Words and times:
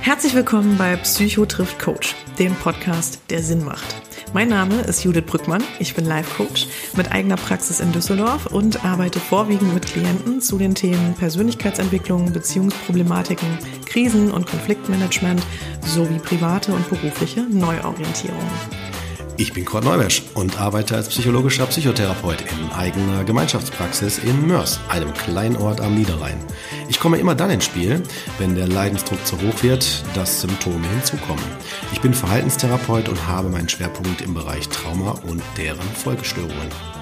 Herzlich 0.00 0.34
willkommen 0.34 0.78
bei 0.78 0.94
Psycho 0.96 1.46
trifft 1.46 1.80
Coach, 1.80 2.14
dem 2.38 2.54
Podcast, 2.54 3.18
der 3.28 3.42
Sinn 3.42 3.64
macht. 3.64 4.01
Mein 4.34 4.48
Name 4.48 4.80
ist 4.80 5.04
Judith 5.04 5.26
Brückmann, 5.26 5.62
ich 5.78 5.94
bin 5.94 6.06
Life 6.06 6.36
Coach 6.36 6.66
mit 6.96 7.12
eigener 7.12 7.36
Praxis 7.36 7.80
in 7.80 7.92
Düsseldorf 7.92 8.46
und 8.46 8.82
arbeite 8.82 9.20
vorwiegend 9.20 9.74
mit 9.74 9.84
Klienten 9.84 10.40
zu 10.40 10.56
den 10.56 10.74
Themen 10.74 11.14
Persönlichkeitsentwicklung, 11.14 12.32
Beziehungsproblematiken, 12.32 13.58
Krisen- 13.84 14.30
und 14.30 14.46
Konfliktmanagement 14.46 15.42
sowie 15.84 16.18
private 16.18 16.72
und 16.72 16.88
berufliche 16.88 17.42
Neuorientierung. 17.42 18.48
Ich 19.42 19.52
bin 19.52 19.64
Kurt 19.64 19.82
Neumesch 19.82 20.22
und 20.34 20.60
arbeite 20.60 20.94
als 20.94 21.08
psychologischer 21.08 21.66
Psychotherapeut 21.66 22.42
in 22.42 22.70
eigener 22.70 23.24
Gemeinschaftspraxis 23.24 24.18
in 24.18 24.46
Mörs, 24.46 24.78
einem 24.88 25.12
kleinen 25.14 25.56
Ort 25.56 25.80
am 25.80 25.96
Niederrhein. 25.96 26.38
Ich 26.88 27.00
komme 27.00 27.18
immer 27.18 27.34
dann 27.34 27.50
ins 27.50 27.64
Spiel, 27.64 28.00
wenn 28.38 28.54
der 28.54 28.68
Leidensdruck 28.68 29.26
zu 29.26 29.34
hoch 29.42 29.64
wird, 29.64 30.04
dass 30.14 30.42
Symptome 30.42 30.86
hinzukommen. 30.90 31.42
Ich 31.92 32.00
bin 32.00 32.14
Verhaltenstherapeut 32.14 33.08
und 33.08 33.26
habe 33.26 33.48
meinen 33.48 33.68
Schwerpunkt 33.68 34.20
im 34.20 34.32
Bereich 34.32 34.68
Trauma 34.68 35.18
und 35.26 35.42
deren 35.58 35.88
Folgestörungen. 35.92 37.01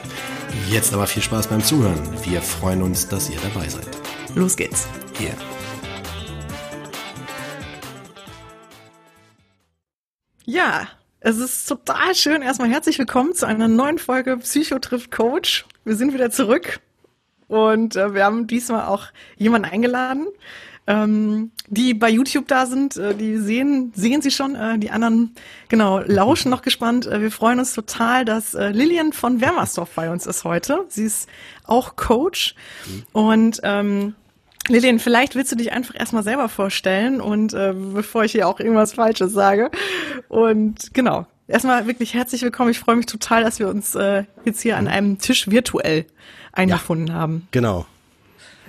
Jetzt 0.69 0.93
aber 0.93 1.07
viel 1.07 1.21
Spaß 1.21 1.47
beim 1.47 1.63
Zuhören. 1.63 1.99
Wir 2.23 2.41
freuen 2.41 2.81
uns, 2.81 3.07
dass 3.07 3.29
ihr 3.29 3.37
dabei 3.41 3.67
seid. 3.67 3.87
Los 4.35 4.55
geht's. 4.55 4.87
Hier. 5.17 5.33
Ja, 10.45 10.87
es 11.19 11.37
ist 11.37 11.67
total 11.67 12.15
schön. 12.15 12.41
Erstmal 12.41 12.69
herzlich 12.69 12.97
willkommen 12.99 13.33
zu 13.33 13.45
einer 13.45 13.67
neuen 13.67 13.97
Folge 13.97 14.37
Psycho 14.37 14.79
trifft 14.79 15.11
Coach. 15.11 15.65
Wir 15.85 15.95
sind 15.95 16.13
wieder 16.13 16.31
zurück 16.31 16.79
und 17.47 17.95
äh, 17.95 18.13
wir 18.13 18.25
haben 18.25 18.47
diesmal 18.47 18.85
auch 18.87 19.07
jemanden 19.37 19.69
eingeladen, 19.69 20.27
ähm, 20.91 21.51
die 21.67 21.93
bei 21.93 22.09
YouTube 22.09 22.47
da 22.47 22.65
sind. 22.65 22.97
Äh, 22.97 23.15
die 23.15 23.37
sehen 23.37 23.93
sehen 23.95 24.21
sie 24.21 24.31
schon. 24.31 24.55
Äh, 24.55 24.77
die 24.77 24.91
anderen 24.91 25.33
genau 25.69 25.99
lauschen 25.99 26.51
noch 26.51 26.61
gespannt. 26.61 27.07
Äh, 27.07 27.21
wir 27.21 27.31
freuen 27.31 27.59
uns 27.59 27.73
total, 27.73 28.25
dass 28.25 28.53
äh, 28.53 28.69
Lilian 28.69 29.13
von 29.13 29.39
Wermersdorf 29.39 29.91
bei 29.95 30.11
uns 30.11 30.25
ist 30.25 30.43
heute. 30.43 30.85
Sie 30.89 31.05
ist 31.05 31.29
auch 31.65 31.95
Coach 31.95 32.55
und 33.13 33.61
ähm, 33.63 34.15
Lilian, 34.67 34.99
vielleicht 34.99 35.35
willst 35.35 35.51
du 35.51 35.55
dich 35.55 35.71
einfach 35.71 35.95
erstmal 35.95 36.23
selber 36.23 36.49
vorstellen 36.49 37.21
und 37.21 37.53
äh, 37.53 37.73
bevor 37.73 38.25
ich 38.25 38.33
hier 38.33 38.47
auch 38.47 38.59
irgendwas 38.59 38.93
Falsches 38.93 39.31
sage. 39.31 39.71
Und 40.27 40.93
genau, 40.93 41.25
erstmal 41.47 41.87
wirklich 41.87 42.13
herzlich 42.13 42.41
willkommen. 42.41 42.71
Ich 42.71 42.79
freue 42.79 42.97
mich 42.97 43.05
total, 43.05 43.43
dass 43.43 43.59
wir 43.59 43.69
uns 43.69 43.95
äh, 43.95 44.25
jetzt 44.45 44.61
hier 44.61 44.77
an 44.77 44.87
einem 44.87 45.17
Tisch 45.19 45.49
virtuell 45.49 46.05
eingefunden 46.51 47.07
ja, 47.07 47.13
haben. 47.13 47.47
Genau. 47.51 47.85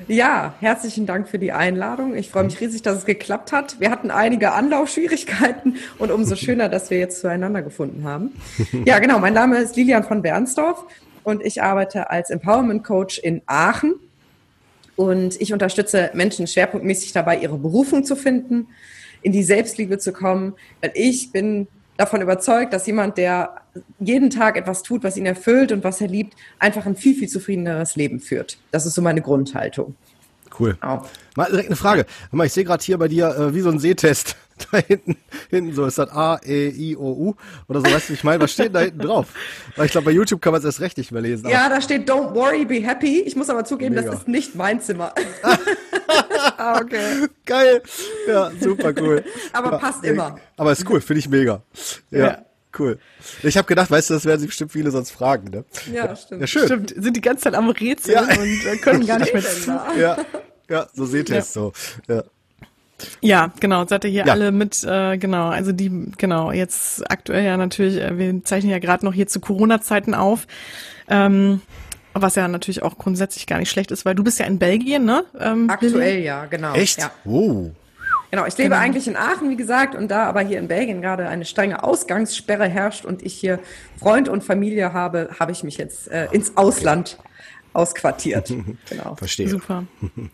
Ja, 0.09 0.55
herzlichen 0.61 1.07
Dank 1.07 1.29
für 1.29 1.39
die 1.39 1.53
Einladung. 1.53 2.15
Ich 2.15 2.31
freue 2.31 2.45
mich 2.45 2.61
riesig, 2.61 2.83
dass 2.83 2.99
es 2.99 3.05
geklappt 3.05 3.53
hat. 3.53 3.79
Wir 3.81 3.91
hatten 3.91 4.11
einige 4.11 4.53
Anlaufschwierigkeiten 4.53 5.77
und 5.99 6.11
umso 6.11 6.37
schöner, 6.37 6.69
dass 6.69 6.91
wir 6.91 6.99
jetzt 6.99 7.21
zueinander 7.21 7.63
gefunden 7.63 8.05
haben. 8.05 8.33
Ja, 8.85 8.99
genau. 8.99 9.19
Mein 9.19 9.35
Name 9.35 9.59
ist 9.59 9.77
Lilian 9.77 10.05
von 10.05 10.23
Bernsdorf 10.23 10.85
und 11.25 11.45
ich 11.45 11.63
arbeite 11.63 12.11
als 12.11 12.31
Empowerment 12.31 12.85
Coach 12.85 13.19
in 13.19 13.43
Aachen 13.47 13.95
und 14.97 15.41
ich 15.41 15.53
unterstütze 15.53 16.11
Menschen 16.15 16.47
schwerpunktmäßig 16.47 17.13
dabei, 17.13 17.39
ihre 17.39 17.59
Berufung 17.59 18.05
zu 18.05 18.17
finden, 18.17 18.69
in 19.23 19.33
die 19.33 19.43
Selbstliebe 19.43 19.99
zu 19.99 20.13
kommen, 20.13 20.55
weil 20.81 20.93
ich 20.95 21.33
bin 21.33 21.69
davon 21.97 22.23
überzeugt, 22.23 22.73
dass 22.73 22.87
jemand, 22.87 23.19
der 23.19 23.63
jeden 23.99 24.31
Tag 24.31 24.57
etwas 24.57 24.83
tut, 24.83 25.03
was 25.05 25.17
ihn 25.17 25.27
erfüllt 25.27 25.73
und 25.73 25.85
was 25.85 26.01
er 26.01 26.09
liebt, 26.09 26.35
einfach 26.59 26.87
ein 26.87 26.97
viel, 26.97 27.15
viel 27.15 27.29
zufriedeneres 27.29 27.97
Leben 27.97 28.21
führt. 28.21 28.59
Das 28.71 28.87
ist 28.87 28.95
so 28.95 29.03
meine 29.03 29.23
Grundhaltung. 29.23 29.95
Cool. 30.59 30.77
Genau. 30.81 31.07
Mal 31.37 31.47
direkt 31.51 31.69
eine 31.69 31.77
Frage. 31.77 32.05
Mal, 32.31 32.47
ich 32.47 32.53
sehe 32.53 32.65
gerade 32.65 32.83
hier 32.85 32.99
bei 32.99 33.09
dir 33.09 33.29
äh, 33.29 33.55
wie 33.55 33.61
so 33.61 33.71
ein 33.71 33.79
Sehtest. 33.79 34.37
Da 34.71 34.79
hinten, 34.79 35.17
hinten 35.51 35.75
so 35.75 35.87
ist 35.87 35.99
das 35.99 36.11
A, 36.11 36.39
E, 36.45 36.69
I, 36.69 36.95
O, 36.95 37.11
U 37.11 37.35
oder 37.69 37.81
so, 37.81 37.87
weißt 37.87 38.11
du, 38.11 38.13
ich 38.13 38.23
meine, 38.23 38.41
was 38.45 38.53
steht 38.53 38.73
da 38.73 38.81
hinten 38.81 39.01
drauf? 39.01 39.29
Weil 39.75 39.87
ich 39.87 39.93
glaube, 39.93 40.05
bei 40.05 40.11
YouTube 40.13 40.41
kann 40.41 40.53
man 40.53 40.61
es 40.61 40.65
erst 40.65 40.81
recht 40.81 40.99
nicht 40.99 41.11
mehr 41.11 41.23
lesen. 41.23 41.49
Ja, 41.49 41.69
da 41.69 41.81
steht 41.81 42.09
Don't 42.09 42.33
worry, 42.35 42.65
be 42.65 42.75
happy. 42.75 43.23
Ich 43.23 43.35
muss 43.35 43.51
aber 43.51 43.65
zugeben, 43.65 43.97
Mega. 43.97 44.11
das 44.11 44.21
ist 44.21 44.29
nicht 44.29 44.55
mein 44.55 44.81
Zimmer. 44.81 45.15
ah, 45.43 45.57
okay. 46.81 47.29
Geil. 47.47 47.83
Ja, 48.29 48.51
super 48.61 48.93
cool. 49.01 49.25
Aber 49.53 49.73
ja, 49.73 49.79
passt 49.79 50.05
immer. 50.05 50.39
Aber 50.57 50.73
ist 50.73 50.89
cool, 50.89 51.01
finde 51.01 51.21
ich 51.21 51.29
mega. 51.29 51.63
ja. 52.11 52.19
ja. 52.19 52.45
Cool. 52.79 52.99
Ich 53.43 53.59
habe 53.59 53.69
gedacht, 53.69 53.91
weißt 53.91 54.09
du, 54.09 54.15
das 54.15 54.25
werden 54.25 54.41
sich 54.41 54.49
bestimmt 54.49 54.73
viele 54.73 54.91
sonst 54.91 55.11
fragen, 55.11 55.51
ne? 55.51 55.65
Ja, 55.93 56.17
stimmt. 56.17 56.41
Ja, 56.41 56.47
schön. 56.47 56.65
Stimmt, 56.65 56.95
sind 56.97 57.15
die 57.15 57.21
ganze 57.21 57.45
Zeit 57.45 57.55
am 57.55 57.69
Rätseln 57.69 58.27
ja. 58.27 58.41
und 58.41 58.67
äh, 58.67 58.77
können 58.79 59.07
gar 59.07 59.19
nicht 59.19 59.35
mehr 59.35 59.43
zu. 59.43 59.71
Ja, 59.99 60.17
ja, 60.71 60.87
so 60.95 61.05
seht 61.05 61.29
ihr 61.29 61.37
es 61.37 61.53
so. 61.53 61.75
Ja. 62.09 62.25
Ja, 63.21 63.53
genau, 63.61 63.87
seid 63.87 64.05
ihr 64.05 64.11
hier 64.11 64.27
ja. 64.27 64.33
alle 64.33 64.53
mit, 64.53 64.85
äh, 64.85 65.19
genau, 65.19 65.49
also 65.49 65.73
die, 65.73 66.13
genau, 66.17 66.53
jetzt 66.53 67.11
aktuell 67.11 67.45
ja 67.45 67.57
natürlich, 67.57 68.01
äh, 68.01 68.17
wir 68.17 68.45
zeichnen 68.45 68.71
ja 68.71 68.79
gerade 68.79 69.05
noch 69.05 69.13
hier 69.13 69.27
zu 69.27 69.41
Corona-Zeiten 69.41 70.15
auf, 70.15 70.47
ähm, 71.09 71.61
was 72.15 72.35
ja 72.35 72.49
natürlich 72.49 72.83
auch 72.83 72.99
grundsätzlich 72.99 73.47
gar 73.47 73.59
nicht 73.59 73.71
schlecht 73.71 73.91
ist, 73.91 74.05
weil 74.05 74.15
du 74.15 74.25
bist 74.25 74.39
ja 74.39 74.47
in 74.47 74.59
Belgien, 74.59 75.05
ne? 75.05 75.25
Ähm, 75.39 75.69
aktuell 75.71 76.21
ja, 76.21 76.47
genau. 76.47 76.75
Echt? 76.75 76.99
Ja. 76.99 77.11
Oh. 77.25 77.71
Genau, 78.31 78.47
ich 78.47 78.57
lebe 78.57 78.71
genau. 78.71 78.81
eigentlich 78.81 79.07
in 79.07 79.17
Aachen, 79.17 79.51
wie 79.51 79.57
gesagt, 79.57 79.95
und 79.95 80.11
da 80.11 80.25
aber 80.25 80.41
hier 80.41 80.59
in 80.59 80.67
Belgien 80.67 81.03
gerade 81.03 81.29
eine 81.29 81.45
strenge 81.45 81.85
Ausgangssperre 81.85 82.67
herrscht 82.67 83.05
und 83.05 83.23
ich 83.23 83.35
hier 83.35 83.61
Freund 83.99 84.29
und 84.29 84.43
Familie 84.43 84.95
habe, 84.95 85.29
habe 85.39 85.53
ich 85.53 85.63
mich 85.63 85.77
jetzt 85.77 86.09
äh, 86.09 86.29
ins 86.33 86.57
Ausland 86.57 87.19
ausquartiert. 87.75 88.53
genau. 88.89 89.17
Verstehe. 89.17 89.49
Super. 89.49 89.85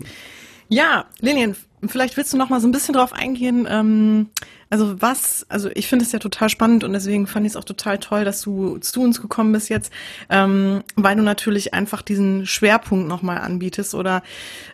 Ja, 0.69 1.06
Lilian, 1.21 1.56
vielleicht 1.87 2.17
willst 2.17 2.33
du 2.33 2.37
noch 2.37 2.51
mal 2.51 2.61
so 2.61 2.69
ein 2.69 2.73
bisschen 2.73 2.95
drauf 2.95 3.12
eingehen. 3.12 3.67
Ähm, 3.71 4.29
also 4.71 5.01
was, 5.01 5.47
also 5.49 5.71
ich 5.75 5.89
finde 5.89 6.05
es 6.05 6.12
ja 6.12 6.19
total 6.19 6.51
spannend 6.51 6.84
und 6.84 6.93
deswegen 6.93 7.27
fand 7.27 7.47
ich 7.47 7.53
es 7.53 7.56
auch 7.56 7.65
total 7.65 7.99
toll, 7.99 8.25
dass 8.25 8.43
du 8.43 8.79
zu 8.79 9.01
uns 9.01 9.23
gekommen 9.23 9.53
bist 9.53 9.71
jetzt, 9.71 9.93
ähm, 10.29 10.83
weil 10.95 11.17
du 11.17 11.23
natürlich 11.23 11.73
einfach 11.73 12.03
diesen 12.03 12.47
Schwerpunkt 12.47 13.09
noch 13.09 13.23
mal 13.23 13.38
anbietest 13.38 13.94
oder 13.94 14.23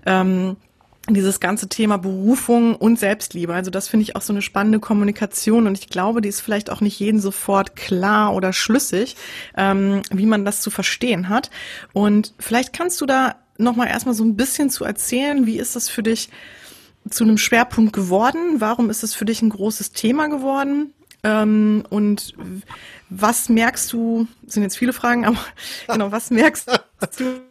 ähm, 0.04 0.56
dieses 1.08 1.38
ganze 1.38 1.68
Thema 1.68 1.98
Berufung 1.98 2.74
und 2.74 2.98
Selbstliebe. 2.98 3.54
Also 3.54 3.70
das 3.70 3.88
finde 3.88 4.04
ich 4.04 4.16
auch 4.16 4.22
so 4.22 4.32
eine 4.32 4.42
spannende 4.42 4.80
Kommunikation 4.80 5.66
und 5.66 5.78
ich 5.78 5.88
glaube, 5.88 6.22
die 6.22 6.30
ist 6.30 6.40
vielleicht 6.40 6.70
auch 6.70 6.80
nicht 6.80 6.98
jedem 6.98 7.20
sofort 7.20 7.76
klar 7.76 8.34
oder 8.34 8.52
schlüssig, 8.52 9.14
ähm, 9.56 10.02
wie 10.10 10.26
man 10.26 10.44
das 10.44 10.60
zu 10.60 10.70
verstehen 10.70 11.28
hat. 11.28 11.50
Und 11.92 12.34
vielleicht 12.40 12.72
kannst 12.72 13.00
du 13.00 13.06
da 13.06 13.36
nochmal 13.58 13.88
erstmal 13.88 14.14
so 14.14 14.24
ein 14.24 14.36
bisschen 14.36 14.70
zu 14.70 14.84
erzählen, 14.84 15.46
wie 15.46 15.58
ist 15.58 15.76
das 15.76 15.88
für 15.88 16.02
dich 16.02 16.30
zu 17.08 17.24
einem 17.24 17.38
Schwerpunkt 17.38 17.92
geworden? 17.92 18.56
Warum 18.58 18.90
ist 18.90 19.02
es 19.02 19.14
für 19.14 19.24
dich 19.24 19.42
ein 19.42 19.50
großes 19.50 19.92
Thema 19.92 20.28
geworden? 20.28 20.94
Ähm, 21.22 21.84
und 21.90 22.34
was 23.10 23.48
merkst 23.48 23.92
du, 23.92 24.26
sind 24.46 24.62
jetzt 24.62 24.76
viele 24.76 24.92
Fragen, 24.92 25.24
aber 25.24 25.38
genau, 25.86 26.12
was 26.12 26.30
merkst 26.30 26.70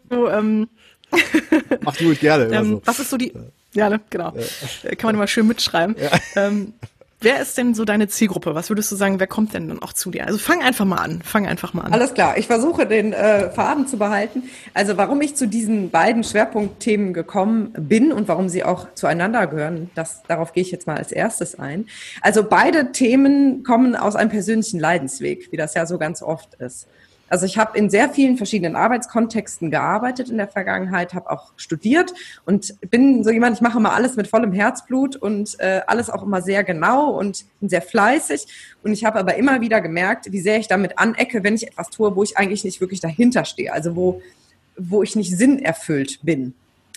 du, 0.09 0.27
ähm, 0.27 0.69
Mach 1.81 1.95
du 1.95 2.15
gerne. 2.15 2.45
ähm, 2.55 2.65
so. 2.65 2.81
Was 2.85 2.99
ist 2.99 3.09
so 3.09 3.17
die, 3.17 3.33
ja, 3.73 3.89
ne, 3.89 3.99
genau, 4.09 4.33
ja. 4.83 4.95
kann 4.95 5.09
man 5.09 5.15
immer 5.15 5.27
schön 5.27 5.47
mitschreiben. 5.47 5.95
Ja. 5.99 6.11
Ähm, 6.35 6.73
wer 7.23 7.41
ist 7.41 7.57
denn 7.57 7.73
so 7.73 7.85
deine 7.85 8.07
Zielgruppe? 8.07 8.55
Was 8.55 8.69
würdest 8.69 8.91
du 8.91 8.95
sagen, 8.95 9.19
wer 9.19 9.27
kommt 9.27 9.53
denn 9.53 9.67
dann 9.67 9.81
auch 9.81 9.93
zu 9.93 10.11
dir? 10.11 10.27
Also 10.27 10.37
fang 10.37 10.61
einfach 10.61 10.85
mal 10.85 10.97
an, 10.97 11.21
fang 11.23 11.47
einfach 11.47 11.73
mal 11.73 11.83
an. 11.83 11.93
Alles 11.93 12.13
klar, 12.13 12.37
ich 12.37 12.47
versuche 12.47 12.85
den 12.85 13.13
äh, 13.13 13.49
Faden 13.49 13.87
zu 13.87 13.97
behalten. 13.97 14.43
Also 14.73 14.97
warum 14.97 15.21
ich 15.21 15.35
zu 15.35 15.47
diesen 15.47 15.89
beiden 15.89 16.23
Schwerpunktthemen 16.23 17.13
gekommen 17.13 17.73
bin 17.77 18.11
und 18.11 18.27
warum 18.27 18.49
sie 18.49 18.63
auch 18.63 18.87
zueinander 18.93 19.47
gehören, 19.47 19.89
das, 19.95 20.23
darauf 20.27 20.53
gehe 20.53 20.63
ich 20.63 20.71
jetzt 20.71 20.87
mal 20.87 20.97
als 20.97 21.11
erstes 21.11 21.57
ein. 21.57 21.85
Also 22.21 22.43
beide 22.43 22.91
Themen 22.91 23.63
kommen 23.63 23.95
aus 23.95 24.15
einem 24.15 24.29
persönlichen 24.29 24.79
Leidensweg, 24.79 25.51
wie 25.51 25.57
das 25.57 25.73
ja 25.73 25.85
so 25.85 25.97
ganz 25.97 26.21
oft 26.21 26.55
ist. 26.55 26.87
Also 27.33 27.47
ich 27.47 27.57
habe 27.57 27.75
in 27.79 27.89
sehr 27.89 28.09
vielen 28.09 28.37
verschiedenen 28.37 28.75
Arbeitskontexten 28.75 29.71
gearbeitet 29.71 30.29
in 30.29 30.37
der 30.37 30.47
Vergangenheit, 30.47 31.15
habe 31.15 31.31
auch 31.31 31.51
studiert 31.55 32.13
und 32.45 32.75
bin 32.91 33.23
so 33.23 33.31
jemand, 33.31 33.55
ich 33.55 33.61
mache 33.61 33.79
immer 33.79 33.93
alles 33.93 34.15
mit 34.17 34.27
vollem 34.27 34.53
Herzblut 34.53 35.15
und 35.15 35.59
äh, 35.59 35.81
alles 35.87 36.11
auch 36.11 36.21
immer 36.21 36.43
sehr 36.43 36.63
genau 36.63 37.09
und 37.09 37.45
bin 37.59 37.69
sehr 37.69 37.81
fleißig. 37.81 38.45
Und 38.83 38.93
ich 38.93 39.03
habe 39.03 39.17
aber 39.17 39.33
immer 39.33 39.61
wieder 39.61 39.81
gemerkt, 39.81 40.31
wie 40.31 40.41
sehr 40.41 40.59
ich 40.59 40.67
damit 40.67 40.99
anecke, 40.99 41.43
wenn 41.43 41.55
ich 41.55 41.65
etwas 41.65 41.89
tue, 41.89 42.15
wo 42.15 42.21
ich 42.21 42.37
eigentlich 42.37 42.63
nicht 42.63 42.79
wirklich 42.81 42.99
dahinter 42.99 43.45
stehe, 43.45 43.73
also 43.73 43.95
wo, 43.95 44.21
wo 44.77 45.01
ich 45.01 45.15
nicht 45.15 45.35
sinnerfüllt 45.35 46.19
bin. 46.21 46.53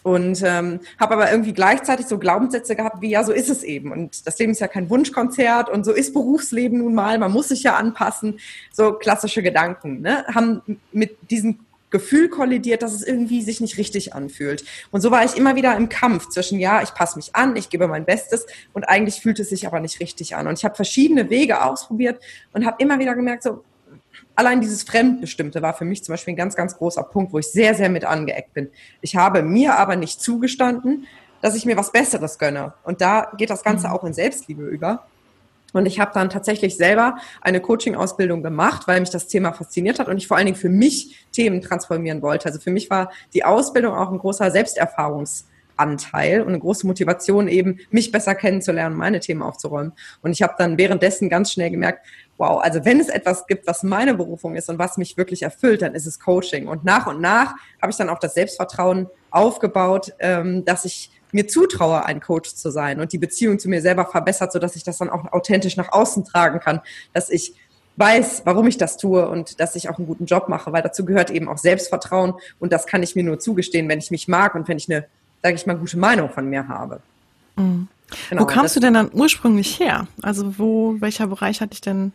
Und 0.06 0.40
ähm, 0.44 0.78
habe 1.00 1.14
aber 1.14 1.32
irgendwie 1.32 1.52
gleichzeitig 1.52 2.06
so 2.06 2.16
Glaubenssätze 2.18 2.76
gehabt, 2.76 3.02
wie 3.02 3.10
ja, 3.10 3.24
so 3.24 3.32
ist 3.32 3.50
es 3.50 3.64
eben. 3.64 3.90
Und 3.90 4.24
das 4.24 4.38
Leben 4.38 4.52
ist 4.52 4.60
ja 4.60 4.68
kein 4.68 4.88
Wunschkonzert 4.88 5.68
und 5.68 5.84
so 5.84 5.90
ist 5.90 6.12
Berufsleben 6.12 6.78
nun 6.78 6.94
mal, 6.94 7.18
man 7.18 7.32
muss 7.32 7.48
sich 7.48 7.64
ja 7.64 7.74
anpassen. 7.74 8.38
So 8.72 8.92
klassische 8.92 9.42
Gedanken, 9.42 10.02
ne? 10.02 10.24
Haben 10.32 10.78
mit 10.92 11.16
diesem 11.28 11.58
Gefühl 11.90 12.28
kollidiert, 12.28 12.82
dass 12.82 12.92
es 12.92 13.02
irgendwie 13.02 13.42
sich 13.42 13.60
nicht 13.60 13.78
richtig 13.78 14.14
anfühlt. 14.14 14.64
Und 14.92 15.00
so 15.00 15.10
war 15.10 15.24
ich 15.24 15.36
immer 15.36 15.56
wieder 15.56 15.76
im 15.76 15.88
Kampf 15.88 16.28
zwischen, 16.28 16.60
ja, 16.60 16.82
ich 16.82 16.94
passe 16.94 17.18
mich 17.18 17.34
an, 17.34 17.56
ich 17.56 17.68
gebe 17.68 17.88
mein 17.88 18.04
Bestes 18.04 18.46
und 18.74 18.84
eigentlich 18.84 19.20
fühlt 19.20 19.40
es 19.40 19.48
sich 19.48 19.66
aber 19.66 19.80
nicht 19.80 19.98
richtig 19.98 20.36
an. 20.36 20.46
Und 20.46 20.56
ich 20.56 20.64
habe 20.64 20.76
verschiedene 20.76 21.30
Wege 21.30 21.64
ausprobiert 21.64 22.22
und 22.52 22.64
habe 22.64 22.76
immer 22.80 23.00
wieder 23.00 23.16
gemerkt, 23.16 23.42
so, 23.42 23.64
allein 24.36 24.60
dieses 24.60 24.84
Fremdbestimmte 24.84 25.62
war 25.62 25.74
für 25.74 25.84
mich 25.84 26.04
zum 26.04 26.12
Beispiel 26.12 26.34
ein 26.34 26.36
ganz, 26.36 26.54
ganz 26.54 26.76
großer 26.76 27.02
Punkt, 27.02 27.32
wo 27.32 27.38
ich 27.38 27.48
sehr, 27.48 27.74
sehr 27.74 27.88
mit 27.88 28.04
angeeckt 28.04 28.54
bin. 28.54 28.70
Ich 29.00 29.16
habe 29.16 29.42
mir 29.42 29.76
aber 29.78 29.96
nicht 29.96 30.20
zugestanden, 30.20 31.06
dass 31.40 31.56
ich 31.56 31.66
mir 31.66 31.76
was 31.76 31.92
Besseres 31.92 32.38
gönne. 32.38 32.74
Und 32.84 33.00
da 33.00 33.32
geht 33.36 33.50
das 33.50 33.64
Ganze 33.64 33.88
mhm. 33.88 33.92
auch 33.94 34.04
in 34.04 34.12
Selbstliebe 34.12 34.64
über. 34.64 35.06
Und 35.72 35.86
ich 35.86 36.00
habe 36.00 36.12
dann 36.14 36.30
tatsächlich 36.30 36.76
selber 36.76 37.16
eine 37.40 37.60
Coaching-Ausbildung 37.60 38.42
gemacht, 38.42 38.86
weil 38.86 39.00
mich 39.00 39.10
das 39.10 39.26
Thema 39.26 39.52
fasziniert 39.52 39.98
hat 39.98 40.08
und 40.08 40.16
ich 40.16 40.26
vor 40.26 40.36
allen 40.36 40.46
Dingen 40.46 40.56
für 40.56 40.68
mich 40.68 41.26
Themen 41.32 41.60
transformieren 41.60 42.22
wollte. 42.22 42.46
Also 42.46 42.60
für 42.60 42.70
mich 42.70 42.88
war 42.88 43.10
die 43.34 43.44
Ausbildung 43.44 43.94
auch 43.94 44.10
ein 44.10 44.18
großer 44.18 44.50
Selbsterfahrungsanteil 45.76 46.42
und 46.42 46.48
eine 46.48 46.58
große 46.58 46.86
Motivation 46.86 47.48
eben, 47.48 47.78
mich 47.90 48.12
besser 48.12 48.34
kennenzulernen, 48.34 48.96
meine 48.96 49.20
Themen 49.20 49.42
aufzuräumen. 49.42 49.92
Und 50.22 50.32
ich 50.32 50.42
habe 50.42 50.54
dann 50.58 50.78
währenddessen 50.78 51.28
ganz 51.28 51.52
schnell 51.52 51.70
gemerkt, 51.70 52.06
wow, 52.38 52.60
also 52.62 52.84
wenn 52.84 53.00
es 53.00 53.08
etwas 53.08 53.46
gibt, 53.46 53.66
was 53.66 53.82
meine 53.82 54.14
Berufung 54.14 54.56
ist 54.56 54.68
und 54.68 54.78
was 54.78 54.98
mich 54.98 55.16
wirklich 55.16 55.42
erfüllt, 55.42 55.82
dann 55.82 55.94
ist 55.94 56.06
es 56.06 56.20
Coaching. 56.20 56.68
Und 56.68 56.84
nach 56.84 57.06
und 57.06 57.20
nach 57.20 57.54
habe 57.80 57.90
ich 57.90 57.96
dann 57.96 58.08
auch 58.08 58.18
das 58.18 58.34
Selbstvertrauen 58.34 59.08
aufgebaut, 59.30 60.12
ähm, 60.18 60.64
dass 60.64 60.84
ich 60.84 61.10
mir 61.32 61.48
zutraue, 61.48 62.04
ein 62.04 62.20
Coach 62.20 62.54
zu 62.54 62.70
sein 62.70 63.00
und 63.00 63.12
die 63.12 63.18
Beziehung 63.18 63.58
zu 63.58 63.68
mir 63.68 63.82
selber 63.82 64.06
verbessert, 64.06 64.52
sodass 64.52 64.76
ich 64.76 64.84
das 64.84 64.98
dann 64.98 65.10
auch 65.10 65.32
authentisch 65.32 65.76
nach 65.76 65.92
außen 65.92 66.24
tragen 66.24 66.60
kann, 66.60 66.80
dass 67.12 67.30
ich 67.30 67.54
weiß, 67.96 68.42
warum 68.44 68.66
ich 68.66 68.78
das 68.78 68.96
tue 68.96 69.26
und 69.26 69.58
dass 69.58 69.74
ich 69.74 69.88
auch 69.88 69.98
einen 69.98 70.06
guten 70.06 70.26
Job 70.26 70.48
mache, 70.48 70.72
weil 70.72 70.82
dazu 70.82 71.04
gehört 71.04 71.30
eben 71.30 71.48
auch 71.48 71.58
Selbstvertrauen 71.58 72.34
und 72.58 72.72
das 72.72 72.86
kann 72.86 73.02
ich 73.02 73.16
mir 73.16 73.24
nur 73.24 73.38
zugestehen, 73.38 73.88
wenn 73.88 73.98
ich 73.98 74.10
mich 74.10 74.28
mag 74.28 74.54
und 74.54 74.68
wenn 74.68 74.76
ich 74.76 74.90
eine, 74.90 75.06
sage 75.46 75.56
ich 75.56 75.66
mal, 75.66 75.76
gute 75.76 75.96
Meinung 75.96 76.28
von 76.28 76.48
mir 76.50 76.66
habe. 76.66 77.00
Mhm. 77.54 77.86
Genau, 78.30 78.42
wo 78.42 78.46
kamst 78.46 78.74
du 78.74 78.80
denn 78.80 78.94
dann 78.94 79.10
ursprünglich 79.12 79.78
her? 79.78 80.08
Also 80.22 80.58
wo, 80.58 80.96
welcher 81.00 81.28
Bereich 81.28 81.60
hat 81.60 81.72
dich 81.72 81.80
denn 81.80 82.12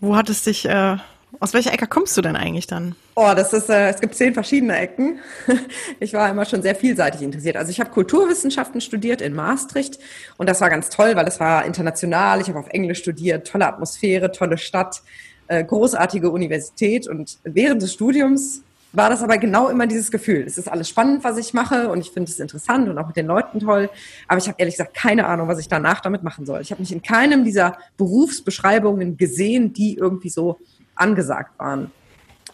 wo 0.00 0.16
hat 0.16 0.30
es 0.30 0.44
dich, 0.44 0.66
äh, 0.66 0.96
aus 1.40 1.52
welcher 1.52 1.72
Ecke 1.72 1.86
kommst 1.86 2.16
du 2.16 2.22
denn 2.22 2.36
eigentlich 2.36 2.66
dann? 2.66 2.94
Oh, 3.16 3.32
das 3.36 3.52
ist, 3.52 3.68
äh, 3.68 3.88
es 3.88 4.00
gibt 4.00 4.14
zehn 4.14 4.32
verschiedene 4.34 4.76
Ecken. 4.78 5.18
Ich 6.00 6.14
war 6.14 6.30
immer 6.30 6.46
schon 6.46 6.62
sehr 6.62 6.74
vielseitig 6.74 7.20
interessiert. 7.20 7.56
Also 7.56 7.70
ich 7.70 7.80
habe 7.80 7.90
Kulturwissenschaften 7.90 8.80
studiert 8.80 9.20
in 9.20 9.34
Maastricht 9.34 9.98
und 10.38 10.48
das 10.48 10.60
war 10.60 10.70
ganz 10.70 10.88
toll, 10.88 11.16
weil 11.16 11.26
es 11.26 11.40
war 11.40 11.66
international. 11.66 12.40
Ich 12.40 12.48
habe 12.48 12.58
auf 12.58 12.68
Englisch 12.68 13.00
studiert, 13.00 13.46
tolle 13.46 13.66
Atmosphäre, 13.66 14.32
tolle 14.32 14.56
Stadt, 14.56 15.02
äh, 15.48 15.62
großartige 15.62 16.30
Universität 16.30 17.06
und 17.06 17.38
während 17.44 17.82
des 17.82 17.92
Studiums 17.92 18.62
war 18.92 19.08
das 19.08 19.22
aber 19.22 19.38
genau 19.38 19.68
immer 19.68 19.86
dieses 19.86 20.10
Gefühl. 20.10 20.42
Es 20.46 20.58
ist 20.58 20.68
alles 20.68 20.88
spannend, 20.88 21.22
was 21.22 21.36
ich 21.38 21.54
mache 21.54 21.88
und 21.88 22.00
ich 22.00 22.10
finde 22.10 22.30
es 22.30 22.40
interessant 22.40 22.88
und 22.88 22.98
auch 22.98 23.06
mit 23.06 23.16
den 23.16 23.26
Leuten 23.26 23.60
toll. 23.60 23.88
Aber 24.26 24.38
ich 24.38 24.48
habe 24.48 24.56
ehrlich 24.58 24.74
gesagt 24.74 24.94
keine 24.94 25.26
Ahnung, 25.26 25.48
was 25.48 25.58
ich 25.58 25.68
danach 25.68 26.00
damit 26.00 26.22
machen 26.22 26.46
soll. 26.46 26.60
Ich 26.60 26.70
habe 26.72 26.82
mich 26.82 26.92
in 26.92 27.02
keinem 27.02 27.44
dieser 27.44 27.78
Berufsbeschreibungen 27.96 29.16
gesehen, 29.16 29.72
die 29.72 29.96
irgendwie 29.96 30.30
so 30.30 30.58
angesagt 30.96 31.58
waren 31.58 31.92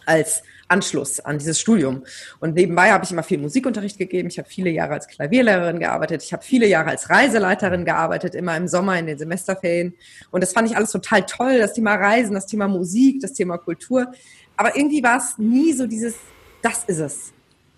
als 0.05 0.43
Anschluss 0.69 1.19
an 1.19 1.37
dieses 1.37 1.59
Studium. 1.59 2.03
Und 2.39 2.55
nebenbei 2.55 2.91
habe 2.91 3.03
ich 3.03 3.11
immer 3.11 3.23
viel 3.23 3.37
Musikunterricht 3.37 3.97
gegeben. 3.97 4.27
Ich 4.29 4.37
habe 4.37 4.49
viele 4.49 4.69
Jahre 4.69 4.93
als 4.93 5.07
Klavierlehrerin 5.07 5.79
gearbeitet. 5.79 6.23
Ich 6.23 6.33
habe 6.33 6.43
viele 6.43 6.67
Jahre 6.67 6.89
als 6.89 7.09
Reiseleiterin 7.09 7.85
gearbeitet, 7.85 8.35
immer 8.35 8.55
im 8.57 8.67
Sommer 8.67 8.97
in 8.99 9.07
den 9.07 9.17
Semesterferien. 9.17 9.95
Und 10.31 10.41
das 10.41 10.53
fand 10.53 10.69
ich 10.69 10.75
alles 10.75 10.91
total 10.91 11.25
toll. 11.25 11.59
Das 11.59 11.73
Thema 11.73 11.95
Reisen, 11.95 12.33
das 12.33 12.47
Thema 12.47 12.67
Musik, 12.67 13.21
das 13.21 13.33
Thema 13.33 13.57
Kultur. 13.57 14.11
Aber 14.57 14.75
irgendwie 14.75 15.01
war 15.01 15.17
es 15.17 15.37
nie 15.37 15.71
so 15.73 15.87
dieses, 15.87 16.15
das 16.61 16.83
ist 16.85 16.99
es. 16.99 17.33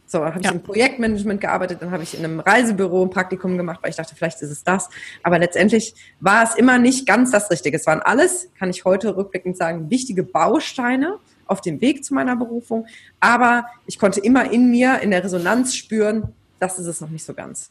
So, 0.08 0.18
dann 0.20 0.34
habe 0.34 0.44
ja. 0.44 0.50
ich 0.50 0.56
im 0.56 0.64
Projektmanagement 0.64 1.40
gearbeitet, 1.40 1.84
dann 1.84 1.92
habe 1.92 2.02
ich 2.02 2.18
in 2.18 2.26
einem 2.26 2.40
Reisebüro 2.40 3.04
ein 3.04 3.12
Praktikum 3.12 3.58
gemacht, 3.58 3.80
weil 3.84 3.92
ich 3.92 3.96
dachte, 3.96 4.16
vielleicht 4.16 4.42
ist 4.42 4.50
es 4.50 4.64
das. 4.64 4.90
Aber 5.22 5.38
letztendlich 5.38 5.94
war 6.20 6.44
es 6.44 6.56
immer 6.56 6.80
nicht 6.80 7.06
ganz 7.06 7.30
das 7.30 7.52
Richtige. 7.52 7.78
Es 7.78 7.86
waren 7.86 8.02
alles, 8.02 8.50
kann 8.58 8.72
ich 8.72 8.86
heute 8.86 9.16
rückblickend 9.16 9.56
sagen, 9.56 9.92
wichtige 9.92 10.24
Bausteine 10.24 11.20
auf 11.46 11.62
dem 11.62 11.80
Weg 11.82 12.04
zu 12.04 12.16
meiner 12.16 12.36
Berufung. 12.36 12.88
Aber 13.20 13.68
ich 13.86 14.00
konnte 14.00 14.20
immer 14.20 14.50
in 14.52 14.72
mir, 14.72 15.00
in 15.02 15.12
der 15.12 15.24
Resonanz 15.24 15.76
spüren, 15.76 16.34
das 16.60 16.80
ist 16.80 16.88
es 16.88 17.02
noch 17.02 17.10
nicht 17.10 17.24
so 17.24 17.36
ganz. 17.36 17.70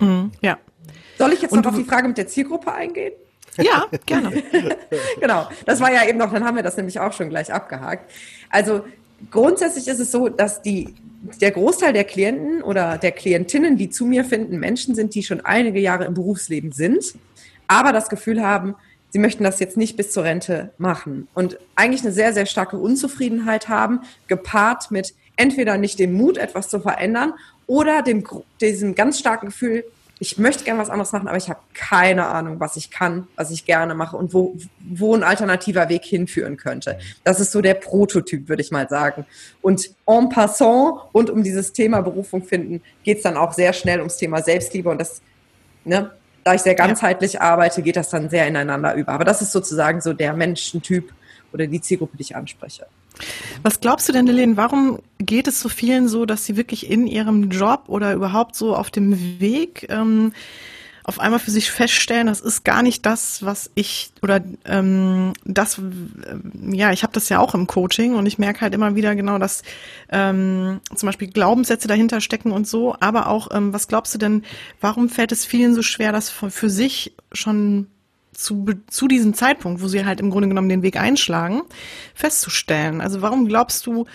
Mhm, 0.00 0.32
ja. 0.40 0.56
Soll 1.18 1.34
ich 1.34 1.42
jetzt 1.42 1.52
Und 1.52 1.64
noch 1.64 1.72
auf 1.72 1.78
die 1.78 1.84
Frage 1.84 2.08
mit 2.08 2.16
der 2.16 2.26
Zielgruppe 2.26 2.72
eingehen? 2.72 3.12
Ja, 3.58 3.86
gerne. 4.06 4.42
genau, 5.20 5.48
das 5.66 5.80
war 5.80 5.92
ja 5.92 6.08
eben 6.08 6.18
noch, 6.18 6.32
dann 6.32 6.44
haben 6.44 6.56
wir 6.56 6.62
das 6.62 6.76
nämlich 6.76 6.98
auch 7.00 7.12
schon 7.12 7.28
gleich 7.28 7.52
abgehakt. 7.52 8.10
Also 8.50 8.84
grundsätzlich 9.30 9.88
ist 9.88 10.00
es 10.00 10.12
so, 10.12 10.28
dass 10.28 10.62
die, 10.62 10.94
der 11.40 11.50
Großteil 11.50 11.92
der 11.92 12.04
Klienten 12.04 12.62
oder 12.62 12.98
der 12.98 13.12
Klientinnen, 13.12 13.76
die 13.76 13.90
zu 13.90 14.06
mir 14.06 14.24
finden, 14.24 14.58
Menschen 14.58 14.94
sind, 14.94 15.14
die 15.14 15.22
schon 15.22 15.40
einige 15.40 15.80
Jahre 15.80 16.04
im 16.04 16.14
Berufsleben 16.14 16.72
sind, 16.72 17.14
aber 17.66 17.92
das 17.92 18.08
Gefühl 18.08 18.42
haben, 18.42 18.74
sie 19.10 19.18
möchten 19.18 19.44
das 19.44 19.58
jetzt 19.60 19.76
nicht 19.76 19.96
bis 19.96 20.12
zur 20.12 20.24
Rente 20.24 20.70
machen 20.78 21.28
und 21.34 21.58
eigentlich 21.74 22.02
eine 22.02 22.12
sehr, 22.12 22.32
sehr 22.32 22.46
starke 22.46 22.78
Unzufriedenheit 22.78 23.68
haben, 23.68 24.00
gepaart 24.28 24.90
mit 24.90 25.14
entweder 25.36 25.78
nicht 25.78 25.98
dem 25.98 26.12
Mut, 26.12 26.36
etwas 26.36 26.68
zu 26.68 26.80
verändern 26.80 27.34
oder 27.66 28.02
dem, 28.02 28.24
diesem 28.60 28.94
ganz 28.94 29.18
starken 29.18 29.46
Gefühl, 29.46 29.84
ich 30.20 30.38
möchte 30.38 30.64
gerne 30.64 30.80
was 30.80 30.90
anderes 30.90 31.12
machen, 31.12 31.28
aber 31.28 31.36
ich 31.36 31.48
habe 31.48 31.60
keine 31.74 32.26
Ahnung, 32.26 32.58
was 32.58 32.76
ich 32.76 32.90
kann, 32.90 33.28
was 33.36 33.50
ich 33.50 33.64
gerne 33.64 33.94
mache 33.94 34.16
und 34.16 34.34
wo, 34.34 34.56
wo 34.80 35.14
ein 35.14 35.22
alternativer 35.22 35.88
Weg 35.88 36.04
hinführen 36.04 36.56
könnte. 36.56 36.98
Das 37.22 37.38
ist 37.38 37.52
so 37.52 37.60
der 37.60 37.74
Prototyp, 37.74 38.48
würde 38.48 38.62
ich 38.62 38.70
mal 38.72 38.88
sagen. 38.88 39.26
Und 39.62 39.90
en 40.06 40.28
passant 40.28 40.94
und 41.12 41.30
um 41.30 41.44
dieses 41.44 41.72
Thema 41.72 42.00
Berufung 42.00 42.42
finden, 42.42 42.82
geht 43.04 43.18
es 43.18 43.22
dann 43.22 43.36
auch 43.36 43.52
sehr 43.52 43.72
schnell 43.72 43.98
ums 43.98 44.16
Thema 44.16 44.42
Selbstliebe 44.42 44.90
und 44.90 45.00
das, 45.00 45.22
ne, 45.84 46.10
da 46.42 46.54
ich 46.54 46.62
sehr 46.62 46.74
ganzheitlich 46.74 47.34
ja. 47.34 47.40
arbeite, 47.42 47.82
geht 47.82 47.96
das 47.96 48.10
dann 48.10 48.28
sehr 48.28 48.46
ineinander 48.46 48.94
über. 48.94 49.12
Aber 49.12 49.24
das 49.24 49.42
ist 49.42 49.52
sozusagen 49.52 50.00
so 50.00 50.12
der 50.14 50.32
Menschentyp 50.32 51.12
oder 51.52 51.66
die 51.66 51.80
Zielgruppe, 51.80 52.16
die 52.16 52.22
ich 52.22 52.36
anspreche. 52.36 52.86
Was 53.62 53.80
glaubst 53.80 54.08
du 54.08 54.12
denn, 54.12 54.26
Helene, 54.26 54.56
warum 54.56 55.00
geht 55.18 55.48
es 55.48 55.60
so 55.60 55.68
vielen 55.68 56.08
so, 56.08 56.26
dass 56.26 56.44
sie 56.44 56.56
wirklich 56.56 56.90
in 56.90 57.06
ihrem 57.06 57.50
Job 57.50 57.84
oder 57.88 58.14
überhaupt 58.14 58.54
so 58.54 58.76
auf 58.76 58.90
dem 58.90 59.40
Weg 59.40 59.86
ähm, 59.90 60.32
auf 61.08 61.20
einmal 61.20 61.38
für 61.38 61.50
sich 61.50 61.70
feststellen, 61.70 62.26
das 62.26 62.42
ist 62.42 62.64
gar 62.64 62.82
nicht 62.82 63.06
das, 63.06 63.42
was 63.42 63.70
ich 63.74 64.12
oder 64.20 64.42
ähm, 64.66 65.32
das, 65.46 65.78
äh, 65.78 66.76
ja, 66.76 66.92
ich 66.92 67.02
habe 67.02 67.14
das 67.14 67.30
ja 67.30 67.38
auch 67.38 67.54
im 67.54 67.66
Coaching 67.66 68.14
und 68.14 68.26
ich 68.26 68.38
merke 68.38 68.60
halt 68.60 68.74
immer 68.74 68.94
wieder 68.94 69.16
genau, 69.16 69.38
dass 69.38 69.62
ähm, 70.10 70.82
zum 70.94 71.06
Beispiel 71.06 71.28
Glaubenssätze 71.28 71.88
dahinter 71.88 72.20
stecken 72.20 72.52
und 72.52 72.68
so, 72.68 72.94
aber 73.00 73.28
auch, 73.28 73.48
ähm, 73.52 73.72
was 73.72 73.88
glaubst 73.88 74.14
du 74.14 74.18
denn, 74.18 74.44
warum 74.82 75.08
fällt 75.08 75.32
es 75.32 75.46
vielen 75.46 75.74
so 75.74 75.80
schwer, 75.80 76.12
das 76.12 76.28
für 76.28 76.68
sich 76.68 77.14
schon 77.32 77.86
zu, 78.38 78.66
zu 78.88 79.08
diesem 79.08 79.34
Zeitpunkt, 79.34 79.82
wo 79.82 79.88
sie 79.88 80.04
halt 80.04 80.20
im 80.20 80.30
Grunde 80.30 80.48
genommen 80.48 80.68
den 80.68 80.82
Weg 80.82 80.96
einschlagen, 80.96 81.62
festzustellen. 82.14 83.00
Also 83.00 83.20
warum 83.20 83.48
glaubst 83.48 83.84
du, 83.84 84.06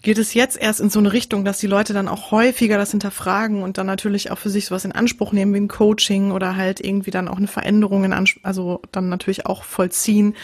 geht 0.00 0.16
es 0.16 0.32
jetzt 0.32 0.56
erst 0.56 0.80
in 0.80 0.88
so 0.88 0.98
eine 0.98 1.12
Richtung, 1.12 1.44
dass 1.44 1.58
die 1.58 1.66
Leute 1.66 1.92
dann 1.92 2.08
auch 2.08 2.30
häufiger 2.30 2.78
das 2.78 2.92
hinterfragen 2.92 3.62
und 3.62 3.76
dann 3.76 3.86
natürlich 3.86 4.30
auch 4.30 4.38
für 4.38 4.48
sich 4.48 4.64
sowas 4.64 4.86
in 4.86 4.92
Anspruch 4.92 5.32
nehmen 5.32 5.52
wie 5.52 5.60
ein 5.60 5.68
Coaching 5.68 6.30
oder 6.30 6.56
halt 6.56 6.82
irgendwie 6.82 7.10
dann 7.10 7.28
auch 7.28 7.36
eine 7.36 7.48
Veränderung 7.48 8.04
in 8.04 8.14
Anspruch, 8.14 8.44
also 8.44 8.80
dann 8.92 9.10
natürlich 9.10 9.44
auch 9.44 9.62
vollziehen. 9.62 10.36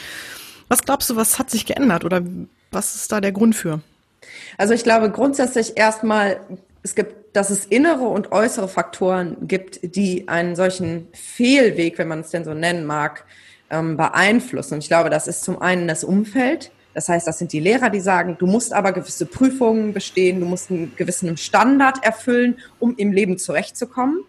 Was 0.68 0.82
glaubst 0.82 1.08
du, 1.08 1.16
was 1.16 1.38
hat 1.38 1.50
sich 1.50 1.64
geändert 1.64 2.04
oder 2.04 2.23
was 2.70 2.96
ist 2.96 3.12
da 3.12 3.23
der 3.23 3.32
Grund 3.32 3.56
für? 3.56 3.80
Also 4.58 4.75
ich 4.75 4.82
glaube 4.82 5.11
grundsätzlich 5.11 5.78
erstmal, 5.78 6.40
es 6.82 6.94
gibt 6.94 7.25
dass 7.37 7.50
es 7.50 7.66
innere 7.66 8.09
und 8.09 8.33
äußere 8.33 8.66
Faktoren 8.66 9.37
gibt, 9.47 9.95
die 9.95 10.26
einen 10.26 10.57
solchen 10.57 11.09
Fehlweg, 11.12 11.99
wenn 11.99 12.09
man 12.09 12.21
es 12.21 12.31
denn 12.31 12.45
so 12.45 12.55
nennen 12.55 12.87
mag, 12.87 13.26
ähm, 13.69 13.99
beeinflussen. 13.99 14.75
Und 14.75 14.81
ich 14.81 14.88
glaube, 14.88 15.11
das 15.11 15.28
ist 15.28 15.45
zum 15.45 15.61
einen 15.61 15.87
das 15.87 16.02
Umfeld. 16.02 16.73
Das 16.95 17.11
heißt, 17.11 17.26
das 17.26 17.38
sind 17.38 17.52
die 17.52 17.61
Lehrer, 17.61 17.90
die 17.90 18.00
sagen, 18.00 18.37
du 18.38 18.47
musst 18.47 18.73
aber 18.73 18.93
gewisse 18.93 19.26
Prüfungen 19.26 19.93
bestehen, 19.93 20.40
du 20.40 20.47
musst 20.47 20.71
einen 20.71 20.97
gewissen 20.97 21.37
Standard 21.37 22.02
erfüllen, 22.02 22.57
um 22.78 22.97
im 22.97 23.12
Leben 23.12 23.37
zurechtzukommen. 23.37 24.25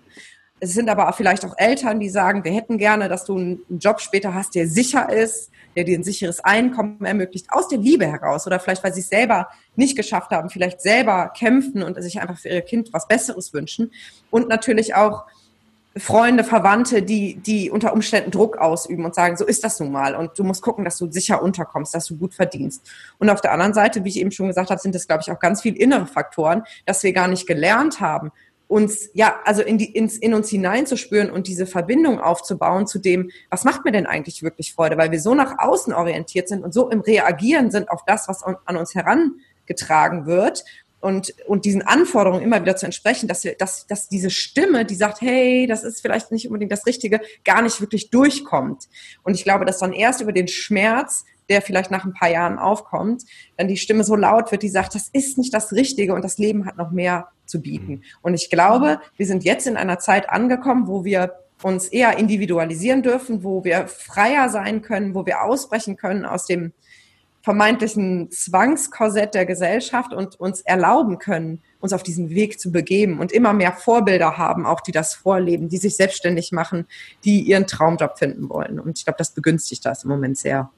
Es 0.59 0.73
sind 0.73 0.89
aber 0.89 1.11
vielleicht 1.13 1.45
auch 1.45 1.53
Eltern, 1.57 2.01
die 2.01 2.09
sagen, 2.09 2.43
wir 2.43 2.51
hätten 2.51 2.77
gerne, 2.77 3.07
dass 3.07 3.23
du 3.23 3.37
einen 3.37 3.61
Job 3.79 4.01
später 4.01 4.33
hast, 4.33 4.53
der 4.53 4.67
sicher 4.67 5.09
ist, 5.09 5.49
der 5.77 5.83
dir 5.83 5.97
ein 5.97 6.03
sicheres 6.03 6.39
Einkommen 6.39 7.05
ermöglicht, 7.05 7.45
aus 7.51 7.67
der 7.67 7.77
Liebe 7.77 8.07
heraus 8.07 8.47
oder 8.47 8.59
vielleicht, 8.59 8.83
weil 8.83 8.95
sie 8.95 9.01
es 9.01 9.09
selber 9.09 9.47
nicht 9.75 9.95
geschafft 9.95 10.31
haben, 10.31 10.49
vielleicht 10.49 10.81
selber 10.81 11.31
kämpfen 11.37 11.83
und 11.83 12.01
sich 12.01 12.19
einfach 12.19 12.39
für 12.39 12.49
ihr 12.49 12.61
Kind 12.61 12.91
was 12.93 13.07
Besseres 13.07 13.53
wünschen. 13.53 13.91
Und 14.31 14.49
natürlich 14.49 14.95
auch 14.95 15.25
Freunde, 15.95 16.43
Verwandte, 16.43 17.03
die, 17.03 17.35
die 17.35 17.69
unter 17.69 17.93
Umständen 17.93 18.31
Druck 18.31 18.57
ausüben 18.57 19.05
und 19.05 19.13
sagen, 19.13 19.37
so 19.37 19.45
ist 19.45 19.63
das 19.63 19.79
nun 19.79 19.91
mal 19.91 20.15
und 20.15 20.31
du 20.37 20.43
musst 20.43 20.63
gucken, 20.63 20.83
dass 20.83 20.97
du 20.97 21.11
sicher 21.11 21.43
unterkommst, 21.43 21.93
dass 21.93 22.05
du 22.05 22.17
gut 22.17 22.33
verdienst. 22.33 22.81
Und 23.19 23.29
auf 23.29 23.41
der 23.41 23.51
anderen 23.51 23.75
Seite, 23.75 24.03
wie 24.03 24.09
ich 24.09 24.19
eben 24.19 24.31
schon 24.31 24.47
gesagt 24.47 24.71
habe, 24.71 24.81
sind 24.81 24.95
das, 24.95 25.05
glaube 25.05 25.21
ich, 25.21 25.31
auch 25.31 25.39
ganz 25.39 25.61
viel 25.61 25.75
innere 25.75 26.07
Faktoren, 26.07 26.63
dass 26.85 27.03
wir 27.03 27.13
gar 27.13 27.27
nicht 27.27 27.45
gelernt 27.45 27.99
haben, 27.99 28.31
uns, 28.67 29.09
ja, 29.13 29.39
also 29.45 29.61
in, 29.61 29.77
die, 29.77 29.95
ins, 29.95 30.17
in 30.17 30.33
uns 30.33 30.49
hineinzuspüren 30.49 31.31
und 31.31 31.47
diese 31.47 31.65
Verbindung 31.65 32.19
aufzubauen 32.19 32.85
zu 32.85 32.99
dem, 32.99 33.31
was 33.49 33.63
macht 33.63 33.85
mir 33.85 33.91
denn 33.91 34.05
eigentlich 34.05 34.43
wirklich 34.43 34.73
Freude, 34.73 34.97
weil 34.97 35.11
wir 35.11 35.21
so 35.21 35.35
nach 35.35 35.59
außen 35.59 35.93
orientiert 35.93 36.49
sind 36.49 36.63
und 36.63 36.73
so 36.73 36.89
im 36.89 37.01
Reagieren 37.01 37.71
sind 37.71 37.89
auf 37.89 38.03
das, 38.05 38.27
was 38.27 38.43
an 38.43 38.77
uns 38.77 38.93
herangetragen 38.93 40.25
wird 40.25 40.65
und, 40.99 41.33
und 41.47 41.65
diesen 41.65 41.81
Anforderungen 41.81 42.43
immer 42.43 42.61
wieder 42.61 42.75
zu 42.75 42.85
entsprechen, 42.85 43.27
dass 43.27 43.43
wir, 43.43 43.55
dass, 43.55 43.87
dass 43.87 44.09
diese 44.09 44.29
Stimme, 44.29 44.83
die 44.83 44.95
sagt, 44.95 45.21
hey, 45.21 45.65
das 45.67 45.83
ist 45.83 46.01
vielleicht 46.01 46.31
nicht 46.31 46.47
unbedingt 46.47 46.71
das 46.71 46.85
Richtige, 46.85 47.21
gar 47.45 47.61
nicht 47.61 47.79
wirklich 47.79 48.09
durchkommt. 48.09 48.89
Und 49.23 49.35
ich 49.35 49.43
glaube, 49.43 49.63
dass 49.63 49.79
dann 49.79 49.93
erst 49.93 50.21
über 50.21 50.33
den 50.33 50.47
Schmerz 50.47 51.25
der 51.49 51.61
vielleicht 51.61 51.91
nach 51.91 52.03
ein 52.03 52.13
paar 52.13 52.29
Jahren 52.29 52.59
aufkommt, 52.59 53.23
dann 53.55 53.69
die 53.69 53.77
Stimme 53.77 54.03
so 54.03 54.17
laut 54.17 54.51
wird, 54.51 54.63
die 54.63 54.69
sagt, 54.69 54.95
das 54.95 55.07
ist 55.07 55.37
nicht 55.37 55.53
das 55.53 55.71
Richtige 55.71 56.13
und 56.13 56.21
das 56.21 56.37
Leben 56.37 56.65
hat 56.65 56.75
noch 56.75 56.91
mehr 56.91 57.29
zu 57.47 57.61
bieten. 57.61 57.91
Mhm. 57.91 58.03
Und 58.21 58.33
ich 58.33 58.49
glaube, 58.49 58.99
wir 59.15 59.25
sind 59.25 59.43
jetzt 59.43 59.67
in 59.67 59.77
einer 59.77 59.99
Zeit 59.99 60.29
angekommen, 60.29 60.87
wo 60.87 61.03
wir 61.03 61.33
uns 61.63 61.87
eher 61.87 62.17
individualisieren 62.17 63.01
dürfen, 63.01 63.43
wo 63.43 63.63
wir 63.63 63.87
freier 63.87 64.49
sein 64.49 64.81
können, 64.81 65.15
wo 65.15 65.25
wir 65.25 65.43
ausbrechen 65.43 65.97
können 65.97 66.25
aus 66.25 66.45
dem 66.45 66.71
vermeintlichen 67.41 68.29
Zwangskorsett 68.29 69.33
der 69.33 69.45
Gesellschaft 69.45 70.13
und 70.13 70.37
uns 70.37 70.59
erlauben 70.61 71.17
können, 71.17 71.61
uns 71.79 71.93
auf 71.93 72.03
diesen 72.03 72.29
Weg 72.29 72.59
zu 72.59 72.73
begeben 72.73 73.19
und 73.19 73.31
immer 73.31 73.53
mehr 73.53 73.71
Vorbilder 73.71 74.37
haben, 74.37 74.65
auch 74.65 74.81
die 74.81 74.91
das 74.91 75.13
vorleben, 75.13 75.69
die 75.69 75.77
sich 75.77 75.95
selbstständig 75.95 76.51
machen, 76.51 76.87
die 77.23 77.39
ihren 77.39 77.65
Traumjob 77.65 78.17
finden 78.17 78.49
wollen. 78.49 78.81
Und 78.81 78.99
ich 78.99 79.05
glaube, 79.05 79.17
das 79.17 79.31
begünstigt 79.31 79.85
das 79.85 80.03
im 80.03 80.09
Moment 80.09 80.37
sehr. 80.37 80.69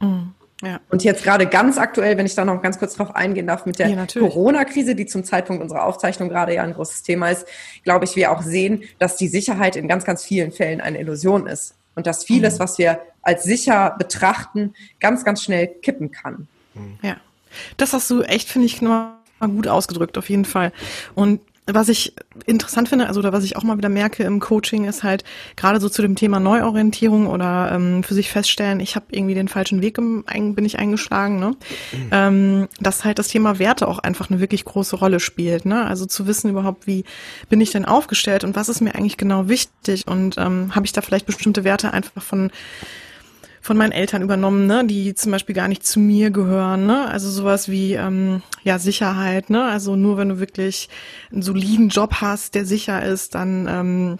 Mhm. 0.00 0.34
Ja. 0.62 0.80
Und 0.90 1.04
jetzt 1.04 1.22
gerade 1.22 1.46
ganz 1.46 1.78
aktuell, 1.78 2.16
wenn 2.18 2.26
ich 2.26 2.34
da 2.34 2.44
noch 2.44 2.60
ganz 2.62 2.78
kurz 2.78 2.94
drauf 2.94 3.14
eingehen 3.14 3.46
darf, 3.46 3.64
mit 3.64 3.78
der 3.78 3.88
ja, 3.88 4.06
Corona-Krise, 4.06 4.96
die 4.96 5.06
zum 5.06 5.22
Zeitpunkt 5.22 5.62
unserer 5.62 5.84
Aufzeichnung 5.84 6.28
gerade 6.28 6.54
ja 6.54 6.62
ein 6.64 6.74
großes 6.74 7.04
Thema 7.04 7.30
ist, 7.30 7.46
glaube 7.84 8.04
ich, 8.04 8.16
wir 8.16 8.32
auch 8.32 8.42
sehen, 8.42 8.82
dass 8.98 9.16
die 9.16 9.28
Sicherheit 9.28 9.76
in 9.76 9.86
ganz, 9.86 10.04
ganz 10.04 10.24
vielen 10.24 10.50
Fällen 10.50 10.80
eine 10.80 10.98
Illusion 10.98 11.46
ist. 11.46 11.74
Und 11.94 12.06
dass 12.06 12.24
vieles, 12.24 12.54
mhm. 12.54 12.58
was 12.60 12.78
wir 12.78 13.00
als 13.22 13.44
sicher 13.44 13.94
betrachten, 13.98 14.74
ganz, 15.00 15.24
ganz 15.24 15.42
schnell 15.42 15.66
kippen 15.66 16.10
kann. 16.10 16.48
Ja. 17.02 17.16
Das 17.76 17.92
hast 17.92 18.10
du 18.10 18.22
echt, 18.22 18.48
finde 18.48 18.66
ich, 18.66 18.82
nur 18.82 19.14
gut 19.40 19.68
ausgedrückt, 19.68 20.18
auf 20.18 20.28
jeden 20.28 20.44
Fall. 20.44 20.72
Und 21.14 21.40
was 21.70 21.88
ich 21.88 22.14
interessant 22.46 22.88
finde, 22.88 23.08
also 23.08 23.20
oder 23.20 23.32
was 23.32 23.44
ich 23.44 23.56
auch 23.56 23.62
mal 23.62 23.76
wieder 23.76 23.88
merke 23.88 24.22
im 24.22 24.40
Coaching, 24.40 24.84
ist 24.84 25.02
halt 25.02 25.24
gerade 25.56 25.80
so 25.80 25.88
zu 25.88 26.02
dem 26.02 26.16
Thema 26.16 26.40
Neuorientierung 26.40 27.26
oder 27.26 27.70
ähm, 27.72 28.02
für 28.02 28.14
sich 28.14 28.30
feststellen, 28.30 28.80
ich 28.80 28.96
habe 28.96 29.06
irgendwie 29.10 29.34
den 29.34 29.48
falschen 29.48 29.82
Weg 29.82 29.98
im, 29.98 30.24
bin 30.54 30.64
ich 30.64 30.78
eingeschlagen, 30.78 31.38
ne? 31.38 31.56
Mhm. 31.92 32.08
Ähm, 32.10 32.68
dass 32.80 33.04
halt 33.04 33.18
das 33.18 33.28
Thema 33.28 33.58
Werte 33.58 33.86
auch 33.88 33.98
einfach 33.98 34.30
eine 34.30 34.40
wirklich 34.40 34.64
große 34.64 34.96
Rolle 34.96 35.20
spielt, 35.20 35.66
ne? 35.66 35.84
Also 35.84 36.06
zu 36.06 36.26
wissen 36.26 36.50
überhaupt, 36.50 36.86
wie 36.86 37.04
bin 37.48 37.60
ich 37.60 37.70
denn 37.70 37.84
aufgestellt 37.84 38.44
und 38.44 38.56
was 38.56 38.68
ist 38.68 38.80
mir 38.80 38.94
eigentlich 38.94 39.16
genau 39.16 39.48
wichtig 39.48 40.06
und 40.06 40.36
ähm, 40.38 40.74
habe 40.74 40.86
ich 40.86 40.92
da 40.92 41.02
vielleicht 41.02 41.26
bestimmte 41.26 41.64
Werte 41.64 41.92
einfach 41.92 42.22
von 42.22 42.50
von 43.68 43.76
meinen 43.76 43.92
Eltern 43.92 44.22
übernommen, 44.22 44.66
ne, 44.66 44.86
die 44.86 45.14
zum 45.14 45.30
Beispiel 45.30 45.54
gar 45.54 45.68
nicht 45.68 45.86
zu 45.86 46.00
mir 46.00 46.30
gehören, 46.30 46.86
ne? 46.86 47.06
Also 47.06 47.28
sowas 47.28 47.68
wie 47.68 47.92
ähm, 47.92 48.40
ja 48.64 48.78
Sicherheit, 48.78 49.50
ne? 49.50 49.62
Also 49.64 49.94
nur 49.94 50.16
wenn 50.16 50.30
du 50.30 50.40
wirklich 50.40 50.88
einen 51.30 51.42
soliden 51.42 51.90
Job 51.90 52.14
hast, 52.22 52.54
der 52.54 52.64
sicher 52.64 53.02
ist, 53.02 53.34
dann 53.34 53.68
ähm, 53.68 54.18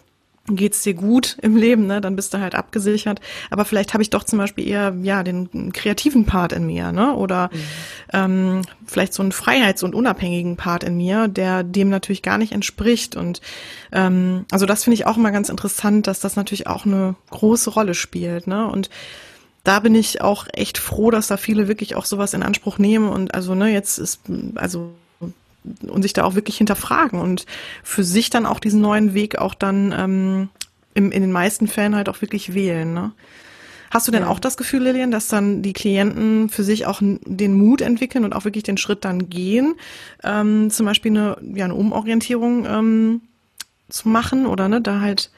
geht's 0.54 0.82
dir 0.82 0.92
gut 0.92 1.38
im 1.40 1.56
Leben, 1.56 1.86
ne, 1.86 2.02
dann 2.02 2.14
bist 2.14 2.34
du 2.34 2.40
halt 2.40 2.54
abgesichert. 2.54 3.22
Aber 3.48 3.64
vielleicht 3.64 3.94
habe 3.94 4.02
ich 4.02 4.10
doch 4.10 4.22
zum 4.22 4.38
Beispiel 4.38 4.68
eher 4.68 4.94
ja 5.02 5.22
den 5.22 5.72
kreativen 5.72 6.26
Part 6.26 6.52
in 6.52 6.66
mir, 6.66 6.92
ne, 6.92 7.14
oder 7.14 7.48
mhm. 7.50 7.58
ähm, 8.12 8.62
vielleicht 8.84 9.14
so 9.14 9.22
einen 9.22 9.32
Freiheits- 9.32 9.82
und 9.82 9.94
unabhängigen 9.94 10.56
Part 10.56 10.84
in 10.84 10.98
mir, 10.98 11.26
der 11.26 11.62
dem 11.62 11.88
natürlich 11.88 12.20
gar 12.20 12.36
nicht 12.36 12.52
entspricht. 12.52 13.16
Und 13.16 13.40
ähm, 13.92 14.44
also 14.50 14.66
das 14.66 14.84
finde 14.84 14.96
ich 14.96 15.06
auch 15.06 15.16
immer 15.16 15.32
ganz 15.32 15.48
interessant, 15.48 16.06
dass 16.06 16.20
das 16.20 16.36
natürlich 16.36 16.66
auch 16.66 16.84
eine 16.84 17.14
große 17.30 17.70
Rolle 17.70 17.94
spielt, 17.94 18.46
ne. 18.46 18.66
Und 18.66 18.90
da 19.68 19.80
bin 19.80 19.94
ich 19.94 20.22
auch 20.22 20.46
echt 20.54 20.78
froh, 20.78 21.10
dass 21.10 21.26
da 21.26 21.36
viele 21.36 21.68
wirklich 21.68 21.94
auch 21.94 22.06
sowas 22.06 22.32
in 22.32 22.42
Anspruch 22.42 22.78
nehmen 22.78 23.06
und 23.06 23.34
also 23.34 23.54
ne 23.54 23.70
jetzt 23.70 23.98
ist 23.98 24.22
also 24.54 24.94
und 25.86 26.00
sich 26.00 26.14
da 26.14 26.24
auch 26.24 26.34
wirklich 26.34 26.56
hinterfragen 26.56 27.20
und 27.20 27.44
für 27.82 28.02
sich 28.02 28.30
dann 28.30 28.46
auch 28.46 28.60
diesen 28.60 28.80
neuen 28.80 29.12
Weg 29.12 29.36
auch 29.36 29.52
dann 29.52 29.94
ähm, 29.94 30.48
im, 30.94 31.12
in 31.12 31.20
den 31.20 31.32
meisten 31.32 31.68
Fällen 31.68 31.94
halt 31.94 32.08
auch 32.08 32.22
wirklich 32.22 32.54
wählen. 32.54 32.94
Ne? 32.94 33.12
Hast 33.90 34.08
du 34.08 34.12
denn 34.12 34.22
ja. 34.22 34.28
auch 34.28 34.38
das 34.38 34.56
Gefühl, 34.56 34.84
Lilian, 34.84 35.10
dass 35.10 35.28
dann 35.28 35.60
die 35.60 35.74
Klienten 35.74 36.48
für 36.48 36.64
sich 36.64 36.86
auch 36.86 37.02
den 37.02 37.52
Mut 37.52 37.82
entwickeln 37.82 38.24
und 38.24 38.34
auch 38.34 38.46
wirklich 38.46 38.64
den 38.64 38.78
Schritt 38.78 39.04
dann 39.04 39.28
gehen, 39.28 39.74
ähm, 40.24 40.70
zum 40.70 40.86
Beispiel 40.86 41.10
eine, 41.10 41.36
ja, 41.54 41.66
eine 41.66 41.74
Umorientierung 41.74 42.64
ähm, 42.64 43.20
zu 43.90 44.08
machen 44.08 44.46
oder 44.46 44.70
ne, 44.70 44.80
da 44.80 45.02
halt 45.02 45.30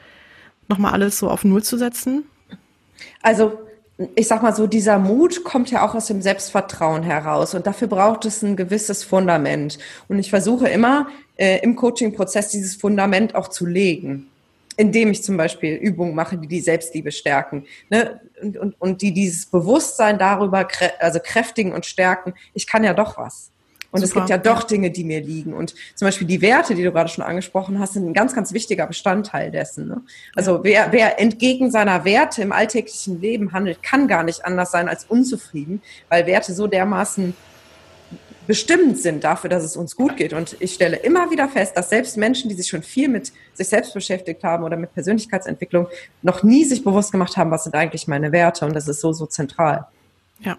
nochmal 0.68 0.92
alles 0.92 1.18
so 1.18 1.28
auf 1.28 1.42
Null 1.42 1.64
zu 1.64 1.76
setzen? 1.76 2.22
Also 3.22 3.58
ich 4.14 4.28
sag 4.28 4.42
mal 4.42 4.54
so, 4.54 4.66
dieser 4.66 4.98
Mut 4.98 5.44
kommt 5.44 5.70
ja 5.70 5.86
auch 5.86 5.94
aus 5.94 6.06
dem 6.06 6.22
Selbstvertrauen 6.22 7.02
heraus 7.02 7.54
und 7.54 7.66
dafür 7.66 7.88
braucht 7.88 8.24
es 8.24 8.42
ein 8.42 8.56
gewisses 8.56 9.04
Fundament. 9.04 9.78
Und 10.08 10.18
ich 10.18 10.30
versuche 10.30 10.68
immer 10.68 11.08
äh, 11.36 11.58
im 11.62 11.76
Coaching-Prozess 11.76 12.48
dieses 12.48 12.76
Fundament 12.76 13.34
auch 13.34 13.48
zu 13.48 13.66
legen, 13.66 14.28
indem 14.76 15.10
ich 15.10 15.22
zum 15.22 15.36
Beispiel 15.36 15.74
Übungen 15.74 16.14
mache, 16.14 16.38
die 16.38 16.48
die 16.48 16.60
Selbstliebe 16.60 17.12
stärken 17.12 17.66
ne? 17.90 18.20
und, 18.40 18.56
und, 18.56 18.80
und 18.80 19.02
die 19.02 19.12
dieses 19.12 19.46
Bewusstsein 19.46 20.18
darüber 20.18 20.64
krä 20.64 20.90
also 20.98 21.18
kräftigen 21.22 21.72
und 21.72 21.84
stärken. 21.84 22.34
Ich 22.54 22.66
kann 22.66 22.84
ja 22.84 22.94
doch 22.94 23.18
was. 23.18 23.49
Und 23.92 24.00
Super. 24.00 24.08
es 24.08 24.14
gibt 24.14 24.28
ja 24.30 24.38
doch 24.38 24.62
Dinge, 24.62 24.90
die 24.90 25.04
mir 25.04 25.20
liegen. 25.20 25.52
Und 25.52 25.74
zum 25.94 26.06
Beispiel 26.06 26.26
die 26.26 26.40
Werte, 26.40 26.74
die 26.74 26.84
du 26.84 26.92
gerade 26.92 27.08
schon 27.08 27.24
angesprochen 27.24 27.78
hast, 27.78 27.94
sind 27.94 28.06
ein 28.06 28.12
ganz, 28.12 28.34
ganz 28.34 28.52
wichtiger 28.52 28.86
Bestandteil 28.86 29.50
dessen. 29.50 29.88
Ne? 29.88 30.02
Also 30.36 30.56
ja. 30.56 30.62
wer, 30.62 30.92
wer 30.92 31.20
entgegen 31.20 31.70
seiner 31.70 32.04
Werte 32.04 32.42
im 32.42 32.52
alltäglichen 32.52 33.20
Leben 33.20 33.52
handelt, 33.52 33.82
kann 33.82 34.06
gar 34.06 34.22
nicht 34.22 34.44
anders 34.44 34.70
sein 34.70 34.88
als 34.88 35.04
unzufrieden, 35.04 35.82
weil 36.08 36.26
Werte 36.26 36.52
so 36.52 36.66
dermaßen 36.66 37.34
bestimmend 38.46 38.98
sind 38.98 39.22
dafür, 39.22 39.48
dass 39.48 39.62
es 39.62 39.76
uns 39.76 39.94
gut 39.94 40.16
geht. 40.16 40.32
Und 40.32 40.56
ich 40.58 40.74
stelle 40.74 40.96
immer 40.96 41.30
wieder 41.30 41.48
fest, 41.48 41.76
dass 41.76 41.90
selbst 41.90 42.16
Menschen, 42.16 42.48
die 42.48 42.56
sich 42.56 42.68
schon 42.68 42.82
viel 42.82 43.08
mit 43.08 43.32
sich 43.54 43.68
selbst 43.68 43.94
beschäftigt 43.94 44.42
haben 44.42 44.64
oder 44.64 44.76
mit 44.76 44.92
Persönlichkeitsentwicklung, 44.92 45.86
noch 46.22 46.42
nie 46.42 46.64
sich 46.64 46.82
bewusst 46.82 47.12
gemacht 47.12 47.36
haben, 47.36 47.52
was 47.52 47.64
sind 47.64 47.76
eigentlich 47.76 48.08
meine 48.08 48.32
Werte. 48.32 48.66
Und 48.66 48.74
das 48.74 48.88
ist 48.88 49.00
so, 49.00 49.12
so 49.12 49.26
zentral. 49.26 49.86
Ja. 50.40 50.56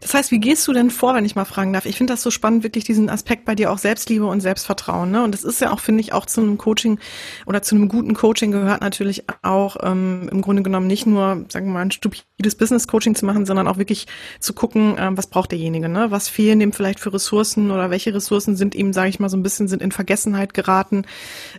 Das 0.00 0.14
heißt, 0.14 0.30
wie 0.30 0.38
gehst 0.38 0.66
du 0.68 0.72
denn 0.72 0.90
vor, 0.90 1.14
wenn 1.14 1.24
ich 1.24 1.34
mal 1.34 1.44
fragen 1.44 1.72
darf? 1.72 1.86
Ich 1.86 1.96
finde 1.96 2.12
das 2.12 2.22
so 2.22 2.30
spannend, 2.30 2.62
wirklich 2.62 2.84
diesen 2.84 3.10
Aspekt 3.10 3.44
bei 3.44 3.54
dir 3.54 3.70
auch 3.72 3.78
Selbstliebe 3.78 4.26
und 4.26 4.40
Selbstvertrauen. 4.40 5.10
Ne? 5.10 5.22
Und 5.24 5.32
das 5.32 5.44
ist 5.44 5.60
ja 5.60 5.72
auch, 5.72 5.80
finde 5.80 6.00
ich, 6.00 6.12
auch 6.12 6.26
zu 6.26 6.40
einem 6.40 6.58
Coaching 6.58 6.98
oder 7.46 7.62
zu 7.62 7.74
einem 7.74 7.88
guten 7.88 8.14
Coaching 8.14 8.52
gehört 8.52 8.80
natürlich 8.80 9.24
auch 9.42 9.76
ähm, 9.82 10.28
im 10.30 10.40
Grunde 10.40 10.62
genommen 10.62 10.86
nicht 10.86 11.06
nur, 11.06 11.44
sagen 11.48 11.66
wir 11.66 11.72
mal, 11.72 11.80
ein 11.80 11.90
stupides 11.90 12.54
Business-Coaching 12.54 13.14
zu 13.14 13.26
machen, 13.26 13.44
sondern 13.46 13.66
auch 13.66 13.78
wirklich 13.78 14.06
zu 14.38 14.52
gucken, 14.52 14.96
ähm, 14.98 15.16
was 15.16 15.26
braucht 15.26 15.50
derjenige, 15.50 15.88
ne? 15.88 16.10
Was 16.10 16.28
fehlen 16.28 16.60
dem 16.60 16.72
vielleicht 16.72 17.00
für 17.00 17.12
Ressourcen 17.12 17.70
oder 17.70 17.90
welche 17.90 18.14
Ressourcen 18.14 18.56
sind 18.56 18.74
ihm, 18.74 18.92
sage 18.92 19.08
ich 19.08 19.20
mal, 19.20 19.28
so 19.28 19.36
ein 19.36 19.42
bisschen 19.42 19.68
sind 19.68 19.82
in 19.82 19.92
Vergessenheit 19.92 20.54
geraten. 20.54 21.04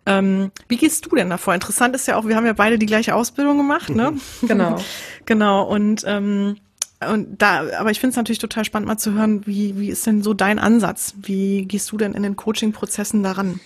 Ähm, 0.06 0.52
wie 0.68 0.78
gehst 0.78 1.06
du 1.06 1.16
denn 1.16 1.30
davor? 1.30 1.54
Interessant 1.54 1.96
ist 1.96 2.08
ja 2.08 2.16
auch, 2.16 2.28
wir 2.28 2.36
haben 2.36 2.46
ja 2.46 2.54
beide 2.54 2.80
die 2.80 2.86
gleiche 2.86 3.16
Ausbildung 3.16 3.58
gemacht, 3.58 3.90
ne? 3.90 4.14
Genau. 4.42 4.78
genau. 5.26 5.64
Und 5.64 6.04
ähm, 6.08 6.58
und 7.10 7.42
da, 7.42 7.64
aber 7.80 7.92
ich 7.92 8.00
finde 8.00 8.12
es 8.12 8.18
natürlich 8.18 8.40
total 8.40 8.66
spannend, 8.66 8.88
mal 8.88 8.98
zu 8.98 9.14
hören, 9.14 9.46
wie, 9.48 9.80
wie 9.80 9.90
ist 9.90 10.06
denn 10.06 10.22
so 10.22 10.34
dein 10.34 10.60
Ansatz? 10.60 11.16
Wie 11.22 11.66
gehst 11.66 11.92
du 11.92 11.98
denn 11.98 12.14
in 12.14 12.24
den 12.24 12.36
Coaching-Prozessen 12.36 13.24
daran? 13.24 13.60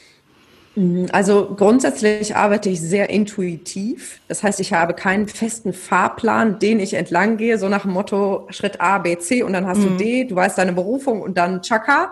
Mhm, 0.75 1.08
also 1.12 1.54
grundsätzlich 1.56 2.36
arbeite 2.36 2.70
ich 2.70 2.82
sehr 2.82 3.10
intuitiv. 3.10 4.20
Das 4.27 4.44
heißt, 4.44 4.60
ich 4.60 4.74
habe 4.74 4.94
keinen 4.94 5.27
festen 5.27 5.74
Fahrplan, 5.74 6.60
den 6.60 6.80
ich 6.80 6.94
entlang 6.94 7.38
gehe, 7.38 7.58
so 7.58 7.70
nach 7.70 7.84
dem 7.84 7.92
Motto 7.92 8.48
Schritt 8.51 8.80
A, 8.80 9.00
B, 9.00 9.18
C 9.18 9.44
und 9.44 9.54
dann 9.54 9.68
hast 9.68 9.80
mhm. 9.80 9.98
du 9.98 9.98
D, 9.98 10.25
du 10.25 10.36
weißt 10.36 10.58
deine 10.58 10.74
Berufung 10.74 11.22
und 11.22 11.38
dann 11.38 11.62
Chaka. 11.62 12.12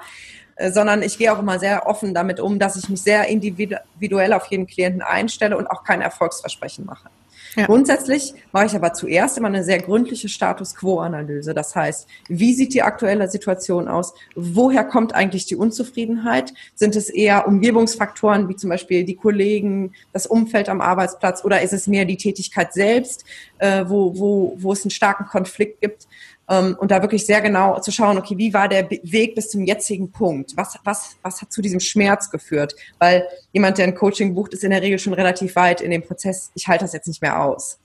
äh, 0.56 0.72
sondern 0.72 1.02
ich 1.02 1.18
gehe 1.18 1.34
auch 1.34 1.40
immer 1.40 1.60
sehr 1.60 1.88
offen 1.88 2.14
damit 2.14 2.40
um, 2.40 2.60
dass 2.60 2.76
ich 2.76 2.90
mich 2.90 3.02
sehr 3.02 3.28
individuell 3.28 4.34
auf 4.34 4.48
jeden 4.48 4.68
Klienten 4.68 5.02
einstelle 5.02 5.58
und 5.58 5.68
auch 5.68 5.84
kein 5.84 6.02
Erfolgsversprechen 6.02 6.86
mache. 6.86 7.10
Ja. 7.56 7.66
Grundsätzlich 7.66 8.34
mache 8.52 8.66
ich 8.66 8.76
aber 8.76 8.94
zuerst 8.94 9.38
immer 9.38 9.48
eine 9.48 9.64
sehr 9.64 9.80
gründliche 9.80 10.30
Status 10.30 10.76
Quo-Analyse. 10.76 11.54
Das 11.54 11.76
heißt, 11.76 12.08
wie 12.28 12.54
sieht 12.54 12.74
die 12.74 12.82
aktuelle 12.82 13.30
Situation 13.30 13.88
aus? 13.88 14.14
Woher 14.36 14.84
kommt 14.84 15.14
eigentlich 15.14 15.46
die 15.46 15.56
Unzufriedenheit? 15.56 16.54
Sind 16.74 16.96
es 16.96 17.10
eher 17.10 17.48
Umgebungsfaktoren 17.48 18.50
wie 18.50 18.56
zum 18.56 18.70
Beispiel 18.70 19.04
die 19.04 19.16
Kollegen, 19.16 19.94
das 20.14 20.26
Umfeld 20.26 20.70
am 20.70 20.82
Arbeitsplatz 20.82 21.44
oder 21.46 21.62
ist 21.62 21.74
es 21.74 21.88
mehr 21.88 22.06
die 22.06 22.18
Tätigkeit 22.18 22.74
selbst, 22.74 23.26
äh, 23.60 23.86
wo, 23.88 24.18
wo, 24.18 24.58
wo 24.58 24.74
es 24.74 24.84
einen 24.84 24.92
starken 24.92 25.26
Konflikt 25.26 25.82
gibt? 25.82 26.08
Ähm, 26.50 26.76
und 26.80 26.92
da 26.92 27.02
wirklich 27.02 27.26
sehr 27.26 27.42
genau 27.42 27.80
zu 27.80 27.92
schauen, 27.92 28.18
okay, 28.18 28.38
wie 28.38 28.54
war 28.54 28.68
der 28.68 28.90
Weg 28.90 29.36
bis 29.36 29.50
zum 29.50 29.64
jetzigen 29.64 30.12
Punkt? 30.12 30.54
Was, 30.58 30.78
was, 30.84 31.16
was 31.22 31.42
hat 31.42 31.52
zu 31.52 31.62
diesem 31.62 31.80
Schmerz 31.80 32.30
geführt? 32.30 32.76
Weil 33.00 33.28
jemand, 33.52 33.78
der 33.78 33.86
ein 33.88 33.96
Coaching 33.96 34.36
bucht, 34.36 34.54
ist 34.54 34.64
in 34.64 34.72
der 34.72 34.82
Regel 34.82 35.00
schon 35.00 35.14
relativ 35.14 35.56
weit 35.56 35.82
in 35.82 35.92
dem 35.92 36.04
Prozess, 36.04 36.52
ich 36.54 36.68
halte 36.68 36.84
das 36.84 36.94
jetzt 36.94 37.08
nicht 37.08 37.22
mehr 37.22 37.42
aus. 37.42 37.80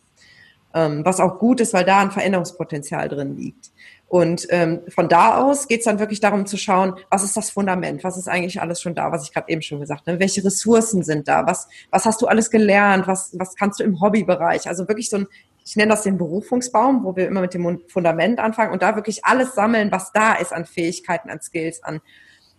Ähm, 0.75 1.05
was 1.05 1.21
auch 1.21 1.39
gut 1.39 1.61
ist, 1.61 1.73
weil 1.73 1.85
da 1.85 2.01
ein 2.01 2.11
Veränderungspotenzial 2.11 3.09
drin 3.09 3.37
liegt. 3.37 3.71
Und 4.09 4.47
ähm, 4.49 4.81
von 4.89 5.09
da 5.09 5.39
aus 5.39 5.69
geht 5.69 5.81
es 5.81 5.85
dann 5.85 5.99
wirklich 5.99 6.21
darum 6.21 6.47
zu 6.47 6.57
schauen, 6.57 6.95
was 7.11 7.25
ist 7.25 7.37
das 7.37 7.51
Fundament, 7.51 8.03
was 8.05 8.17
ist 8.17 8.27
eigentlich 8.27 8.61
alles 8.61 8.81
schon 8.81 8.95
da, 8.95 9.13
was 9.13 9.25
ich 9.25 9.35
gerade 9.35 9.53
eben 9.53 9.61
schon 9.61 9.81
gesagt 9.81 10.07
habe, 10.07 10.19
welche 10.19 10.43
Ressourcen 10.43 11.03
sind 11.03 11.29
da, 11.29 11.47
was, 11.47 11.69
was 11.91 12.07
hast 12.07 12.23
du 12.23 12.27
alles 12.27 12.51
gelernt, 12.51 13.07
was, 13.07 13.39
was 13.39 13.55
kannst 13.55 13.81
du 13.81 13.85
im 13.85 14.01
Hobbybereich, 14.01 14.67
also 14.67 14.89
wirklich 14.89 15.11
so 15.11 15.19
ein 15.19 15.27
ich 15.69 15.77
nenne 15.77 15.91
das 15.91 16.03
den 16.03 16.17
Berufungsbaum, 16.17 17.05
wo 17.05 17.15
wir 17.15 17.27
immer 17.27 17.43
mit 17.43 17.53
dem 17.53 17.83
Fundament 17.89 18.39
anfangen 18.39 18.73
und 18.73 18.81
da 18.81 18.97
wirklich 18.97 19.27
alles 19.27 19.55
sammeln, 19.55 19.93
was 19.93 20.13
da 20.13 20.33
ist 20.33 20.51
an 20.51 20.65
Fähigkeiten, 20.65 21.29
an 21.29 21.43
Skills, 21.43 21.85
an, 21.85 22.01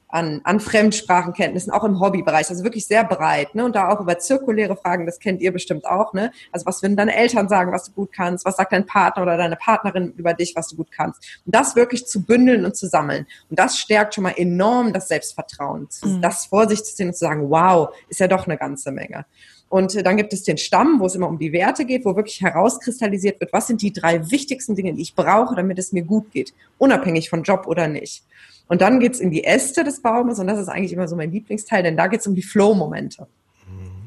an, 0.10 0.42
an 0.44 0.60
Fremdsprachenkenntnissen, 0.60 1.74
auch 1.74 1.84
im 1.84 2.00
Hobbybereich, 2.00 2.52
also 2.52 2.64
wirklich 2.64 2.86
sehr 2.86 3.04
breit, 3.04 3.56
ne? 3.56 3.66
Und 3.66 3.76
da 3.76 3.90
auch 3.90 4.00
über 4.00 4.20
zirkuläre 4.20 4.76
Fragen, 4.76 5.08
das 5.08 5.18
kennt 5.18 5.42
ihr 5.42 5.52
bestimmt 5.52 5.88
auch, 5.88 6.14
ne? 6.14 6.32
Also 6.52 6.68
was 6.68 6.84
würden 6.84 6.98
deine 6.98 7.16
Eltern 7.16 7.50
sagen, 7.50 7.72
was 7.72 7.86
du 7.86 7.94
gut 7.94 8.12
kannst, 8.14 8.46
was 8.46 8.58
sagt 8.58 8.74
dein 8.74 8.86
Partner 8.86 9.24
oder 9.24 9.38
deine 9.38 9.56
Partnerin 9.56 10.14
über 10.16 10.36
dich, 10.36 10.56
was 10.56 10.68
du 10.68 10.76
gut 10.76 10.92
kannst. 10.92 11.42
Und 11.48 11.56
das 11.56 11.76
wirklich 11.76 12.06
zu 12.06 12.24
bündeln 12.24 12.64
und 12.64 12.76
zu 12.76 12.88
sammeln. 12.88 13.26
Und 13.50 13.58
das 13.58 13.80
stärkt 13.80 14.14
schon 14.14 14.26
mal 14.26 14.36
enorm 14.38 14.94
das 14.94 15.08
Selbstvertrauen, 15.08 15.88
mhm. 16.04 16.22
das 16.22 16.46
vor 16.46 16.70
sich 16.70 16.84
zu 16.84 16.96
sehen 16.96 17.08
und 17.08 17.14
zu 17.14 17.26
sagen, 17.26 17.50
wow, 17.50 17.90
ist 18.08 18.20
ja 18.20 18.28
doch 18.28 18.46
eine 18.46 18.58
ganze 18.58 18.92
Menge. 18.92 19.26
Und 19.70 19.96
äh, 19.96 20.04
dann 20.04 20.18
gibt 20.18 20.34
es 20.34 20.44
den 20.44 20.58
Stamm, 20.58 21.00
wo 21.00 21.06
es 21.06 21.16
immer 21.16 21.30
um 21.30 21.38
die 21.38 21.54
Werte 21.54 21.86
geht, 21.86 22.04
wo 22.04 22.16
wirklich 22.16 22.42
herauskristallisiert 22.42 23.40
wird, 23.40 23.54
was 23.54 23.68
sind 23.68 23.82
die 23.82 23.94
drei 23.94 24.30
wichtigsten 24.32 24.76
Dinge, 24.76 24.94
die 24.94 25.04
ich 25.04 25.16
brauche, 25.16 25.56
damit 25.56 25.80
es 25.80 25.94
mir 25.94 26.04
gut 26.04 26.32
geht, 26.32 26.54
unabhängig 26.78 27.30
von 27.30 27.44
Job 27.44 27.68
oder 27.68 27.88
nicht. 27.88 28.24
Und 28.68 28.82
dann 28.82 29.00
geht's 29.00 29.20
in 29.20 29.32
die 29.32 29.44
Äste 29.46 29.84
des 29.84 30.02
Baumes 30.02 30.40
und 30.40 30.48
das 30.48 30.60
ist 30.60 30.68
eigentlich 30.68 30.94
immer 30.94 31.08
so 31.08 31.16
mein 31.16 31.32
Lieblingsteil, 31.32 31.84
denn 31.84 31.98
da 31.98 32.08
geht's 32.08 32.28
um 32.28 32.36
die 32.36 32.44
Flow-Momente. 32.44 33.28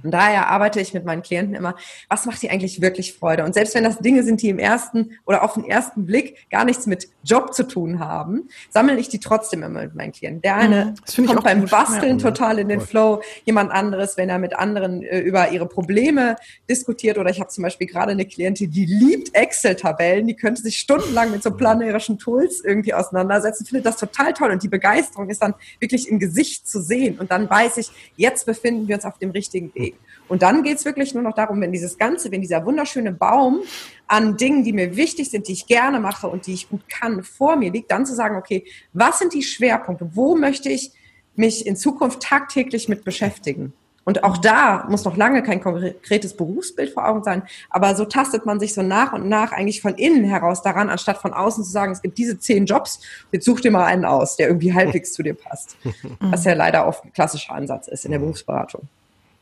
Und 0.03 0.11
daher 0.13 0.49
arbeite 0.49 0.81
ich 0.81 0.95
mit 0.95 1.05
meinen 1.05 1.23
Klienten 1.23 1.55
immer, 1.55 1.77
was 2.09 2.27
macht 2.27 2.43
dir 2.43 2.51
eigentlich 2.51 2.81
wirklich 2.81 3.15
Freude? 3.15 3.45
Und 3.45 3.55
selbst 3.55 3.75
wenn 3.75 3.85
das 3.85 3.99
Dinge 3.99 4.23
sind, 4.23 4.43
die 4.43 4.49
im 4.49 4.59
ersten 4.59 5.19
oder 5.27 5.43
auf 5.43 5.55
den 5.55 5.65
ersten 5.65 6.07
Blick 6.07 6.49
gar 6.51 6.65
nichts 6.65 6.87
mit 6.87 7.09
Job 7.25 7.55
zu 7.55 7.65
tun 7.65 7.99
haben, 7.99 8.49
sammle 8.71 8.97
ich 8.99 9.09
die 9.09 9.21
trotzdem 9.21 9.63
immer 9.63 9.83
mit 9.83 9.95
meinen 9.95 10.13
Klienten. 10.13 10.43
Der 10.43 10.57
eine 10.57 10.95
mhm, 11.17 11.27
kommt 11.27 11.45
beim 11.45 11.67
Basteln 11.67 12.19
total 12.19 12.59
in 12.59 12.69
den 12.69 12.81
Flow, 12.81 13.23
jemand 13.45 13.71
anderes, 13.71 14.17
wenn 14.17 14.29
er 14.29 14.39
mit 14.39 14.57
anderen 14.57 15.03
äh, 15.03 15.21
über 15.21 15.51
ihre 15.51 15.67
Probleme 15.67 16.37
diskutiert. 16.69 17.19
Oder 17.19 17.31
ich 17.31 17.41
habe 17.41 17.51
zum 17.51 17.63
Beispiel 17.63 17.87
gerade 17.87 18.13
eine 18.13 18.25
Klientin, 18.25 18.71
die 18.71 18.87
liebt 18.87 19.35
Excel-Tabellen, 19.35 20.27
die 20.27 20.37
könnte 20.37 20.63
sich 20.63 20.79
stundenlang 20.79 21.31
mit 21.31 21.43
so 21.43 21.51
planerischen 21.51 22.19
Tools 22.19 22.63
irgendwie 22.65 22.95
auseinandersetzen, 22.95 23.65
findet 23.65 23.87
das 23.87 23.97
total 23.97 24.33
toll. 24.33 24.51
Und 24.51 24.63
die 24.63 24.69
Begeisterung 24.69 25.29
ist 25.31 25.43
dann 25.43 25.55
wirklich 25.81 26.09
im 26.09 26.19
Gesicht 26.19 26.69
zu 26.69 26.81
sehen. 26.81 27.19
Und 27.19 27.31
dann 27.31 27.49
weiß 27.49 27.77
ich, 27.79 27.91
jetzt 28.17 28.47
befinden 28.47 28.89
wir 28.89 28.97
uns 28.97 29.05
auf 29.05 29.19
dem 29.19 29.31
richtigen 29.31 29.75
Weg. 29.75 29.92
Und 30.29 30.43
dann 30.43 30.63
geht's 30.63 30.85
wirklich 30.85 31.15
nur 31.15 31.23
noch 31.23 31.35
darum, 31.35 31.61
wenn 31.61 31.73
dieses 31.73 31.99
Ganze, 31.99 32.31
wenn 32.31 32.41
dieser 32.41 32.65
wunderschöne 32.65 33.13
Baum 33.13 33.61
an 34.07 34.37
Dingen, 34.37 34.65
die 34.65 34.73
mir 34.73 34.97
wichtig 34.97 35.31
sind, 35.31 35.49
die 35.49 35.53
ich 35.53 35.67
gerne 35.67 36.01
mache 36.01 36.29
und 36.29 36.47
die 36.47 36.55
ich 36.55 36.69
gut 36.69 36.89
kann, 36.89 37.23
vor 37.23 37.57
mir 37.57 37.71
liegt, 37.71 37.91
dann 37.91 38.07
zu 38.07 38.15
sagen, 38.15 38.37
okay, 38.37 38.65
was 38.93 39.19
sind 39.19 39.35
die 39.35 39.43
Schwerpunkte? 39.43 40.11
Wo 40.15 40.37
möchte 40.37 40.71
ich 40.71 40.93
mich 41.35 41.67
in 41.67 41.77
Zukunft 41.77 42.23
tagtäglich 42.23 42.89
mit 42.89 43.05
beschäftigen? 43.05 43.73
Und 44.05 44.25
auch 44.25 44.37
da 44.37 44.85
muss 44.89 45.05
noch 45.05 45.17
lange 45.17 45.43
kein 45.43 45.61
konkretes 45.61 46.37
Berufsbild 46.37 46.91
vor 46.91 47.07
Augen 47.07 47.23
sein, 47.23 47.45
aber 47.71 47.95
so 47.95 48.05
tastet 48.05 48.47
man 48.47 48.59
sich 48.59 48.75
so 48.75 48.83
nach 48.83 49.13
und 49.13 49.29
nach 49.29 49.53
eigentlich 49.53 49.81
von 49.81 49.95
innen 49.95 50.25
heraus 50.25 50.63
daran, 50.63 50.91
anstatt 50.91 51.19
von 51.19 51.33
außen 51.33 51.63
zu 51.63 51.71
sagen, 51.71 51.93
es 51.93 52.03
gibt 52.03 52.19
diese 52.19 52.39
zehn 52.39 52.67
Jobs, 52.67 53.01
jetzt 53.31 53.45
such 53.45 53.61
dir 53.61 53.71
mal 53.71 53.85
einen 53.85 54.05
aus, 54.05 54.37
der 54.37 54.49
irgendwie 54.49 54.75
halbwegs 54.75 55.13
zu 55.13 55.23
dir 55.23 55.35
passt. 55.35 55.77
Was 56.21 56.45
ja 56.45 56.55
leider 56.55 56.87
oft 56.87 57.05
ein 57.05 57.13
klassischer 57.13 57.55
Ansatz 57.55 57.87
ist 57.87 58.05
in 58.05 58.11
der 58.11 58.19
Berufsberatung. 58.19 58.89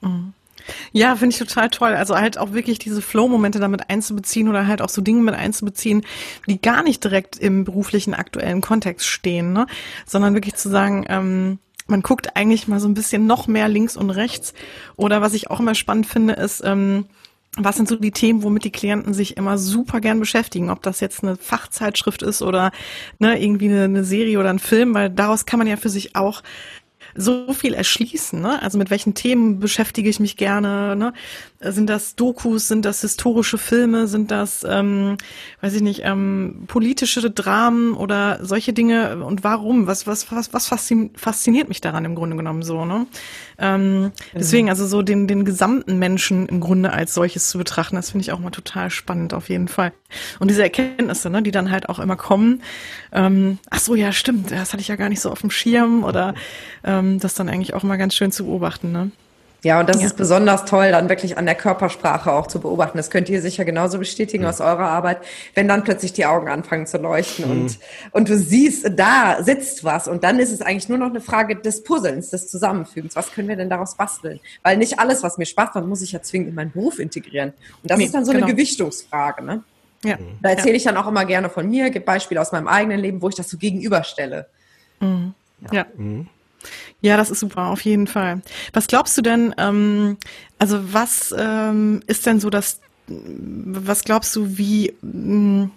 Mhm. 0.03 0.35
Ja, 0.93 1.17
finde 1.17 1.35
ich 1.35 1.39
total 1.39 1.71
toll. 1.71 1.95
Also 1.95 2.17
halt 2.17 2.39
auch 2.39 2.53
wirklich 2.53 2.79
diese 2.79 3.03
Flow-Momente 3.03 3.59
damit 3.61 3.91
einzubeziehen 3.91 4.49
oder 4.49 4.67
halt 4.67 4.83
auch 4.83 4.89
so 4.89 5.03
Dinge 5.03 5.23
mit 5.23 5.35
einzubeziehen, 5.35 6.03
die 6.47 6.61
gar 6.61 6.83
nicht 6.83 7.03
direkt 7.05 7.39
im 7.39 7.65
beruflichen 7.65 8.15
aktuellen 8.15 8.61
Kontext 8.61 9.07
stehen, 9.07 9.53
ne? 9.53 9.67
sondern 10.07 10.35
wirklich 10.35 10.55
zu 10.55 10.69
sagen, 10.69 11.05
ähm, 11.09 11.59
man 11.87 12.03
guckt 12.03 12.37
eigentlich 12.37 12.69
mal 12.69 12.81
so 12.81 12.89
ein 12.89 12.95
bisschen 12.95 13.27
noch 13.27 13.47
mehr 13.49 13.69
links 13.69 13.97
und 13.97 14.11
rechts. 14.11 14.55
Oder 14.97 15.21
was 15.21 15.35
ich 15.35 15.51
auch 15.51 15.61
immer 15.61 15.75
spannend 15.75 16.07
finde, 16.07 16.35
ist, 16.35 16.63
ähm, 16.65 17.07
was 17.57 17.77
sind 17.77 17.89
so 17.89 17.97
die 17.97 18.13
Themen, 18.13 18.45
womit 18.45 18.65
die 18.65 18.71
Klienten 18.71 19.13
sich 19.13 19.37
immer 19.37 19.59
super 19.59 20.01
gern 20.01 20.21
beschäftigen? 20.21 20.71
Ob 20.71 20.83
das 20.83 21.01
jetzt 21.01 21.25
eine 21.25 21.37
Fachzeitschrift 21.37 22.23
ist 22.23 22.43
oder 22.43 22.71
ne, 23.19 23.43
irgendwie 23.43 23.69
eine, 23.69 23.85
eine 23.85 24.05
Serie 24.05 24.39
oder 24.39 24.51
ein 24.51 24.61
Film, 24.61 24.95
weil 24.95 25.11
daraus 25.11 25.47
kann 25.47 25.59
man 25.59 25.67
ja 25.67 25.77
für 25.77 25.89
sich 25.89 26.15
auch 26.15 26.43
so 27.15 27.53
viel 27.53 27.75
erschließen. 27.75 28.41
Ne? 28.41 28.61
Also 28.63 28.79
mit 28.79 28.91
welchen 28.91 29.15
Themen 29.15 29.61
beschäftige 29.61 30.09
ich 30.09 30.21
mich 30.21 30.37
gerne? 30.37 30.97
Ne? 30.97 31.13
Sind 31.61 31.89
das 31.89 32.17
Dokus, 32.17 32.69
sind 32.69 32.85
das 32.85 33.01
historische 33.01 33.59
Filme, 33.59 34.07
sind 34.07 34.31
das, 34.31 34.65
ähm, 34.69 35.17
weiß 35.61 35.75
ich 35.75 35.83
nicht, 35.83 36.03
ähm, 36.05 36.65
politische 36.67 37.31
Dramen 37.31 37.95
oder 37.95 38.39
solche 38.43 38.73
Dinge? 38.73 39.25
Und 39.25 39.45
warum? 39.45 39.87
Was, 39.87 40.07
was, 40.07 40.31
was, 40.33 40.53
was 40.53 40.69
fasziniert 40.69 41.69
mich 41.69 41.81
daran 41.81 42.05
im 42.05 42.15
Grunde 42.15 42.37
genommen 42.37 42.63
so? 42.63 42.85
Ne? 42.85 43.07
Ähm, 43.61 44.13
deswegen, 44.35 44.71
also 44.71 44.87
so 44.87 45.03
den, 45.03 45.27
den 45.27 45.45
gesamten 45.45 45.99
Menschen 45.99 46.47
im 46.47 46.61
Grunde 46.61 46.93
als 46.93 47.15
solches 47.15 47.49
zu 47.49 47.59
betrachten, 47.59 47.97
das 47.97 48.11
finde 48.11 48.23
ich 48.23 48.33
auch 48.33 48.39
mal 48.39 48.51
total 48.51 48.91
spannend 48.91 49.35
auf 49.35 49.49
jeden 49.49 49.69
Fall. 49.69 49.93
Und 50.39 50.51
diese 50.51 50.63
Erkenntnisse, 50.63 51.29
ne, 51.31 51.43
die 51.43 51.51
dann 51.51 51.71
halt 51.71 51.89
auch 51.89 51.99
immer 51.99 52.17
kommen, 52.17 52.63
ähm, 53.13 53.59
ach 53.69 53.81
so, 53.81 53.95
ja, 53.95 54.13
stimmt, 54.13 54.51
das 54.51 54.73
hatte 54.73 54.81
ich 54.81 54.89
ja 54.89 54.97
gar 54.97 55.11
nicht 55.11 55.21
so 55.21 55.31
auf 55.31 55.43
dem 55.43 55.51
Schirm 55.51 56.05
oder 56.05 56.35
ähm, 56.85 57.21
das 57.21 57.35
dann 57.35 57.49
eigentlich 57.49 57.75
auch 57.75 57.83
mal 57.83 57.97
ganz 57.97 58.15
schön 58.15 58.33
zu 58.33 58.47
beobachten, 58.47 58.93
ne? 58.93 59.11
Ja, 59.63 59.81
und 59.81 59.89
das 59.89 60.01
ja. 60.01 60.07
ist 60.07 60.17
besonders 60.17 60.65
toll, 60.65 60.91
dann 60.91 61.09
wirklich 61.09 61.37
an 61.37 61.45
der 61.45 61.55
Körpersprache 61.55 62.33
auch 62.33 62.47
zu 62.47 62.61
beobachten. 62.61 62.97
Das 62.97 63.11
könnt 63.11 63.29
ihr 63.29 63.43
sicher 63.43 63.65
genauso 63.65 63.99
bestätigen 63.99 64.47
aus 64.47 64.61
eurer 64.61 64.89
Arbeit, 64.89 65.19
wenn 65.55 65.69
dann 65.69 65.85
plötzlich 65.85 66.13
die 66.13 66.25
Augen 66.25 66.49
anfangen 66.49 66.87
zu 66.87 66.99
leuchten 66.99 67.45
mhm. 67.45 67.51
und, 67.51 67.79
und 68.13 68.29
du 68.29 68.39
siehst, 68.39 68.91
da 68.97 69.43
sitzt 69.43 69.85
was. 69.85 70.09
Und 70.09 70.25
dann 70.25 70.39
ist 70.39 70.51
es 70.51 70.63
eigentlich 70.63 70.89
nur 70.89 70.99
noch 70.99 71.11
eine 71.11 71.21
Frage 71.21 71.57
des 71.57 71.83
Puzzlens, 71.83 72.31
des 72.31 72.49
Zusammenfügens. 72.49 73.17
Was 73.17 73.33
können 73.33 73.49
wir 73.49 73.57
denn 73.57 73.69
daraus 73.69 73.97
basteln? 73.97 74.41
Weil 74.63 74.79
nicht 74.79 74.99
alles, 74.99 75.23
was 75.23 75.37
mir 75.37 75.47
Spaß 75.47 75.75
macht, 75.75 75.87
muss 75.87 76.03
ich 76.03 76.13
ja 76.13 76.23
zwingend 76.23 76.49
in 76.49 76.55
meinen 76.55 76.73
Beruf 76.73 76.99
integrieren. 76.99 77.53
Und 77.83 77.91
das 77.91 77.99
nee, 77.99 78.05
ist 78.05 78.15
dann 78.15 78.25
so 78.25 78.33
genau. 78.33 78.47
eine 78.47 78.55
Gewichtungsfrage, 78.55 79.45
ne? 79.45 79.63
Ja. 80.03 80.19
Da 80.41 80.51
erzähle 80.51 80.77
ich 80.77 80.85
dann 80.85 80.97
auch 80.97 81.07
immer 81.07 81.27
gerne 81.27 81.51
von 81.51 81.69
mir, 81.69 81.91
gibt 81.91 82.07
Beispiele 82.07 82.41
aus 82.41 82.53
meinem 82.53 82.69
eigenen 82.69 83.01
Leben, 83.01 83.21
wo 83.21 83.29
ich 83.29 83.35
das 83.35 83.51
so 83.51 83.59
gegenüberstelle. 83.59 84.47
Mhm. 85.01 85.35
Ja. 85.61 85.73
ja. 85.73 85.87
Mhm. 85.95 86.27
Ja, 87.01 87.17
das 87.17 87.31
ist 87.31 87.41
super, 87.41 87.67
auf 87.67 87.81
jeden 87.83 88.07
Fall. 88.07 88.43
Was 88.73 88.87
glaubst 88.87 89.17
du 89.17 89.23
denn, 89.23 89.55
ähm, 89.59 90.17
also 90.59 90.93
was 90.93 91.35
ähm, 91.37 92.01
ist 92.07 92.27
denn 92.27 92.41
so 92.41 92.51
das, 92.51 92.81
was 93.07 94.05
glaubst 94.05 94.35
du, 94.37 94.59
wie, 94.59 94.93
hm, 95.01 95.71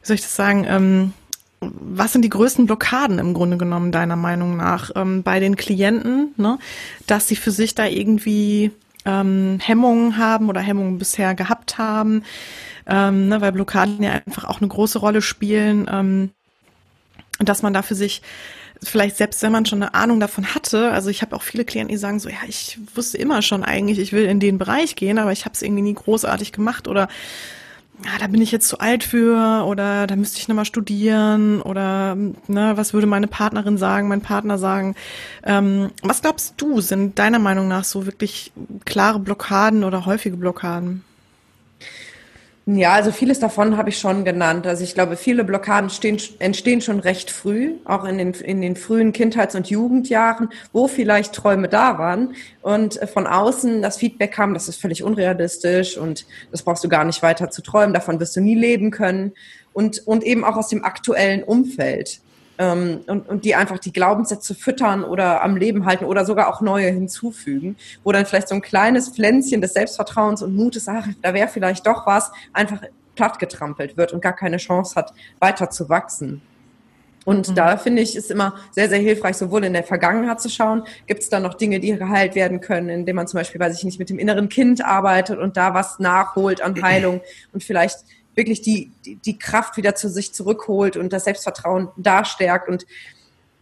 wie 0.00 0.06
soll 0.06 0.14
ich 0.14 0.22
das 0.22 0.36
sagen, 0.36 0.64
ähm, 0.68 1.12
was 1.60 2.12
sind 2.12 2.22
die 2.22 2.30
größten 2.30 2.66
Blockaden 2.66 3.18
im 3.18 3.34
Grunde 3.34 3.56
genommen 3.56 3.92
deiner 3.92 4.16
Meinung 4.16 4.56
nach 4.56 4.90
ähm, 4.96 5.22
bei 5.22 5.40
den 5.40 5.56
Klienten, 5.56 6.34
ne, 6.36 6.58
dass 7.06 7.28
sie 7.28 7.36
für 7.36 7.50
sich 7.50 7.74
da 7.74 7.86
irgendwie 7.86 8.70
ähm, 9.04 9.58
Hemmungen 9.62 10.18
haben 10.18 10.48
oder 10.48 10.60
Hemmungen 10.60 10.98
bisher 10.98 11.34
gehabt 11.34 11.78
haben, 11.78 12.22
ähm, 12.86 13.28
ne, 13.28 13.40
weil 13.40 13.52
Blockaden 13.52 14.02
ja 14.02 14.12
einfach 14.12 14.44
auch 14.44 14.60
eine 14.60 14.68
große 14.68 14.98
Rolle 14.98 15.22
spielen, 15.22 15.88
ähm, 15.90 16.30
dass 17.38 17.62
man 17.62 17.72
da 17.72 17.82
für 17.82 17.94
sich 17.94 18.22
vielleicht 18.84 19.16
selbst 19.16 19.42
wenn 19.42 19.52
man 19.52 19.66
schon 19.66 19.82
eine 19.82 19.94
Ahnung 19.94 20.20
davon 20.20 20.54
hatte, 20.54 20.90
also 20.90 21.10
ich 21.10 21.22
habe 21.22 21.34
auch 21.34 21.42
viele 21.42 21.64
Klienten, 21.64 21.92
die 21.92 21.98
sagen 21.98 22.20
so, 22.20 22.28
ja, 22.28 22.36
ich 22.48 22.78
wusste 22.94 23.18
immer 23.18 23.42
schon 23.42 23.64
eigentlich, 23.64 23.98
ich 23.98 24.12
will 24.12 24.24
in 24.24 24.40
den 24.40 24.58
Bereich 24.58 24.96
gehen, 24.96 25.18
aber 25.18 25.32
ich 25.32 25.44
habe 25.44 25.54
es 25.54 25.62
irgendwie 25.62 25.82
nie 25.82 25.94
großartig 25.94 26.52
gemacht 26.52 26.88
oder 26.88 27.08
ja, 28.04 28.10
da 28.18 28.26
bin 28.26 28.42
ich 28.42 28.50
jetzt 28.50 28.68
zu 28.68 28.78
alt 28.80 29.04
für 29.04 29.64
oder 29.66 30.06
da 30.06 30.16
müsste 30.16 30.38
ich 30.38 30.48
nochmal 30.48 30.64
studieren 30.64 31.62
oder 31.62 32.16
ne, 32.16 32.72
was 32.74 32.92
würde 32.92 33.06
meine 33.06 33.28
Partnerin 33.28 33.78
sagen, 33.78 34.08
mein 34.08 34.20
Partner 34.20 34.58
sagen. 34.58 34.96
Ähm, 35.44 35.90
was 36.02 36.20
glaubst 36.20 36.54
du, 36.56 36.80
sind 36.80 37.18
deiner 37.18 37.38
Meinung 37.38 37.68
nach 37.68 37.84
so 37.84 38.04
wirklich 38.04 38.52
klare 38.84 39.20
Blockaden 39.20 39.84
oder 39.84 40.06
häufige 40.06 40.36
Blockaden? 40.36 41.04
Ja, 42.66 42.94
also 42.94 43.12
vieles 43.12 43.40
davon 43.40 43.76
habe 43.76 43.90
ich 43.90 43.98
schon 43.98 44.24
genannt. 44.24 44.66
Also 44.66 44.84
ich 44.84 44.94
glaube, 44.94 45.16
viele 45.16 45.44
Blockaden 45.44 45.90
stehen, 45.90 46.18
entstehen 46.38 46.80
schon 46.80 46.98
recht 46.98 47.30
früh, 47.30 47.74
auch 47.84 48.04
in 48.04 48.16
den, 48.16 48.32
in 48.32 48.62
den 48.62 48.74
frühen 48.74 49.12
Kindheits- 49.12 49.54
und 49.54 49.68
Jugendjahren, 49.68 50.48
wo 50.72 50.88
vielleicht 50.88 51.34
Träume 51.34 51.68
da 51.68 51.98
waren 51.98 52.34
und 52.62 52.98
von 53.12 53.26
außen 53.26 53.82
das 53.82 53.98
Feedback 53.98 54.32
kam, 54.32 54.54
das 54.54 54.68
ist 54.68 54.80
völlig 54.80 55.02
unrealistisch 55.02 55.98
und 55.98 56.24
das 56.52 56.62
brauchst 56.62 56.82
du 56.82 56.88
gar 56.88 57.04
nicht 57.04 57.22
weiter 57.22 57.50
zu 57.50 57.60
träumen, 57.60 57.92
davon 57.92 58.18
wirst 58.18 58.34
du 58.34 58.40
nie 58.40 58.54
leben 58.54 58.90
können 58.90 59.32
und, 59.74 60.06
und 60.06 60.24
eben 60.24 60.42
auch 60.42 60.56
aus 60.56 60.68
dem 60.68 60.84
aktuellen 60.84 61.42
Umfeld 61.42 62.22
ähm, 62.58 63.00
und, 63.06 63.28
und 63.28 63.44
die 63.44 63.54
einfach 63.54 63.78
die 63.78 63.92
Glaubenssätze 63.92 64.54
füttern 64.54 65.04
oder 65.04 65.42
am 65.42 65.56
Leben 65.56 65.86
halten 65.86 66.04
oder 66.04 66.24
sogar 66.24 66.48
auch 66.48 66.60
neue 66.60 66.88
hinzufügen, 66.90 67.76
wo 68.02 68.12
dann 68.12 68.26
vielleicht 68.26 68.48
so 68.48 68.54
ein 68.54 68.62
kleines 68.62 69.08
Pflänzchen 69.08 69.60
des 69.60 69.72
Selbstvertrauens 69.74 70.42
und 70.42 70.54
Mutes, 70.54 70.88
ach, 70.88 71.06
da 71.22 71.34
wäre 71.34 71.48
vielleicht 71.48 71.86
doch 71.86 72.06
was, 72.06 72.30
einfach 72.52 72.82
plattgetrampelt 73.16 73.96
wird 73.96 74.12
und 74.12 74.22
gar 74.22 74.34
keine 74.34 74.56
Chance 74.56 74.94
hat, 74.96 75.12
weiter 75.38 75.70
zu 75.70 75.88
wachsen. 75.88 76.42
Und 77.24 77.48
mhm. 77.48 77.54
da 77.54 77.76
finde 77.76 78.02
ich, 78.02 78.16
ist 78.16 78.30
immer 78.30 78.54
sehr, 78.70 78.88
sehr 78.88 78.98
hilfreich, 78.98 79.36
sowohl 79.36 79.64
in 79.64 79.72
der 79.72 79.84
Vergangenheit 79.84 80.40
zu 80.40 80.50
schauen, 80.50 80.82
gibt 81.06 81.22
es 81.22 81.30
da 81.30 81.40
noch 81.40 81.54
Dinge, 81.54 81.80
die 81.80 81.96
geheilt 81.96 82.34
werden 82.34 82.60
können, 82.60 82.88
indem 82.88 83.16
man 83.16 83.26
zum 83.26 83.38
Beispiel, 83.38 83.60
weiß 83.60 83.76
ich 83.78 83.84
nicht, 83.84 83.98
mit 83.98 84.10
dem 84.10 84.18
inneren 84.18 84.48
Kind 84.48 84.84
arbeitet 84.84 85.38
und 85.38 85.56
da 85.56 85.74
was 85.74 85.98
nachholt 85.98 86.60
an 86.60 86.74
Heilung 86.82 87.20
und 87.52 87.64
vielleicht 87.64 87.98
wirklich 88.34 88.62
die, 88.62 88.90
die, 89.04 89.16
die 89.16 89.38
Kraft 89.38 89.76
wieder 89.76 89.94
zu 89.94 90.08
sich 90.08 90.32
zurückholt 90.32 90.96
und 90.96 91.12
das 91.12 91.24
Selbstvertrauen 91.24 91.88
darstärkt 91.96 92.68
und 92.68 92.86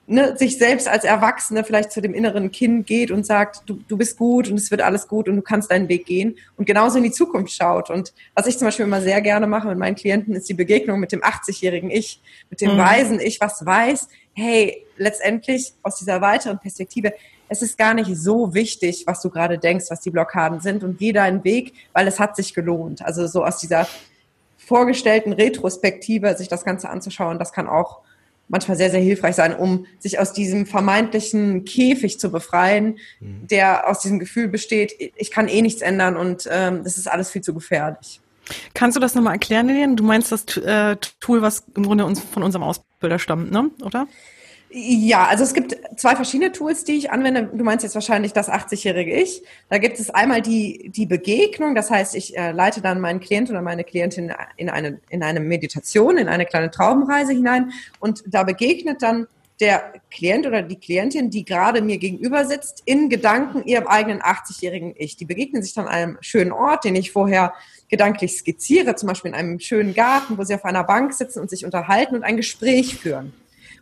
ne, 0.07 0.37
sich 0.37 0.59
selbst 0.59 0.89
als 0.89 1.05
Erwachsene 1.05 1.65
vielleicht 1.65 1.93
zu 1.93 2.01
dem 2.01 2.15
inneren 2.15 2.51
Kind 2.51 2.87
geht 2.87 3.11
und 3.11 3.25
sagt, 3.25 3.63
du, 3.67 3.81
du 3.89 3.97
bist 3.97 4.17
gut 4.19 4.49
und 4.49 4.57
es 4.57 4.71
wird 4.71 4.83
alles 4.83 5.09
gut 5.09 5.29
und 5.29 5.37
du 5.37 5.43
kannst 5.43 5.71
deinen 5.71 5.89
Weg 5.89 6.07
gehen 6.07 6.37
und 6.57 6.67
genauso 6.67 6.99
in 6.99 7.05
die 7.05 7.13
Zukunft 7.13 7.55
schaut. 7.55 7.91
Und 7.91 8.13
was 8.35 8.47
ich 8.47 8.59
zum 8.59 8.67
Beispiel 8.67 8.87
immer 8.87 9.01
sehr 9.01 9.21
gerne 9.21 9.47
mache 9.47 9.69
mit 9.69 9.79
meinen 9.79 9.97
Klienten, 9.97 10.35
ist 10.35 10.49
die 10.49 10.55
Begegnung 10.55 11.01
mit 11.01 11.13
dem 11.13 11.23
80-jährigen 11.23 11.91
Ich, 11.91 12.21
mit 12.51 12.61
dem 12.61 12.75
mhm. 12.75 12.79
weisen 12.79 13.21
Ich, 13.21 13.41
was 13.41 13.65
weiß, 13.65 14.09
hey, 14.35 14.85
letztendlich 14.97 15.73
aus 15.83 15.97
dieser 15.97 16.21
weiteren 16.21 16.59
Perspektive, 16.59 17.13
es 17.49 17.61
ist 17.61 17.77
gar 17.77 17.93
nicht 17.93 18.11
so 18.17 18.55
wichtig, 18.55 19.05
was 19.07 19.21
du 19.21 19.29
gerade 19.29 19.59
denkst, 19.59 19.87
was 19.91 20.01
die 20.01 20.11
Blockaden 20.11 20.61
sind 20.61 20.83
und 20.83 20.99
geh 20.99 21.13
deinen 21.13 21.45
Weg, 21.45 21.75
weil 21.93 22.09
es 22.09 22.19
hat 22.19 22.35
sich 22.35 22.55
gelohnt. 22.55 23.03
Also 23.05 23.27
so 23.27 23.45
aus 23.45 23.59
dieser 23.59 23.87
vorgestellten 24.67 25.33
Retrospektive 25.33 26.37
sich 26.37 26.49
das 26.49 26.65
Ganze 26.65 26.89
anzuschauen, 26.91 27.39
das 27.39 27.53
kann 27.53 27.69
auch 27.69 28.01
manchmal 28.49 28.77
sehr, 28.77 28.91
sehr 28.91 29.01
hilfreich 29.01 29.35
sein, 29.35 29.57
um 29.57 29.87
sich 29.99 30.19
aus 30.19 30.33
diesem 30.33 30.67
vermeintlichen 30.67 31.65
Käfig 31.65 32.21
zu 32.21 32.31
befreien, 32.31 32.99
mhm. 33.21 33.47
der 33.49 33.89
aus 33.89 34.01
diesem 34.01 34.19
Gefühl 34.19 34.49
besteht, 34.49 34.93
ich 35.17 35.31
kann 35.31 35.49
eh 35.49 35.63
nichts 35.63 35.81
ändern 35.81 36.17
und 36.17 36.49
ähm, 36.51 36.85
das 36.85 36.99
ist 36.99 37.11
alles 37.11 37.31
viel 37.31 37.43
zu 37.43 37.55
gefährlich. 37.55 38.21
Kannst 38.75 38.97
du 38.97 39.01
das 39.01 39.15
nochmal 39.15 39.35
erklären, 39.35 39.69
Lilian? 39.69 39.97
Du 39.97 40.05
meinst 40.05 40.33
das 40.33 40.57
äh, 40.59 40.97
Tool, 41.21 41.43
was 41.43 41.65
im 41.75 41.85
Grunde 41.85 42.05
uns, 42.05 42.21
von 42.21 42.43
unserem 42.43 42.65
Ausbilder 42.65 43.19
stammt, 43.19 43.53
ne? 43.53 43.71
oder? 43.83 44.07
Ja, 44.75 45.27
also 45.27 45.45
es 45.45 45.53
gibt 45.53 45.77
zwei 45.97 46.17
verschiedene 46.17 46.51
Tools, 46.51 46.85
die 46.85 46.93
ich 46.93 47.11
anwende. 47.11 47.45
Du 47.53 47.63
meinst 47.63 47.83
jetzt 47.83 47.95
wahrscheinlich 47.95 48.33
das 48.33 48.49
80-jährige 48.49 49.13
Ich. 49.15 49.43
Da 49.69 49.77
gibt 49.77 50.01
es 50.01 50.09
einmal 50.09 50.41
die, 50.41 50.91
die 50.95 51.05
Begegnung. 51.05 51.75
Das 51.75 51.91
heißt, 51.91 52.15
ich 52.15 52.39
äh, 52.39 52.53
leite 52.53 52.81
dann 52.81 52.99
meinen 52.99 53.21
Klient 53.21 53.51
oder 53.51 53.61
meine 53.61 53.85
Klientin 53.85 54.33
in 54.57 54.71
eine, 54.71 54.99
in 55.11 55.23
eine 55.23 55.41
Meditation, 55.41 56.17
in 56.17 56.29
eine 56.29 56.47
kleine 56.47 56.71
Traubenreise 56.71 57.33
hinein. 57.33 57.73
Und 58.01 58.23
da 58.27 58.45
begegnet 58.45 59.03
dann 59.03 59.27
der 59.61 59.93
Klient 60.11 60.47
oder 60.47 60.63
die 60.63 60.77
Klientin, 60.77 61.29
die 61.29 61.45
gerade 61.45 61.83
mir 61.83 61.99
gegenüber 61.99 62.47
sitzt, 62.47 62.83
in 62.87 63.11
Gedanken 63.11 63.65
ihrem 63.65 63.87
eigenen 63.87 64.23
80-jährigen 64.23 64.95
Ich. 64.97 65.19
Die 65.19 65.27
begegnen 65.27 65.63
sich 65.63 65.75
dann 65.75 65.87
an 65.87 65.93
einem 65.93 66.19
schönen 66.23 66.53
Ort, 66.53 66.85
den 66.85 66.97
ich 66.97 67.13
vorher 67.13 67.53
gedanklich 67.91 68.39
skizziere, 68.39 68.97
zum 68.97 69.09
Beispiel 69.09 69.33
in 69.33 69.35
einem 69.35 69.61
schönen 69.61 69.93
Garten, 69.93 70.39
wo 70.39 70.45
sie 70.45 70.55
auf 70.55 70.65
einer 70.65 70.85
Bank 70.85 71.13
sitzen 71.13 71.41
und 71.41 71.51
sich 71.51 71.67
unterhalten 71.67 72.15
und 72.15 72.23
ein 72.23 72.39
Gespräch 72.39 72.97
führen. 72.97 73.35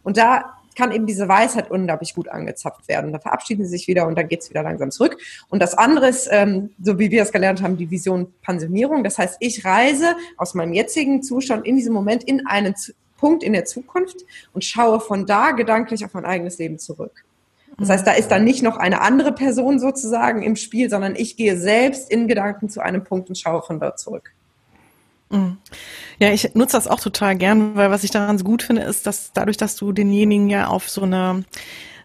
Und 0.03 0.17
da 0.17 0.57
kann 0.77 0.93
eben 0.93 1.07
diese 1.07 1.29
Weisheit 1.29 1.71
unglaublich 1.71 2.15
gut 2.15 2.29
angezapft 2.29 2.89
werden. 2.89 3.13
Da 3.13 3.19
verabschieden 3.19 3.65
sie 3.65 3.71
sich 3.71 3.89
wieder 3.89 4.07
und 4.07 4.17
dann 4.17 4.29
geht 4.29 4.43
es 4.43 4.51
wieder 4.51 4.63
langsam 4.63 4.91
zurück. 4.91 5.17
Und 5.49 5.61
das 5.61 5.77
andere 5.77 6.09
ist, 6.09 6.29
ähm, 6.31 6.71
so 6.83 6.99
wie 6.99 7.11
wir 7.11 7.23
es 7.23 7.33
gelernt 7.33 7.63
haben, 7.63 7.77
die 7.77 7.91
Vision 7.91 8.33
Pensionierung. 8.43 9.05
Das 9.05 9.19
heißt, 9.19 9.37
ich 9.41 9.65
reise 9.65 10.17
aus 10.37 10.55
meinem 10.55 10.73
jetzigen 10.73 11.23
Zustand 11.23 11.67
in 11.67 11.77
diesem 11.77 11.93
Moment 11.93 12.25
in 12.25 12.47
einen 12.47 12.75
Punkt 13.19 13.43
in 13.43 13.53
der 13.53 13.67
Zukunft 13.67 14.25
und 14.55 14.65
schaue 14.65 15.01
von 15.01 15.27
da 15.27 15.53
gedanklich 15.53 16.05
auf 16.05 16.15
mein 16.15 16.25
eigenes 16.25 16.59
Leben 16.59 16.79
zurück. 16.79 17.25
Das 17.79 17.89
heißt, 17.89 18.07
da 18.07 18.13
ist 18.13 18.29
dann 18.29 18.45
nicht 18.45 18.63
noch 18.63 18.77
eine 18.77 19.01
andere 19.01 19.33
Person 19.33 19.79
sozusagen 19.79 20.43
im 20.43 20.57
Spiel, 20.57 20.91
sondern 20.91 21.17
ich 21.17 21.37
gehe 21.37 21.57
selbst 21.57 22.11
in 22.11 22.29
Gedanken 22.29 22.69
zu 22.69 22.81
einem 22.81 23.05
Punkt 23.05 23.29
und 23.29 23.37
schaue 23.37 23.63
von 23.63 23.81
dort 23.81 23.99
zurück. 23.99 24.33
Ja, 26.19 26.33
ich 26.33 26.55
nutze 26.55 26.77
das 26.77 26.89
auch 26.89 27.01
total 27.01 27.37
gern, 27.37 27.77
weil 27.77 27.91
was 27.91 28.05
ich 28.05 28.11
daran 28.11 28.39
so 28.39 28.45
gut 28.45 28.63
finde, 28.63 28.83
ist, 28.83 29.07
dass 29.07 29.33
dadurch, 29.33 29.57
dass 29.57 29.77
du 29.77 29.93
denjenigen 29.93 30.51
ja 30.51 30.67
auf 30.67 30.89
so 30.89 31.03
eine 31.03 31.45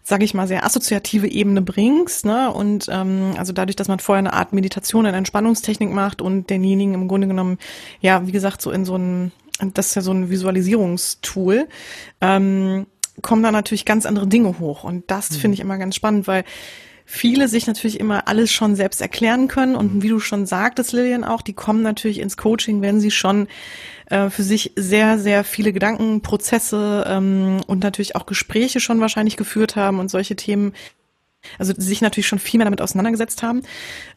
sage 0.08 0.24
ich 0.24 0.36
mal, 0.36 0.48
sehr 0.48 0.64
assoziative 0.64 1.28
Ebene 1.28 1.64
bringst, 1.64 2.26
ne? 2.26 2.54
Und 2.54 2.88
ähm, 2.92 3.34
also 3.40 3.54
dadurch, 3.54 3.76
dass 3.76 3.88
man 3.88 3.98
vorher 3.98 4.20
eine 4.20 4.34
Art 4.34 4.54
Meditation, 4.54 5.08
eine 5.08 5.18
Entspannungstechnik 5.18 5.90
macht 5.90 6.22
und 6.22 6.52
denjenigen 6.52 6.94
im 6.94 7.08
Grunde 7.08 7.28
genommen, 7.28 7.58
ja, 8.02 8.28
wie 8.28 8.32
gesagt, 8.32 8.62
so 8.62 8.70
in 8.70 8.86
so 8.86 8.98
ein, 8.98 9.32
das 9.74 9.88
ist 9.88 9.96
ja 9.96 10.04
so 10.04 10.12
ein 10.12 10.30
Visualisierungstool, 10.30 11.68
ähm, 12.22 12.86
kommen 13.24 13.42
da 13.42 13.52
natürlich 13.52 13.84
ganz 13.84 14.06
andere 14.06 14.28
Dinge 14.28 14.60
hoch. 14.60 14.84
Und 14.84 15.10
das 15.10 15.32
mhm. 15.32 15.36
finde 15.38 15.56
ich 15.56 15.60
immer 15.60 15.80
ganz 15.80 15.96
spannend, 15.96 16.28
weil 16.28 16.44
viele 17.06 17.48
sich 17.48 17.68
natürlich 17.68 18.00
immer 18.00 18.28
alles 18.28 18.52
schon 18.52 18.76
selbst 18.76 19.00
erklären 19.00 19.48
können. 19.48 19.76
Und 19.76 20.02
wie 20.02 20.10
du 20.10 20.20
schon 20.20 20.46
sagtest, 20.46 20.92
Lilian 20.92 21.24
auch, 21.24 21.42
die 21.42 21.54
kommen 21.54 21.82
natürlich 21.82 22.20
ins 22.20 22.36
Coaching, 22.36 22.82
wenn 22.82 23.00
sie 23.00 23.12
schon 23.12 23.48
äh, 24.08 24.30
für 24.30 24.44
sich 24.44 24.74
sehr, 24.76 25.20
sehr 25.20 25.44
viele 25.44 25.72
Gedankenprozesse 25.72 27.06
ähm, 27.08 27.62
und 27.68 27.84
natürlich 27.84 28.16
auch 28.16 28.26
Gespräche 28.26 28.80
schon 28.80 29.00
wahrscheinlich 29.00 29.38
geführt 29.38 29.76
haben 29.76 30.00
und 30.00 30.10
solche 30.10 30.36
Themen, 30.36 30.74
also 31.60 31.74
sich 31.78 32.02
natürlich 32.02 32.28
schon 32.28 32.40
viel 32.40 32.58
mehr 32.58 32.66
damit 32.66 32.82
auseinandergesetzt 32.82 33.44
haben. 33.44 33.62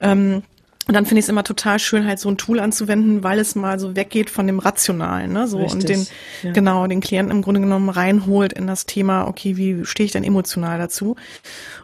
Ähm, 0.01 0.42
und 0.88 0.94
dann 0.94 1.05
finde 1.05 1.18
ich 1.18 1.27
es 1.27 1.29
immer 1.29 1.44
total 1.44 1.79
schön, 1.79 2.07
halt 2.07 2.18
so 2.18 2.31
ein 2.31 2.38
Tool 2.38 2.59
anzuwenden, 2.61 3.22
weil 3.22 3.38
es 3.38 3.55
mal 3.55 3.79
so 3.79 3.94
weggeht 3.94 4.31
von 4.31 4.46
dem 4.46 4.59
Rationalen, 4.59 5.31
ne? 5.35 5.46
So 5.46 5.59
Richtig, 5.59 5.74
und 5.74 5.88
den, 5.88 6.07
ja. 6.42 6.53
genau, 6.53 6.87
den 6.87 7.03
Klienten 7.03 7.31
im 7.31 7.42
Grunde 7.42 7.61
genommen 7.61 7.90
reinholt 7.90 8.55
in 8.55 8.66
das 8.66 8.87
Thema, 8.87 9.29
okay, 9.29 9.59
wie 9.59 9.85
stehe 9.85 10.07
ich 10.07 10.12
denn 10.12 10.24
emotional 10.24 10.79
dazu? 10.79 11.16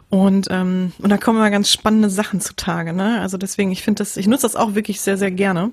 Und, 0.09 0.47
ähm, 0.49 0.91
und 0.97 1.11
da 1.11 1.17
kommen 1.17 1.37
immer 1.37 1.51
ganz 1.51 1.71
spannende 1.71 2.09
Sachen 2.09 2.41
zutage, 2.41 2.93
ne? 2.93 3.21
Also 3.21 3.37
deswegen, 3.37 3.71
ich 3.71 3.83
finde 3.83 3.99
das, 3.99 4.17
ich 4.17 4.25
nutze 4.25 4.41
das 4.41 4.55
auch 4.55 4.73
wirklich 4.73 4.99
sehr, 5.01 5.17
sehr 5.17 5.29
gerne. 5.29 5.71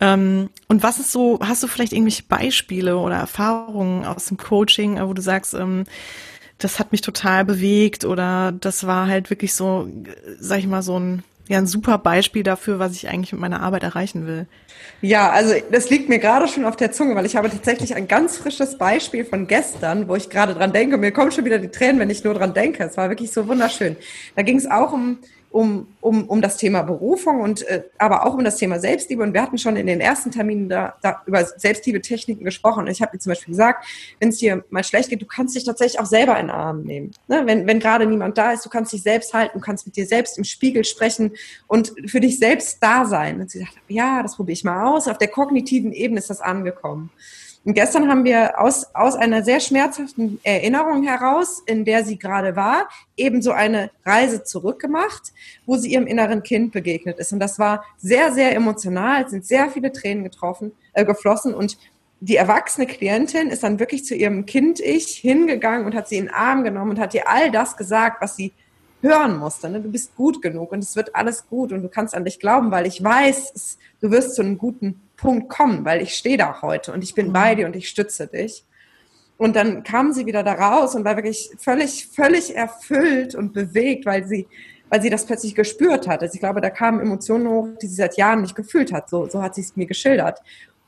Ähm, 0.00 0.48
und 0.66 0.82
was 0.82 0.98
ist 0.98 1.12
so, 1.12 1.38
hast 1.42 1.62
du 1.62 1.66
vielleicht 1.66 1.92
irgendwelche 1.92 2.22
Beispiele 2.22 2.96
oder 2.96 3.16
Erfahrungen 3.16 4.06
aus 4.06 4.24
dem 4.26 4.38
Coaching, 4.38 4.98
wo 4.98 5.12
du 5.12 5.20
sagst, 5.20 5.52
ähm, 5.52 5.84
das 6.56 6.78
hat 6.78 6.90
mich 6.90 7.02
total 7.02 7.44
bewegt 7.44 8.06
oder 8.06 8.50
das 8.50 8.86
war 8.86 9.08
halt 9.08 9.28
wirklich 9.28 9.52
so, 9.52 9.90
sag 10.40 10.60
ich 10.60 10.66
mal, 10.66 10.82
so 10.82 10.98
ein 10.98 11.22
ja 11.48 11.58
ein 11.58 11.66
super 11.66 11.98
Beispiel 11.98 12.42
dafür, 12.42 12.78
was 12.78 12.92
ich 12.92 13.08
eigentlich 13.08 13.32
mit 13.32 13.40
meiner 13.40 13.60
Arbeit 13.60 13.82
erreichen 13.82 14.26
will. 14.26 14.46
Ja, 15.00 15.30
also 15.30 15.54
das 15.70 15.90
liegt 15.90 16.08
mir 16.08 16.18
gerade 16.18 16.48
schon 16.48 16.64
auf 16.64 16.76
der 16.76 16.92
Zunge, 16.92 17.14
weil 17.14 17.26
ich 17.26 17.36
habe 17.36 17.50
tatsächlich 17.50 17.94
ein 17.94 18.08
ganz 18.08 18.36
frisches 18.36 18.78
Beispiel 18.78 19.24
von 19.24 19.46
gestern, 19.46 20.08
wo 20.08 20.16
ich 20.16 20.30
gerade 20.30 20.54
dran 20.54 20.72
denke. 20.72 20.96
Mir 20.96 21.12
kommen 21.12 21.32
schon 21.32 21.44
wieder 21.44 21.58
die 21.58 21.68
Tränen, 21.68 21.98
wenn 22.00 22.10
ich 22.10 22.24
nur 22.24 22.34
dran 22.34 22.54
denke. 22.54 22.84
Es 22.84 22.96
war 22.96 23.08
wirklich 23.08 23.32
so 23.32 23.46
wunderschön. 23.46 23.96
Da 24.34 24.42
ging 24.42 24.56
es 24.56 24.68
auch 24.68 24.92
um 24.92 25.18
um, 25.50 25.86
um, 26.00 26.28
um 26.28 26.42
das 26.42 26.56
Thema 26.56 26.82
Berufung 26.82 27.40
und 27.40 27.62
äh, 27.62 27.84
aber 27.98 28.26
auch 28.26 28.34
um 28.34 28.44
das 28.44 28.56
Thema 28.56 28.78
Selbstliebe. 28.78 29.22
Und 29.22 29.32
wir 29.32 29.42
hatten 29.42 29.58
schon 29.58 29.76
in 29.76 29.86
den 29.86 30.00
ersten 30.00 30.30
Terminen 30.30 30.68
da, 30.68 30.96
da 31.02 31.22
über 31.26 31.44
Selbstliebe-Techniken 31.44 32.44
gesprochen. 32.44 32.80
Und 32.80 32.90
ich 32.90 33.00
habe 33.00 33.12
dir 33.12 33.18
zum 33.18 33.30
Beispiel 33.30 33.52
gesagt, 33.52 33.86
wenn 34.20 34.28
es 34.28 34.38
dir 34.38 34.64
mal 34.70 34.84
schlecht 34.84 35.08
geht, 35.08 35.22
du 35.22 35.26
kannst 35.26 35.56
dich 35.56 35.64
tatsächlich 35.64 36.00
auch 36.00 36.06
selber 36.06 36.38
in 36.38 36.48
den 36.48 36.50
Arm 36.50 36.82
nehmen. 36.82 37.12
Ne? 37.28 37.42
Wenn, 37.46 37.66
wenn 37.66 37.80
gerade 37.80 38.06
niemand 38.06 38.36
da 38.36 38.52
ist, 38.52 38.64
du 38.64 38.68
kannst 38.68 38.92
dich 38.92 39.02
selbst 39.02 39.32
halten, 39.32 39.58
du 39.58 39.64
kannst 39.64 39.86
mit 39.86 39.96
dir 39.96 40.06
selbst 40.06 40.36
im 40.36 40.44
Spiegel 40.44 40.84
sprechen 40.84 41.32
und 41.66 41.92
für 42.06 42.20
dich 42.20 42.38
selbst 42.38 42.82
da 42.82 43.04
sein. 43.04 43.40
Und 43.40 43.50
sie 43.50 43.60
sagt, 43.60 43.72
ja, 43.88 44.22
das 44.22 44.36
probiere 44.36 44.54
ich 44.54 44.64
mal 44.64 44.86
aus. 44.86 45.08
Auf 45.08 45.18
der 45.18 45.28
kognitiven 45.28 45.92
Ebene 45.92 46.18
ist 46.18 46.30
das 46.30 46.40
angekommen. 46.40 47.10
Und 47.66 47.74
gestern 47.74 48.08
haben 48.08 48.24
wir 48.24 48.60
aus, 48.60 48.94
aus 48.94 49.16
einer 49.16 49.42
sehr 49.42 49.58
schmerzhaften 49.58 50.38
Erinnerung 50.44 51.02
heraus, 51.02 51.64
in 51.66 51.84
der 51.84 52.04
sie 52.04 52.16
gerade 52.16 52.54
war, 52.54 52.88
eben 53.16 53.42
so 53.42 53.50
eine 53.50 53.90
Reise 54.04 54.44
zurückgemacht, 54.44 55.32
wo 55.66 55.76
sie 55.76 55.92
ihrem 55.92 56.06
inneren 56.06 56.44
Kind 56.44 56.70
begegnet 56.72 57.18
ist. 57.18 57.32
Und 57.32 57.40
das 57.40 57.58
war 57.58 57.84
sehr, 57.98 58.32
sehr 58.32 58.54
emotional, 58.54 59.24
es 59.24 59.32
sind 59.32 59.44
sehr 59.44 59.68
viele 59.68 59.90
Tränen 59.90 60.22
getroffen, 60.22 60.70
äh, 60.92 61.04
geflossen 61.04 61.54
und 61.54 61.76
die 62.20 62.36
erwachsene 62.36 62.86
Klientin 62.86 63.48
ist 63.48 63.64
dann 63.64 63.80
wirklich 63.80 64.04
zu 64.04 64.14
ihrem 64.14 64.46
Kind-Ich 64.46 65.16
hingegangen 65.16 65.86
und 65.86 65.94
hat 65.96 66.08
sie 66.08 66.18
in 66.18 66.26
den 66.26 66.34
Arm 66.34 66.62
genommen 66.62 66.92
und 66.92 67.00
hat 67.00 67.14
ihr 67.14 67.28
all 67.28 67.50
das 67.50 67.76
gesagt, 67.76 68.22
was 68.22 68.36
sie 68.36 68.52
hören 69.02 69.38
musste. 69.38 69.68
Ne? 69.68 69.80
Du 69.80 69.90
bist 69.90 70.14
gut 70.14 70.40
genug 70.40 70.70
und 70.70 70.84
es 70.84 70.94
wird 70.94 71.16
alles 71.16 71.48
gut 71.48 71.72
und 71.72 71.82
du 71.82 71.88
kannst 71.88 72.14
an 72.14 72.24
dich 72.24 72.38
glauben, 72.38 72.70
weil 72.70 72.86
ich 72.86 73.02
weiß, 73.02 73.52
es, 73.54 73.78
du 74.00 74.10
wirst 74.12 74.36
zu 74.36 74.42
einem 74.42 74.56
guten 74.56 75.00
Punkt 75.16 75.48
kommen, 75.48 75.84
weil 75.84 76.02
ich 76.02 76.14
stehe 76.14 76.36
da 76.36 76.62
heute 76.62 76.92
und 76.92 77.02
ich 77.02 77.14
bin 77.14 77.32
bei 77.32 77.52
mhm. 77.52 77.58
dir 77.58 77.66
und 77.66 77.76
ich 77.76 77.88
stütze 77.88 78.26
dich. 78.26 78.64
Und 79.38 79.54
dann 79.54 79.82
kam 79.82 80.12
sie 80.12 80.24
wieder 80.24 80.42
da 80.42 80.54
raus 80.54 80.94
und 80.94 81.04
war 81.04 81.16
wirklich 81.16 81.50
völlig, 81.58 82.06
völlig 82.06 82.56
erfüllt 82.56 83.34
und 83.34 83.52
bewegt, 83.52 84.06
weil 84.06 84.26
sie 84.26 84.46
weil 84.88 85.02
sie 85.02 85.10
das 85.10 85.26
plötzlich 85.26 85.54
gespürt 85.54 86.06
hat. 86.06 86.22
Also 86.22 86.34
ich 86.34 86.40
glaube, 86.40 86.60
da 86.60 86.70
kamen 86.70 87.00
Emotionen 87.00 87.48
hoch, 87.48 87.68
die 87.80 87.86
sie 87.86 87.96
seit 87.96 88.16
Jahren 88.16 88.42
nicht 88.42 88.54
gefühlt 88.54 88.92
hat. 88.92 89.10
So, 89.10 89.28
so 89.28 89.42
hat 89.42 89.54
sie 89.54 89.62
es 89.62 89.76
mir 89.76 89.86
geschildert. 89.86 90.40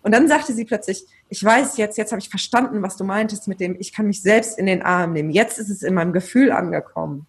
Und 0.03 0.12
dann 0.12 0.29
sagte 0.29 0.53
sie 0.53 0.64
plötzlich, 0.64 1.05
ich 1.29 1.43
weiß 1.43 1.77
jetzt, 1.77 1.99
jetzt 1.99 2.12
habe 2.12 2.21
ich 2.21 2.29
verstanden, 2.29 2.83
was 2.83 2.97
du 2.97 3.05
meintest 3.05 3.49
mit 3.49 3.61
dem, 3.61 3.77
ich 3.79 3.93
kann 3.93 4.07
mich 4.07 4.23
selbst 4.23 4.59
in 4.59 4.67
den 4.67 4.83
Arm 4.83 5.12
nehmen. 5.12 5.31
Jetzt 5.31 5.59
ist 5.59 5.69
es 5.69 5.83
in 5.83 5.95
meinem 5.95 6.12
Gefühl 6.12 6.53
angekommen. 6.53 7.27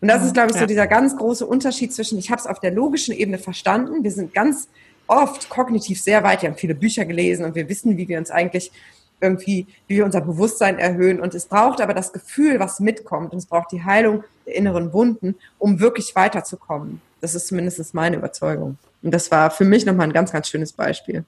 Und 0.00 0.08
das 0.08 0.24
ist, 0.24 0.34
glaube 0.34 0.50
ich, 0.50 0.56
so 0.56 0.66
dieser 0.66 0.88
ganz 0.88 1.16
große 1.16 1.46
Unterschied 1.46 1.94
zwischen, 1.94 2.18
ich 2.18 2.30
habe 2.30 2.40
es 2.40 2.48
auf 2.48 2.58
der 2.58 2.72
logischen 2.72 3.14
Ebene 3.14 3.38
verstanden, 3.38 4.02
wir 4.02 4.10
sind 4.10 4.34
ganz 4.34 4.68
oft 5.06 5.48
kognitiv 5.48 6.00
sehr 6.00 6.22
weit, 6.22 6.42
wir 6.42 6.50
haben 6.50 6.56
viele 6.56 6.74
Bücher 6.74 7.04
gelesen 7.04 7.44
und 7.44 7.54
wir 7.54 7.68
wissen, 7.68 7.96
wie 7.96 8.08
wir 8.08 8.18
uns 8.18 8.30
eigentlich 8.30 8.72
irgendwie, 9.22 9.66
wie 9.86 9.96
wir 9.96 10.04
unser 10.04 10.20
Bewusstsein 10.20 10.78
erhöhen. 10.78 11.20
Und 11.20 11.34
es 11.34 11.46
braucht 11.46 11.80
aber 11.80 11.94
das 11.94 12.12
Gefühl, 12.12 12.58
was 12.58 12.80
mitkommt. 12.80 13.32
Und 13.32 13.38
es 13.38 13.46
braucht 13.46 13.72
die 13.72 13.84
Heilung 13.84 14.24
der 14.46 14.56
inneren 14.56 14.92
Wunden, 14.92 15.36
um 15.58 15.80
wirklich 15.80 16.14
weiterzukommen. 16.16 17.00
Das 17.20 17.34
ist 17.34 17.46
zumindest 17.46 17.94
meine 17.94 18.16
Überzeugung. 18.16 18.78
Und 19.02 19.12
das 19.12 19.30
war 19.30 19.50
für 19.50 19.64
mich 19.64 19.86
nochmal 19.86 20.08
ein 20.08 20.12
ganz, 20.12 20.32
ganz 20.32 20.48
schönes 20.48 20.72
Beispiel. 20.72 21.24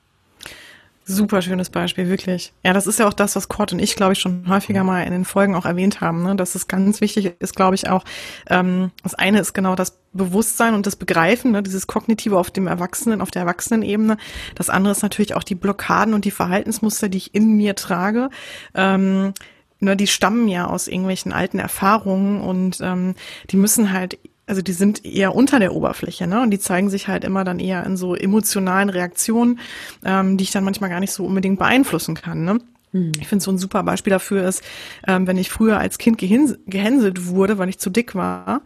Super 1.06 1.42
schönes 1.42 1.68
Beispiel, 1.68 2.08
wirklich. 2.08 2.54
Ja, 2.64 2.72
das 2.72 2.86
ist 2.86 2.98
ja 2.98 3.06
auch 3.06 3.12
das, 3.12 3.36
was 3.36 3.48
Kurt 3.48 3.74
und 3.74 3.78
ich, 3.78 3.94
glaube 3.94 4.14
ich, 4.14 4.20
schon 4.20 4.48
häufiger 4.48 4.84
mal 4.84 5.02
in 5.02 5.12
den 5.12 5.26
Folgen 5.26 5.54
auch 5.54 5.66
erwähnt 5.66 6.00
haben, 6.00 6.22
ne? 6.22 6.34
dass 6.34 6.54
es 6.54 6.66
ganz 6.66 7.02
wichtig 7.02 7.34
ist, 7.40 7.54
glaube 7.54 7.74
ich, 7.74 7.90
auch, 7.90 8.04
ähm, 8.48 8.90
das 9.02 9.14
eine 9.14 9.38
ist 9.40 9.52
genau 9.52 9.74
das 9.74 9.98
Bewusstsein 10.14 10.72
und 10.72 10.86
das 10.86 10.96
Begreifen, 10.96 11.50
ne? 11.50 11.62
dieses 11.62 11.86
Kognitive 11.86 12.38
auf 12.38 12.50
dem 12.50 12.66
Erwachsenen, 12.66 13.20
auf 13.20 13.30
der 13.30 13.42
Erwachsenenebene. 13.42 14.16
Das 14.54 14.70
andere 14.70 14.92
ist 14.92 15.02
natürlich 15.02 15.34
auch 15.34 15.44
die 15.44 15.54
Blockaden 15.54 16.14
und 16.14 16.24
die 16.24 16.30
Verhaltensmuster, 16.30 17.10
die 17.10 17.18
ich 17.18 17.34
in 17.34 17.54
mir 17.54 17.74
trage. 17.74 18.30
Ähm, 18.74 19.34
ne, 19.80 19.96
die 19.96 20.06
stammen 20.06 20.48
ja 20.48 20.66
aus 20.66 20.88
irgendwelchen 20.88 21.34
alten 21.34 21.58
Erfahrungen 21.58 22.40
und 22.40 22.78
ähm, 22.80 23.14
die 23.50 23.56
müssen 23.56 23.92
halt 23.92 24.18
also 24.46 24.62
die 24.62 24.72
sind 24.72 25.04
eher 25.04 25.34
unter 25.34 25.58
der 25.58 25.74
Oberfläche, 25.74 26.26
ne? 26.26 26.42
Und 26.42 26.50
die 26.50 26.58
zeigen 26.58 26.90
sich 26.90 27.08
halt 27.08 27.24
immer 27.24 27.44
dann 27.44 27.58
eher 27.58 27.84
in 27.84 27.96
so 27.96 28.14
emotionalen 28.14 28.90
Reaktionen, 28.90 29.58
ähm, 30.04 30.36
die 30.36 30.44
ich 30.44 30.50
dann 30.50 30.64
manchmal 30.64 30.90
gar 30.90 31.00
nicht 31.00 31.12
so 31.12 31.24
unbedingt 31.24 31.58
beeinflussen 31.58 32.14
kann, 32.14 32.44
ne? 32.44 32.58
Hm. 32.94 33.10
Ich 33.20 33.26
finde 33.26 33.44
so 33.44 33.50
ein 33.50 33.58
super 33.58 33.82
Beispiel 33.82 34.12
dafür 34.12 34.46
ist, 34.46 34.62
ähm, 35.08 35.26
wenn 35.26 35.36
ich 35.36 35.50
früher 35.50 35.78
als 35.78 35.98
Kind 35.98 36.16
gehänselt 36.16 37.26
wurde, 37.26 37.58
weil 37.58 37.68
ich 37.68 37.80
zu 37.80 37.90
dick 37.90 38.14
war, 38.14 38.62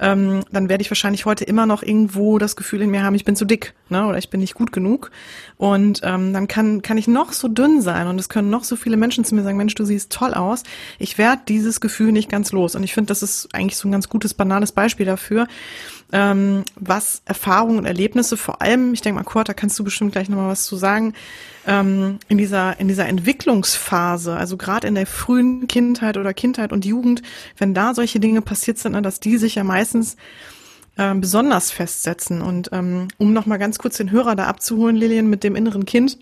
ähm, 0.00 0.40
dann 0.50 0.68
werde 0.68 0.82
ich 0.82 0.90
wahrscheinlich 0.90 1.24
heute 1.24 1.44
immer 1.44 1.66
noch 1.66 1.84
irgendwo 1.84 2.38
das 2.38 2.56
Gefühl 2.56 2.82
in 2.82 2.90
mir 2.90 3.04
haben, 3.04 3.14
ich 3.14 3.24
bin 3.24 3.36
zu 3.36 3.44
dick, 3.44 3.74
ne? 3.88 4.06
Oder 4.06 4.18
ich 4.18 4.28
bin 4.28 4.40
nicht 4.40 4.54
gut 4.54 4.72
genug. 4.72 5.12
Und 5.56 6.00
ähm, 6.02 6.32
dann 6.32 6.48
kann 6.48 6.82
kann 6.82 6.98
ich 6.98 7.06
noch 7.06 7.32
so 7.32 7.46
dünn 7.46 7.80
sein 7.80 8.08
und 8.08 8.18
es 8.18 8.28
können 8.28 8.50
noch 8.50 8.64
so 8.64 8.74
viele 8.74 8.96
Menschen 8.96 9.24
zu 9.24 9.36
mir 9.36 9.44
sagen, 9.44 9.56
Mensch, 9.56 9.76
du 9.76 9.84
siehst 9.84 10.10
toll 10.10 10.34
aus. 10.34 10.64
Ich 10.98 11.16
werde 11.16 11.42
dieses 11.46 11.80
Gefühl 11.80 12.10
nicht 12.10 12.28
ganz 12.28 12.50
los. 12.50 12.74
Und 12.74 12.82
ich 12.82 12.92
finde, 12.92 13.08
das 13.08 13.22
ist 13.22 13.54
eigentlich 13.54 13.76
so 13.76 13.86
ein 13.86 13.92
ganz 13.92 14.08
gutes 14.08 14.34
banales 14.34 14.72
Beispiel 14.72 15.06
dafür, 15.06 15.46
ähm, 16.12 16.64
was 16.76 17.22
Erfahrungen 17.24 17.78
und 17.78 17.86
Erlebnisse 17.86 18.36
vor 18.36 18.62
allem, 18.62 18.94
ich 18.94 19.00
denke 19.00 19.18
mal, 19.18 19.24
Kurt, 19.24 19.48
da 19.48 19.54
kannst 19.54 19.78
du 19.78 19.84
bestimmt 19.84 20.12
gleich 20.12 20.28
nochmal 20.28 20.50
was 20.50 20.64
zu 20.64 20.76
sagen, 20.76 21.14
ähm, 21.66 22.18
in 22.28 22.38
dieser 22.38 22.80
in 22.80 22.88
dieser 22.88 23.06
Entwicklungsphase, 23.06 24.34
also 24.34 24.56
gerade 24.56 24.88
in 24.88 24.94
der 24.94 25.06
frühen 25.06 25.68
Kindheit 25.68 26.16
oder 26.16 26.34
Kindheit 26.34 26.72
und 26.72 26.84
Jugend, 26.84 27.22
wenn 27.58 27.74
da 27.74 27.94
solche 27.94 28.20
Dinge 28.20 28.42
passiert 28.42 28.78
sind, 28.78 28.92
ne, 28.92 29.02
dass 29.02 29.20
die 29.20 29.38
sich 29.38 29.54
ja 29.54 29.64
meistens 29.64 30.16
äh, 30.96 31.14
besonders 31.14 31.70
festsetzen. 31.70 32.42
Und 32.42 32.70
ähm, 32.72 33.08
um 33.18 33.32
nochmal 33.32 33.58
ganz 33.58 33.78
kurz 33.78 33.96
den 33.96 34.10
Hörer 34.10 34.36
da 34.36 34.46
abzuholen, 34.46 34.96
Lilian, 34.96 35.30
mit 35.30 35.44
dem 35.44 35.54
inneren 35.54 35.84
Kind, 35.84 36.18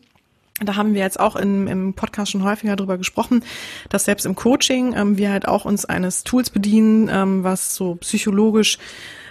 da 0.61 0.75
haben 0.75 0.95
wir 0.95 1.03
jetzt 1.03 1.21
auch 1.21 1.37
im, 1.37 1.69
im 1.69 1.95
Podcast 1.95 2.33
schon 2.33 2.43
häufiger 2.43 2.77
drüber 2.77 2.99
gesprochen, 2.99 3.45
dass 3.91 4.05
selbst 4.05 4.27
im 4.27 4.35
Coaching 4.35 4.95
ähm, 4.97 5.17
wir 5.17 5.31
halt 5.31 5.47
auch 5.47 5.65
uns 5.65 5.85
eines 5.85 6.25
Tools 6.25 6.51
bedienen, 6.51 7.09
ähm, 7.13 7.45
was 7.45 7.75
so 7.75 7.95
psychologisch 7.97 8.79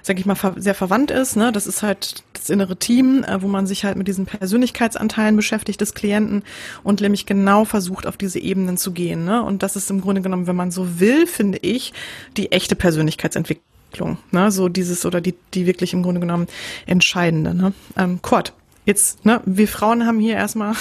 sag 0.08 0.20
ich 0.20 0.26
mal, 0.26 0.38
sehr 0.56 0.74
verwandt 0.74 1.12
ist. 1.12 1.36
Ne? 1.36 1.52
Das 1.52 1.67
ist 1.67 1.84
halt 1.84 2.24
das 2.34 2.50
innere 2.50 2.78
Team, 2.78 3.24
äh, 3.24 3.41
wo 3.41 3.48
man 3.48 3.67
sich 3.67 3.86
halt 3.86 3.98
mit 3.98 4.08
diesen 4.08 4.26
Persönlichkeitsanteilen 4.26 5.36
beschäftigt 5.36 5.82
des 5.82 5.93
Klienten 5.93 6.43
und 6.84 7.02
nämlich 7.02 7.26
genau 7.26 7.65
versucht, 7.65 8.08
auf 8.08 8.17
diese 8.17 8.39
Ebenen 8.39 8.78
zu 8.78 8.91
gehen. 8.91 9.26
Ne? 9.26 9.43
Und 9.43 9.62
das 9.62 9.76
ist 9.76 9.91
im 9.91 10.02
Grunde 10.02 10.22
genommen, 10.22 10.48
wenn 10.48 10.56
man 10.56 10.72
so 10.72 11.00
will, 11.00 11.28
finde 11.28 11.60
ich, 11.62 11.93
die 12.38 12.52
echte 12.52 12.76
Persönlichkeitsentwicklung. 12.76 14.17
Ne? 14.32 14.50
So 14.52 14.70
dieses 14.70 15.06
oder 15.06 15.22
die, 15.22 15.36
die 15.54 15.65
wirklich 15.65 15.93
im 15.93 16.04
Grunde 16.04 16.22
genommen 16.22 16.48
entscheidende. 16.86 17.54
Ne? 17.54 17.74
Ähm, 17.98 18.22
Kurt, 18.22 18.54
Jetzt, 18.88 19.26
ne, 19.26 19.41
wir 19.45 19.67
Frauen 19.67 20.06
haben 20.06 20.17
hier 20.17 20.36
erstmal. 20.36 20.73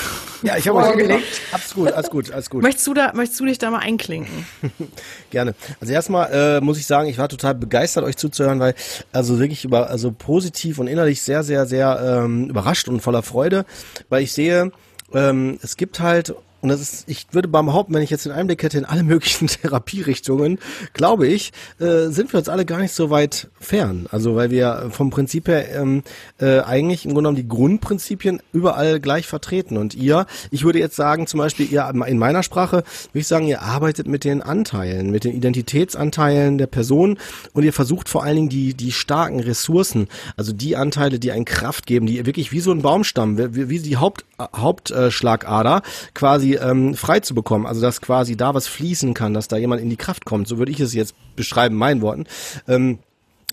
Ja, 0.43 0.57
ich 0.57 0.69
habe 0.69 0.81
vorgelegt. 0.81 1.25
Alles 1.51 1.75
gut, 1.75 1.91
alles 1.91 2.09
gut, 2.09 2.31
alles 2.31 2.51
gut. 2.51 2.63
Möchtest 2.63 2.87
du 2.87 2.95
da, 2.95 3.13
möchtest 3.13 3.41
du 3.41 3.47
dich 3.47 3.59
da 3.59 3.69
mal 3.69 3.81
einklinken? 3.81 4.47
Gerne. 5.31 5.57
Also 5.81 5.93
erstmal 5.93 6.31
äh, 6.31 6.61
muss 6.61 6.79
ich 6.79 6.87
sagen, 6.87 7.09
ich 7.09 7.19
war 7.19 7.29
total 7.29 7.57
begeistert, 7.57 8.05
euch 8.05 8.17
zuzuhören, 8.17 8.61
weil 8.61 8.77
also 9.11 9.41
wirklich 9.41 9.65
über, 9.65 9.91
also 9.91 10.13
positiv 10.13 10.79
und 10.79 10.87
innerlich 10.87 11.21
sehr, 11.21 11.43
sehr, 11.43 11.67
sehr 11.67 12.23
ähm, 12.25 12.49
überrascht 12.49 12.87
und 12.87 13.01
voller 13.01 13.25
Freude, 13.25 13.67
weil 14.09 14.23
ich 14.23 14.33
sehe, 14.33 14.71
ähm, 15.13 15.59
es 15.63 15.77
gibt 15.77 15.99
halt 15.99 16.33
und 16.63 16.71
das 16.71 16.81
ist, 16.81 17.09
ich 17.09 17.27
würde 17.33 17.49
behaupten, 17.49 17.95
wenn 17.95 18.03
ich 18.03 18.11
jetzt 18.11 18.25
den 18.25 18.33
Einblick 18.33 18.63
hätte 18.63 18.79
in 18.79 18.85
alle 18.85 19.03
möglichen 19.05 19.47
Therapierichtungen, 19.47 20.59
glaube 20.95 21.27
ich, 21.27 21.53
äh, 21.79 22.09
sind 22.09 22.33
wir 22.33 22.39
uns 22.39 22.49
alle 22.49 22.65
gar 22.65 22.79
nicht 22.79 22.93
so 22.93 23.11
weit 23.11 23.49
fern. 23.61 24.07
Also 24.11 24.37
weil 24.37 24.51
wir 24.51 24.89
vom 24.91 25.11
Prinzip 25.11 25.49
her 25.49 25.75
ähm, 25.75 26.03
äh, 26.41 26.61
eigentlich 26.61 27.05
im 27.05 27.13
Grunde 27.13 27.29
genommen 27.29 27.37
die 27.37 27.49
Grundprinzipien 27.49 28.41
überall 28.53 29.01
gleich 29.01 29.27
vertreten. 29.27 29.77
Und 29.77 29.95
ihr, 29.95 30.27
ich 30.51 30.65
würde 30.65 30.79
jetzt 30.79 30.97
sagen, 30.97 31.27
zum 31.27 31.39
Beispiel 31.39 31.71
ihr 31.71 31.89
in 32.07 32.19
meiner 32.19 32.43
Sprache, 32.43 32.77
würde 32.77 33.21
ich 33.21 33.27
sagen, 33.27 33.47
ihr 33.47 33.63
arbeitet 33.63 34.07
mit 34.07 34.25
den 34.25 34.43
Anteilen, 34.43 35.11
mit 35.11 35.25
den 35.25 35.35
Identitätsanteilen 35.35 36.59
der 36.59 36.67
Person 36.67 37.19
und 37.53 37.65
ihr 37.65 37.73
versucht 37.73 38.09
vor 38.09 38.25
allen 38.25 38.37
Dingen 38.37 38.49
die, 38.49 38.75
die 38.75 38.93
starken 38.93 39.41
Ressourcen, 39.41 40.09
also 40.37 40.53
die 40.53 40.77
Anteile, 40.77 41.19
die 41.19 41.33
einen 41.33 41.45
Kraft 41.45 41.87
geben, 41.87 42.07
die 42.07 42.25
wirklich 42.27 42.53
wie 42.53 42.61
so 42.61 42.71
ein 42.71 42.83
Baumstamm, 42.83 43.39
wie, 43.39 43.69
wie 43.69 43.79
die 43.79 43.97
Haupt, 43.97 44.25
Hauptschlagader 44.39 45.83
quasi 46.15 46.46
ähm, 46.55 46.95
frei 46.95 47.21
zu 47.21 47.35
bekommen. 47.35 47.67
Also 47.67 47.81
dass 47.81 48.01
quasi 48.01 48.37
da 48.37 48.55
was 48.55 48.67
fließen 48.67 49.15
kann, 49.15 49.35
dass 49.35 49.49
da 49.49 49.57
jemand 49.57 49.83
in 49.83 49.91
die 49.91 49.97
Kraft 49.97 50.25
kommt. 50.25 50.49
So 50.49 50.59
würde 50.59 50.73
ich 50.73 50.81
es 50.81 50.95
jetzt 50.95 51.15
beschreiben, 51.37 51.77
meinen 51.77 52.01
Worten. 52.01 52.25
Ähm, 52.69 52.99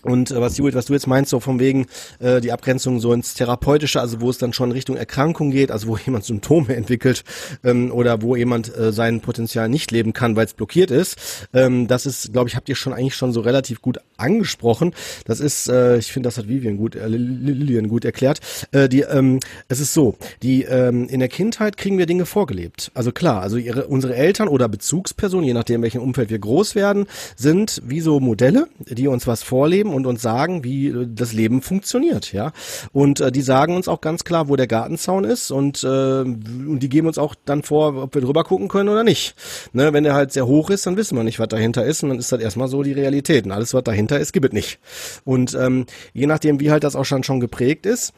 und 0.04 0.30
äh, 0.30 0.40
was, 0.40 0.56
Judith, 0.58 0.74
was 0.74 0.86
du 0.86 0.92
jetzt 0.92 1.06
meinst, 1.06 1.30
so 1.30 1.40
von 1.40 1.58
wegen 1.58 1.86
äh, 2.18 2.40
die 2.40 2.52
Abgrenzung 2.52 3.00
so 3.00 3.12
ins 3.12 3.34
Therapeutische, 3.34 4.00
also 4.00 4.20
wo 4.20 4.30
es 4.30 4.38
dann 4.38 4.52
schon 4.52 4.72
Richtung 4.72 4.96
Erkrankung 4.96 5.50
geht, 5.50 5.70
also 5.70 5.88
wo 5.88 5.96
jemand 6.04 6.24
Symptome 6.24 6.74
entwickelt 6.74 7.24
ähm, 7.62 7.90
oder 7.92 8.22
wo 8.22 8.36
jemand 8.36 8.76
äh, 8.76 8.92
sein 8.92 9.20
Potenzial 9.20 9.68
nicht 9.68 9.90
leben 9.90 10.12
kann, 10.12 10.36
weil 10.36 10.46
es 10.46 10.54
blockiert 10.54 10.90
ist, 10.90 11.48
ähm, 11.52 11.86
das 11.88 12.06
ist, 12.06 12.32
glaube 12.32 12.48
ich, 12.48 12.56
habt 12.56 12.68
ihr 12.68 12.76
schon 12.76 12.92
eigentlich 12.92 13.14
schon 13.14 13.32
so 13.32 13.40
relativ 13.40 13.82
gut 13.82 13.98
angesprochen. 14.16 14.94
Das 15.24 15.40
ist, 15.40 15.68
äh, 15.68 15.98
ich 15.98 16.12
finde, 16.12 16.28
das 16.28 16.38
hat 16.38 16.48
Vivian 16.48 16.76
gut, 16.76 16.96
äh, 16.96 17.08
Lilian 17.08 17.88
gut 17.88 18.04
erklärt. 18.04 18.40
Äh, 18.72 18.88
die, 18.88 19.00
ähm, 19.00 19.40
es 19.68 19.80
ist 19.80 19.94
so, 19.94 20.16
die 20.42 20.62
ähm, 20.62 21.08
in 21.08 21.20
der 21.20 21.28
Kindheit 21.28 21.76
kriegen 21.76 21.98
wir 21.98 22.06
Dinge 22.06 22.26
vorgelebt. 22.26 22.90
Also 22.94 23.12
klar, 23.12 23.42
also 23.42 23.56
ihre, 23.56 23.86
unsere 23.86 24.14
Eltern 24.14 24.48
oder 24.48 24.68
Bezugspersonen, 24.68 25.46
je 25.46 25.54
nachdem, 25.54 25.76
in 25.76 25.82
welchem 25.82 26.02
Umfeld 26.02 26.30
wir 26.30 26.38
groß 26.38 26.74
werden, 26.74 27.06
sind 27.36 27.82
wie 27.84 28.00
so 28.00 28.20
Modelle, 28.20 28.68
die 28.78 29.08
uns 29.08 29.26
was 29.26 29.42
vorleben 29.42 29.93
und 29.94 30.06
uns 30.06 30.22
sagen, 30.22 30.64
wie 30.64 30.88
äh, 30.88 31.06
das 31.08 31.32
Leben 31.32 31.62
funktioniert, 31.62 32.32
ja. 32.32 32.52
Und 32.92 33.20
äh, 33.20 33.32
die 33.32 33.42
sagen 33.42 33.76
uns 33.76 33.88
auch 33.88 34.00
ganz 34.00 34.24
klar, 34.24 34.48
wo 34.48 34.56
der 34.56 34.66
Gartenzaun 34.66 35.24
ist 35.24 35.50
und, 35.50 35.82
äh, 35.84 35.86
und 35.86 36.80
die 36.80 36.88
geben 36.88 37.06
uns 37.06 37.18
auch 37.18 37.34
dann 37.44 37.62
vor, 37.62 37.96
ob 37.96 38.14
wir 38.14 38.22
drüber 38.22 38.44
gucken 38.44 38.68
können 38.68 38.88
oder 38.88 39.04
nicht. 39.04 39.34
Ne, 39.72 39.92
wenn 39.92 40.04
der 40.04 40.14
halt 40.14 40.32
sehr 40.32 40.46
hoch 40.46 40.70
ist, 40.70 40.86
dann 40.86 40.96
wissen 40.96 41.16
wir 41.16 41.24
nicht, 41.24 41.38
was 41.38 41.48
dahinter 41.48 41.84
ist 41.84 42.02
und 42.02 42.10
dann 42.10 42.18
ist 42.18 42.32
das 42.32 42.40
erstmal 42.40 42.68
so 42.68 42.82
die 42.82 42.92
Realität. 42.92 43.46
Und 43.46 43.52
alles, 43.52 43.74
was 43.74 43.84
dahinter 43.84 44.18
ist, 44.18 44.32
gibt 44.32 44.46
es 44.46 44.52
nicht. 44.52 44.78
Und 45.24 45.54
ähm, 45.54 45.86
je 46.12 46.26
nachdem, 46.26 46.60
wie 46.60 46.70
halt 46.70 46.84
das 46.84 46.96
auch 46.96 47.04
schon, 47.04 47.22
schon 47.22 47.40
geprägt 47.40 47.86
ist, 47.86 48.12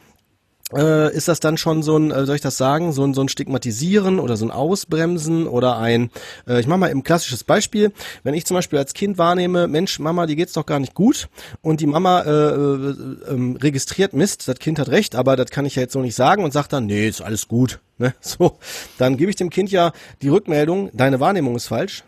äh, 0.75 1.15
ist 1.15 1.27
das 1.27 1.39
dann 1.39 1.57
schon 1.57 1.81
so 1.81 1.97
ein, 1.97 2.11
äh, 2.11 2.25
soll 2.25 2.35
ich 2.35 2.41
das 2.41 2.57
sagen, 2.57 2.91
so 2.91 3.03
ein, 3.03 3.13
so 3.13 3.21
ein 3.21 3.29
Stigmatisieren 3.29 4.19
oder 4.19 4.35
so 4.35 4.45
ein 4.45 4.51
Ausbremsen 4.51 5.47
oder 5.47 5.77
ein, 5.77 6.11
äh, 6.47 6.59
ich 6.59 6.67
mache 6.67 6.79
mal 6.79 6.89
ein 6.89 7.03
klassisches 7.03 7.43
Beispiel, 7.43 7.91
wenn 8.23 8.33
ich 8.33 8.45
zum 8.45 8.55
Beispiel 8.55 8.79
als 8.79 8.93
Kind 8.93 9.17
wahrnehme, 9.17 9.67
Mensch, 9.67 9.99
Mama, 9.99 10.25
die 10.25 10.35
geht's 10.35 10.53
doch 10.53 10.65
gar 10.65 10.79
nicht 10.79 10.93
gut 10.93 11.29
und 11.61 11.79
die 11.79 11.85
Mama 11.85 12.21
äh, 12.21 12.29
äh, 12.29 12.89
äh, 12.91 13.57
registriert 13.59 14.13
Mist, 14.13 14.47
das 14.47 14.59
Kind 14.59 14.79
hat 14.79 14.89
recht, 14.89 15.15
aber 15.15 15.35
das 15.35 15.51
kann 15.51 15.65
ich 15.65 15.75
ja 15.75 15.83
jetzt 15.83 15.93
so 15.93 16.01
nicht 16.01 16.15
sagen 16.15 16.43
und 16.43 16.51
sagt 16.51 16.73
dann, 16.73 16.85
nee, 16.85 17.07
ist 17.07 17.21
alles 17.21 17.47
gut, 17.47 17.79
ne, 17.97 18.13
so, 18.21 18.57
dann 18.97 19.15
gebe 19.15 19.29
ich 19.29 19.37
dem 19.37 19.49
Kind 19.49 19.71
ja 19.71 19.93
die 20.21 20.29
Rückmeldung, 20.29 20.89
deine 20.93 21.19
Wahrnehmung 21.19 21.55
ist 21.55 21.67
falsch 21.67 22.03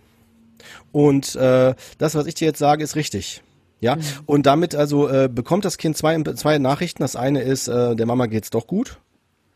und 0.92 1.36
äh, 1.36 1.76
das, 1.98 2.16
was 2.16 2.26
ich 2.26 2.36
dir 2.36 2.46
jetzt 2.46 2.60
sage, 2.60 2.84
ist 2.84 2.96
richtig. 2.96 3.42
Ja, 3.82 3.96
mhm. 3.96 4.02
und 4.26 4.46
damit 4.46 4.76
also 4.76 5.08
äh, 5.08 5.30
bekommt 5.34 5.66
das 5.66 5.78
Kind 5.78 5.98
zwei, 5.98 6.22
zwei 6.22 6.58
Nachrichten. 6.58 7.02
Das 7.02 7.16
eine 7.16 7.42
ist, 7.42 7.68
äh, 7.68 7.96
der 7.96 8.06
Mama 8.06 8.26
geht's 8.26 8.50
doch 8.50 8.68
gut. 8.68 9.00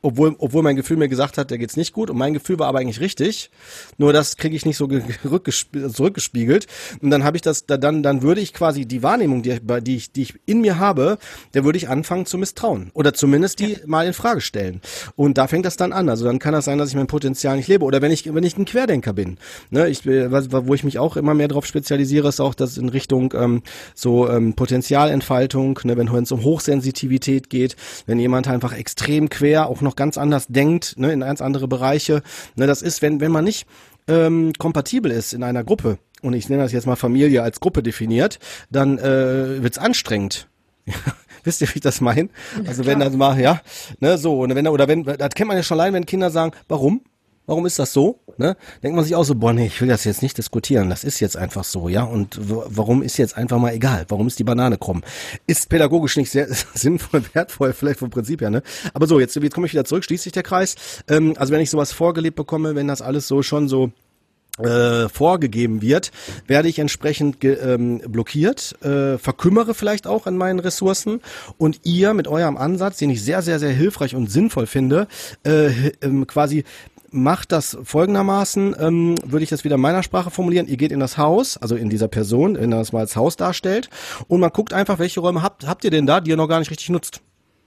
Obwohl, 0.04 0.36
obwohl 0.38 0.64
mein 0.64 0.76
Gefühl 0.76 0.98
mir 0.98 1.08
gesagt 1.08 1.38
hat, 1.38 1.50
der 1.50 1.58
geht's 1.58 1.78
nicht 1.78 1.94
gut 1.94 2.10
und 2.10 2.18
mein 2.18 2.34
Gefühl 2.34 2.60
war 2.60 2.68
aber 2.68 2.80
eigentlich 2.80 3.00
richtig. 3.00 3.50
Nur 3.98 4.12
das 4.12 4.36
kriege 4.36 4.56
ich 4.56 4.66
nicht 4.66 4.78
so 4.78 4.88
zurückgespiegelt. 5.94 6.68
Und 7.02 7.10
dann 7.10 7.24
habe 7.24 7.38
ich 7.38 7.42
das, 7.42 7.66
dann, 7.66 8.04
dann 8.04 8.22
würde 8.22 8.42
ich 8.42 8.54
quasi 8.54 8.86
die 8.86 9.02
Wahrnehmung, 9.02 9.44
die, 9.44 9.58
die, 9.82 9.96
ich, 9.96 10.12
die 10.12 10.24
ich 10.24 10.36
in 10.46 10.60
mir 10.60 10.78
habe, 10.78 11.18
der 11.54 11.64
würde 11.64 11.78
ich 11.78 11.88
anfangen 11.88 12.26
zu 12.26 12.38
misstrauen. 12.38 12.92
Oder 12.94 13.14
zumindest 13.14 13.60
die 13.60 13.74
ja. 13.74 13.78
mal 13.86 14.06
in 14.06 14.14
Frage 14.14 14.42
stellen. 14.42 14.82
Und 15.16 15.38
da 15.38 15.48
fängt 15.48 15.66
das 15.66 15.78
dann 15.78 15.94
an. 15.94 16.10
Also 16.10 16.26
dann 16.26 16.38
kann 16.38 16.52
das 16.52 16.66
sein, 16.66 16.78
dass 16.78 16.90
ich 16.90 16.96
mein 16.96 17.08
Potenzial 17.08 17.56
nicht 17.56 17.70
lebe. 17.70 17.86
Oder 17.86 18.02
wenn 18.02 18.12
ich, 18.12 18.32
wenn 18.34 18.44
ich 18.44 18.58
ein 18.58 18.66
Querdenker 18.66 19.14
bin. 19.14 19.38
Ne, 19.70 19.88
ich, 19.88 20.06
wo 20.06 20.74
ich 20.74 20.84
mich 20.84 21.00
auch 21.00 21.16
immer 21.16 21.34
mehr 21.34 21.48
darauf 21.48 21.66
spezialisiere, 21.66 22.28
ist 22.28 22.42
auch 22.42 22.56
das 22.56 22.78
in 22.78 22.90
Richtung 22.90 23.34
ähm, 23.38 23.64
so 23.96 24.30
ähm, 24.30 24.54
Potenzialentfaltung, 24.54 25.80
ne, 25.86 25.96
wenn 25.96 26.10
es 26.10 26.32
um 26.34 26.44
Hochsensitivität 26.44 27.50
geht, 27.50 27.78
wenn 28.06 28.20
jemand 28.20 28.50
einfach 28.50 28.74
extrem 28.74 29.30
quer 29.30 29.70
auch 29.70 29.80
noch 29.80 29.93
noch 29.94 29.96
ganz 29.96 30.18
anders 30.18 30.48
denkt, 30.48 30.98
ne, 30.98 31.12
in 31.12 31.20
ganz 31.22 31.42
andere 31.42 31.68
Bereiche. 31.68 32.24
Ne, 32.56 32.68
das 32.68 32.82
ist, 32.82 33.02
wenn, 33.02 33.20
wenn 33.20 33.32
man 33.32 33.44
nicht 33.44 33.68
ähm, 34.08 34.54
kompatibel 34.58 35.12
ist 35.12 35.34
in 35.34 35.44
einer 35.44 35.64
Gruppe, 35.64 36.00
und 36.22 36.34
ich 36.34 36.50
nenne 36.50 36.64
das 36.64 36.72
jetzt 36.72 36.88
mal 36.88 36.96
Familie 36.96 37.44
als 37.44 37.60
Gruppe 37.60 37.84
definiert, 37.84 38.40
dann 38.72 38.98
äh, 38.98 39.62
wird's 39.62 39.78
anstrengend. 39.78 40.48
Wisst 41.44 41.62
ihr, 41.62 41.68
wie 41.68 41.76
ich 41.76 41.82
das 41.82 42.00
meine? 42.00 42.30
Also 42.66 42.84
ja, 42.84 42.90
wenn 42.90 43.00
das 43.00 43.14
mal, 43.14 43.40
ja, 43.40 43.62
ne, 44.00 44.18
so, 44.18 44.40
und 44.40 44.56
wenn 44.56 44.68
oder 44.68 44.88
wenn, 44.88 45.04
das 45.04 45.30
kennt 45.36 45.50
man 45.50 45.58
ja 45.58 45.64
schon 45.64 45.80
allein, 45.80 45.94
wenn 45.94 46.06
Kinder 46.06 46.32
sagen, 46.32 46.54
warum? 46.68 47.02
Warum 47.46 47.66
ist 47.66 47.78
das 47.78 47.92
so? 47.92 48.20
Ne? 48.38 48.56
Denkt 48.82 48.96
man 48.96 49.04
sich 49.04 49.16
auch 49.16 49.26
so, 49.26 49.36
boah, 49.36 49.52
nee, 49.54 49.66
ich 49.68 49.82
will 49.82 49.90
das 49.90 50.06
jetzt 50.06 50.22
nicht 50.22 50.38
diskutieren. 50.38 50.90
Das 50.90 51.04
ist 51.04 51.20
jetzt 51.20 51.36
einfach 51.36 51.66
so, 51.66 51.90
ja. 51.90 52.04
Und 52.04 52.40
warum 52.40 53.04
ist 53.04 53.18
jetzt 53.18 53.36
einfach 53.36 53.60
mal 53.60 53.74
egal? 53.74 54.06
Warum 54.08 54.28
ist 54.28 54.40
die 54.40 54.46
Banane 54.46 54.78
krumm? 54.78 55.04
Ist 55.46 55.68
pädagogisch 55.68 56.16
nicht 56.16 56.32
sehr 56.32 56.48
sinnvoll, 56.74 57.24
wertvoll, 57.34 57.74
vielleicht 57.74 58.00
vom 58.00 58.10
Prinzip 58.10 58.42
her, 58.42 58.50
ne? 58.50 58.64
Aber 58.94 59.08
so, 59.08 59.20
jetzt, 59.20 59.36
jetzt 59.36 59.54
komme 59.54 59.68
ich 59.68 59.74
wieder 59.74 59.86
zurück, 59.86 60.06
schließt 60.06 60.24
sich 60.24 60.32
der 60.32 60.44
Kreis. 60.44 60.76
Ähm, 61.10 61.34
also 61.38 61.52
wenn 61.52 61.62
ich 61.62 61.70
sowas 61.70 61.92
vorgelebt 61.92 62.38
bekomme, 62.38 62.76
wenn 62.76 62.88
das 62.88 63.02
alles 63.02 63.28
so 63.28 63.42
schon 63.44 63.68
so 63.68 63.92
äh, 64.60 65.10
vorgegeben 65.10 65.82
wird, 65.82 66.12
werde 66.46 66.68
ich 66.68 66.78
entsprechend 66.78 67.40
ge, 67.40 67.56
ähm, 67.56 68.02
blockiert, 68.08 68.76
äh, 68.84 69.18
verkümmere 69.18 69.74
vielleicht 69.74 70.06
auch 70.06 70.28
an 70.28 70.38
meinen 70.38 70.60
Ressourcen 70.60 71.22
und 71.58 71.80
ihr 71.84 72.14
mit 72.14 72.28
eurem 72.28 72.58
Ansatz, 72.58 72.98
den 72.98 73.10
ich 73.10 73.24
sehr, 73.24 73.42
sehr, 73.42 73.60
sehr 73.60 73.72
hilfreich 73.72 74.16
und 74.16 74.30
sinnvoll 74.30 74.68
finde, 74.68 75.08
äh, 75.44 75.90
ähm, 76.02 76.28
quasi 76.28 76.66
macht 77.14 77.52
das 77.52 77.78
folgendermaßen, 77.84 78.76
ähm, 78.80 79.16
würde 79.26 79.44
ich 79.44 79.50
das 79.50 79.64
wieder 79.64 79.76
in 79.76 79.82
meiner 79.82 80.04
Sprache 80.04 80.32
formulieren. 80.32 80.68
Ihr 80.68 80.78
geht 80.78 80.92
in 80.92 81.00
das 81.00 81.18
Haus, 81.18 81.58
also 81.58 81.76
in 81.76 81.90
dieser 81.90 82.08
Person, 82.08 82.56
wenn 82.56 82.72
er 82.72 82.80
das 82.80 82.92
mal 82.92 83.00
als 83.00 83.16
Haus 83.16 83.36
darstellt, 83.36 83.90
und 84.28 84.40
man 84.40 84.50
guckt 84.50 84.74
einfach, 84.74 85.00
welche 85.00 85.20
Räume 85.20 85.42
habt, 85.42 85.68
habt 85.68 85.84
ihr 85.84 85.92
denn 85.92 86.06
da, 86.06 86.20
die 86.20 86.32
ihr 86.32 86.38
noch 86.38 86.48
gar 86.48 86.60
nicht 86.60 86.72
richtig 86.72 86.90
nutzt 86.90 87.22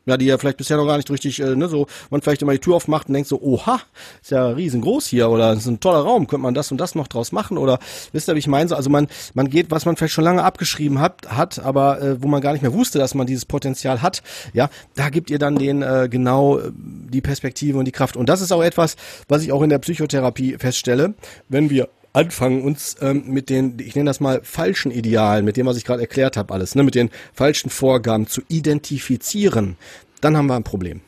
ja, 0.07 0.16
die 0.16 0.27
ja 0.27 0.38
vielleicht 0.38 0.57
bisher 0.57 0.77
noch 0.77 0.87
gar 0.87 0.97
nicht 0.97 1.11
richtig, 1.11 1.40
äh, 1.40 1.55
ne, 1.55 1.69
so, 1.69 1.87
man 2.11 2.23
vielleicht 2.23 2.42
immer 2.42 2.53
die 2.53 2.61
Tür 2.61 2.77
aufmacht 2.77 3.09
und 3.09 3.14
denkt 3.14 3.29
so, 3.29 3.40
oha, 3.42 3.81
ist 4.23 4.31
ja 4.31 4.49
riesengroß 4.49 5.07
hier 5.07 5.29
oder 5.29 5.53
ist 5.53 5.66
ein 5.66 5.81
toller 5.81 6.01
Raum, 6.01 6.27
könnte 6.27 6.42
man 6.42 6.55
das 6.55 6.71
und 6.71 6.79
das 6.79 6.95
noch 6.95 7.09
draus 7.09 7.33
machen 7.33 7.59
oder 7.59 7.79
wisst 8.12 8.29
ihr, 8.29 8.35
wie 8.35 8.38
ich 8.38 8.47
meine? 8.47 8.75
Also 8.75 8.88
man, 8.88 9.09
man 9.35 9.51
geht, 9.51 9.71
was 9.71 9.85
man 9.85 9.97
vielleicht 9.97 10.14
schon 10.14 10.25
lange 10.25 10.42
abgeschrieben 10.42 11.01
hat, 11.01 11.29
hat, 11.29 11.59
aber 11.59 12.01
äh, 12.01 12.23
wo 12.23 12.29
man 12.29 12.40
gar 12.40 12.53
nicht 12.53 12.62
mehr 12.62 12.73
wusste, 12.73 12.99
dass 12.99 13.14
man 13.14 13.27
dieses 13.27 13.45
Potenzial 13.45 14.01
hat, 14.01 14.23
ja, 14.53 14.71
da 14.95 15.11
gibt 15.11 15.31
ihr 15.31 15.38
dann 15.38 15.57
den 15.57 15.83
äh, 15.83 16.09
genau 16.11 16.59
äh, 16.59 16.71
die 16.73 17.21
Perspektive 17.21 17.79
und 17.79 17.85
die 17.85 17.92
Kraft. 17.92 18.16
Und 18.16 18.29
das 18.29 18.40
ist 18.40 18.53
auch 18.53 18.62
etwas, 18.62 18.97
was 19.29 19.42
ich 19.42 19.53
auch 19.53 19.62
in 19.62 19.71
der 19.71 19.79
Psychotherapie 19.79 20.57
feststelle, 20.59 21.14
wenn 21.49 21.71
wir 21.71 21.88
anfangen, 22.16 22.62
uns 22.62 22.96
ähm, 23.02 23.24
mit 23.26 23.50
den, 23.50 23.79
ich 23.79 23.94
nenne 23.94 24.09
das 24.09 24.20
mal 24.20 24.40
falschen 24.42 24.90
Idealen, 24.90 25.44
mit 25.44 25.57
dem, 25.59 25.66
was 25.66 25.76
ich 25.76 25.85
gerade 25.85 26.00
erklärt 26.00 26.38
habe, 26.38 26.55
alles, 26.55 26.74
ne, 26.74 26.83
mit 26.83 26.94
den 26.94 27.11
falschen 27.35 27.68
Vorgaben 27.68 28.26
zu 28.26 28.40
identifizieren, 28.48 29.76
dann 30.22 30.37
haben 30.37 30.46
wir 30.46 30.57
ein 30.57 30.64
Problem. 30.64 31.02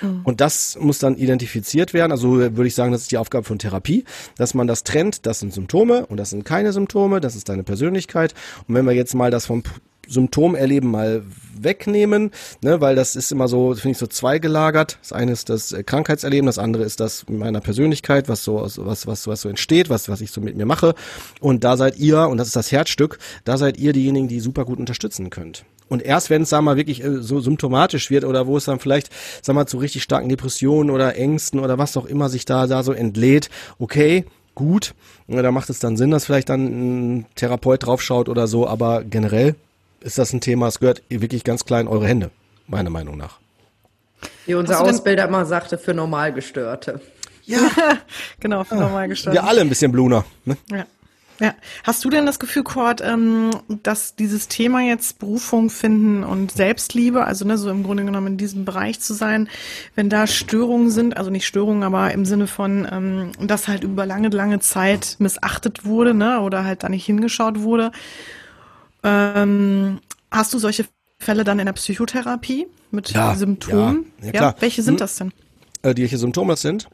Mhm. 0.00 0.20
Und 0.22 0.40
das 0.40 0.78
muss 0.80 1.00
dann 1.00 1.16
identifiziert 1.16 1.92
werden. 1.92 2.12
Also 2.12 2.36
würde 2.36 2.66
ich 2.66 2.74
sagen, 2.76 2.92
das 2.92 3.02
ist 3.02 3.10
die 3.10 3.18
Aufgabe 3.18 3.44
von 3.44 3.58
Therapie, 3.58 4.04
dass 4.36 4.54
man 4.54 4.68
das 4.68 4.84
trennt. 4.84 5.26
Das 5.26 5.40
sind 5.40 5.52
Symptome 5.52 6.06
und 6.06 6.18
das 6.18 6.30
sind 6.30 6.44
keine 6.44 6.72
Symptome. 6.72 7.20
Das 7.20 7.34
ist 7.34 7.48
deine 7.48 7.64
Persönlichkeit. 7.64 8.32
Und 8.68 8.76
wenn 8.76 8.84
wir 8.84 8.92
jetzt 8.92 9.14
mal 9.14 9.32
das 9.32 9.46
vom 9.46 9.64
Symptomerleben 10.06 10.88
mal 10.88 11.24
wegnehmen, 11.64 12.30
ne, 12.62 12.80
weil 12.80 12.94
das 12.94 13.16
ist 13.16 13.32
immer 13.32 13.48
so, 13.48 13.74
finde 13.74 13.90
ich, 13.90 13.98
so 13.98 14.06
zweigelagert. 14.06 14.98
Das 15.00 15.12
eine 15.12 15.32
ist 15.32 15.48
das 15.48 15.74
Krankheitserleben, 15.86 16.46
das 16.46 16.58
andere 16.58 16.84
ist 16.84 17.00
das 17.00 17.26
meiner 17.28 17.60
Persönlichkeit, 17.60 18.28
was 18.28 18.44
so, 18.44 18.68
was, 18.76 19.06
was, 19.06 19.26
was 19.26 19.40
so 19.40 19.48
entsteht, 19.48 19.90
was, 19.90 20.08
was 20.08 20.20
ich 20.20 20.30
so 20.30 20.40
mit 20.40 20.56
mir 20.56 20.66
mache. 20.66 20.94
Und 21.40 21.64
da 21.64 21.76
seid 21.76 21.98
ihr, 21.98 22.28
und 22.28 22.38
das 22.38 22.48
ist 22.48 22.56
das 22.56 22.72
Herzstück, 22.72 23.18
da 23.44 23.56
seid 23.56 23.78
ihr 23.78 23.92
diejenigen, 23.92 24.28
die 24.28 24.40
super 24.40 24.64
gut 24.64 24.78
unterstützen 24.78 25.30
könnt. 25.30 25.64
Und 25.88 26.02
erst 26.02 26.30
wenn 26.30 26.42
es, 26.42 26.50
sag 26.50 26.62
mal, 26.62 26.76
wirklich 26.76 27.04
äh, 27.04 27.22
so 27.22 27.40
symptomatisch 27.40 28.10
wird 28.10 28.24
oder 28.24 28.46
wo 28.46 28.56
es 28.56 28.64
dann 28.64 28.80
vielleicht, 28.80 29.10
sag 29.42 29.54
mal, 29.54 29.66
zu 29.66 29.78
richtig 29.78 30.02
starken 30.02 30.28
Depressionen 30.28 30.90
oder 30.90 31.16
Ängsten 31.16 31.60
oder 31.60 31.78
was 31.78 31.96
auch 31.96 32.06
immer 32.06 32.28
sich 32.28 32.44
da, 32.44 32.66
da 32.66 32.82
so 32.82 32.92
entlädt, 32.92 33.50
okay, 33.78 34.24
gut, 34.54 34.94
da 35.26 35.50
macht 35.50 35.70
es 35.70 35.80
dann 35.80 35.96
Sinn, 35.96 36.10
dass 36.10 36.26
vielleicht 36.26 36.48
dann 36.48 37.18
ein 37.18 37.26
Therapeut 37.34 37.84
draufschaut 37.84 38.28
oder 38.28 38.46
so, 38.46 38.66
aber 38.66 39.04
generell 39.04 39.56
ist 40.04 40.18
das 40.18 40.32
ein 40.32 40.40
Thema, 40.40 40.68
es 40.68 40.78
gehört 40.78 41.02
wirklich 41.08 41.44
ganz 41.44 41.64
klein 41.64 41.86
in 41.86 41.92
eure 41.92 42.06
Hände, 42.06 42.30
meiner 42.66 42.90
Meinung 42.90 43.16
nach. 43.16 43.40
Wie 44.46 44.54
unser 44.54 44.80
Ausbilder 44.80 45.26
immer 45.26 45.46
sagte, 45.46 45.78
für 45.78 45.94
Normalgestörte. 45.94 47.00
Ja, 47.44 47.58
genau, 48.40 48.64
für 48.64 48.76
Normalgestörte. 48.76 49.38
Wir 49.38 49.44
alle 49.44 49.62
ein 49.62 49.68
bisschen 49.68 49.92
Bluner. 49.92 50.24
Ne? 50.44 50.56
Ja. 50.70 50.86
Ja. 51.40 51.52
Hast 51.82 52.04
du 52.04 52.10
denn 52.10 52.26
das 52.26 52.38
Gefühl, 52.38 52.62
Kurt, 52.62 53.00
ähm, 53.00 53.50
dass 53.82 54.14
dieses 54.14 54.46
Thema 54.46 54.82
jetzt 54.82 55.18
Berufung 55.18 55.68
finden 55.68 56.22
und 56.22 56.52
Selbstliebe, 56.52 57.24
also 57.24 57.44
ne, 57.44 57.58
so 57.58 57.70
im 57.70 57.82
Grunde 57.82 58.04
genommen 58.04 58.28
in 58.28 58.36
diesem 58.36 58.64
Bereich 58.64 59.00
zu 59.00 59.14
sein, 59.14 59.48
wenn 59.96 60.08
da 60.08 60.28
Störungen 60.28 60.90
sind, 60.90 61.16
also 61.16 61.30
nicht 61.30 61.44
Störungen, 61.44 61.82
aber 61.82 62.12
im 62.12 62.24
Sinne 62.24 62.46
von, 62.46 62.86
ähm, 62.88 63.32
dass 63.40 63.66
halt 63.66 63.82
über 63.82 64.06
lange, 64.06 64.28
lange 64.28 64.60
Zeit 64.60 65.16
missachtet 65.18 65.84
wurde, 65.84 66.14
ne, 66.14 66.40
oder 66.40 66.64
halt 66.64 66.84
da 66.84 66.88
nicht 66.88 67.04
hingeschaut 67.04 67.62
wurde, 67.62 67.90
ähm, 69.04 70.00
hast 70.30 70.52
du 70.54 70.58
solche 70.58 70.86
Fälle 71.18 71.44
dann 71.44 71.58
in 71.58 71.66
der 71.66 71.72
Psychotherapie 71.74 72.66
mit 72.90 73.10
ja, 73.10 73.34
Symptomen? 73.34 74.12
Ja, 74.20 74.26
ja, 74.26 74.32
klar. 74.32 74.56
Welche 74.60 74.82
sind 74.82 74.94
hm. 74.94 74.98
das 74.98 75.16
denn? 75.16 75.32
Äh, 75.84 75.94
welche 75.98 76.16
Symptome 76.16 76.54
das 76.54 76.62
sind? 76.62 76.88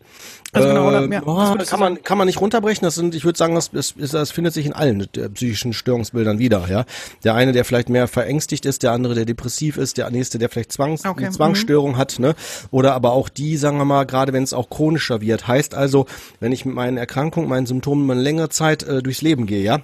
Also 0.53 0.69
genau, 0.69 0.89
oder, 0.89 1.07
ja, 1.07 1.23
oh, 1.25 1.57
kann 1.65 1.79
man 1.79 2.03
kann 2.03 2.19
man 2.19 2.27
nicht 2.27 2.41
runterbrechen. 2.41 2.85
Das 2.85 2.97
sind, 2.97 3.15
ich 3.15 3.25
würde 3.25 3.39
sagen, 3.39 3.55
das, 3.55 3.71
das, 3.71 3.95
das 3.97 4.33
findet 4.33 4.53
sich 4.53 4.67
in 4.67 4.73
allen 4.73 5.03
äh, 5.17 5.29
psychischen 5.29 5.73
Störungsbildern 5.73 6.41
wieder. 6.41 6.67
Ja, 6.69 6.85
der 7.23 7.37
eine, 7.37 7.53
der 7.53 7.65
vielleicht 7.65 7.89
mehr 7.89 8.09
verängstigt 8.09 8.67
ist, 8.67 8.83
der 8.83 8.91
andere, 8.91 9.15
der 9.15 9.27
depressiv 9.27 9.77
ist, 9.77 9.97
der 9.97 10.11
nächste, 10.11 10.39
der 10.39 10.49
vielleicht 10.49 10.73
Zwangs 10.73 11.05
okay. 11.05 11.27
eine 11.27 11.33
Zwangsstörung 11.33 11.93
mhm. 11.93 11.97
hat, 11.99 12.19
ne? 12.19 12.35
Oder 12.73 12.95
aber 12.95 13.13
auch 13.13 13.29
die, 13.29 13.57
sagen 13.57 13.79
wir 13.79 13.85
mal, 13.85 14.07
gerade 14.07 14.33
wenn 14.33 14.43
es 14.43 14.53
auch 14.53 14.69
chronischer 14.69 15.21
wird. 15.21 15.47
Heißt 15.47 15.75
also, 15.75 16.07
wenn 16.41 16.51
ich 16.51 16.65
mit 16.65 16.75
meinen 16.75 16.97
Erkrankungen, 16.97 17.49
meinen 17.49 17.67
Symptomen 17.67 18.11
eine 18.11 18.21
längere 18.21 18.49
Zeit 18.49 18.83
äh, 18.83 19.05
durchs 19.05 19.23
Leben 19.23 19.47
gehe, 19.47 19.63
ja, 19.63 19.83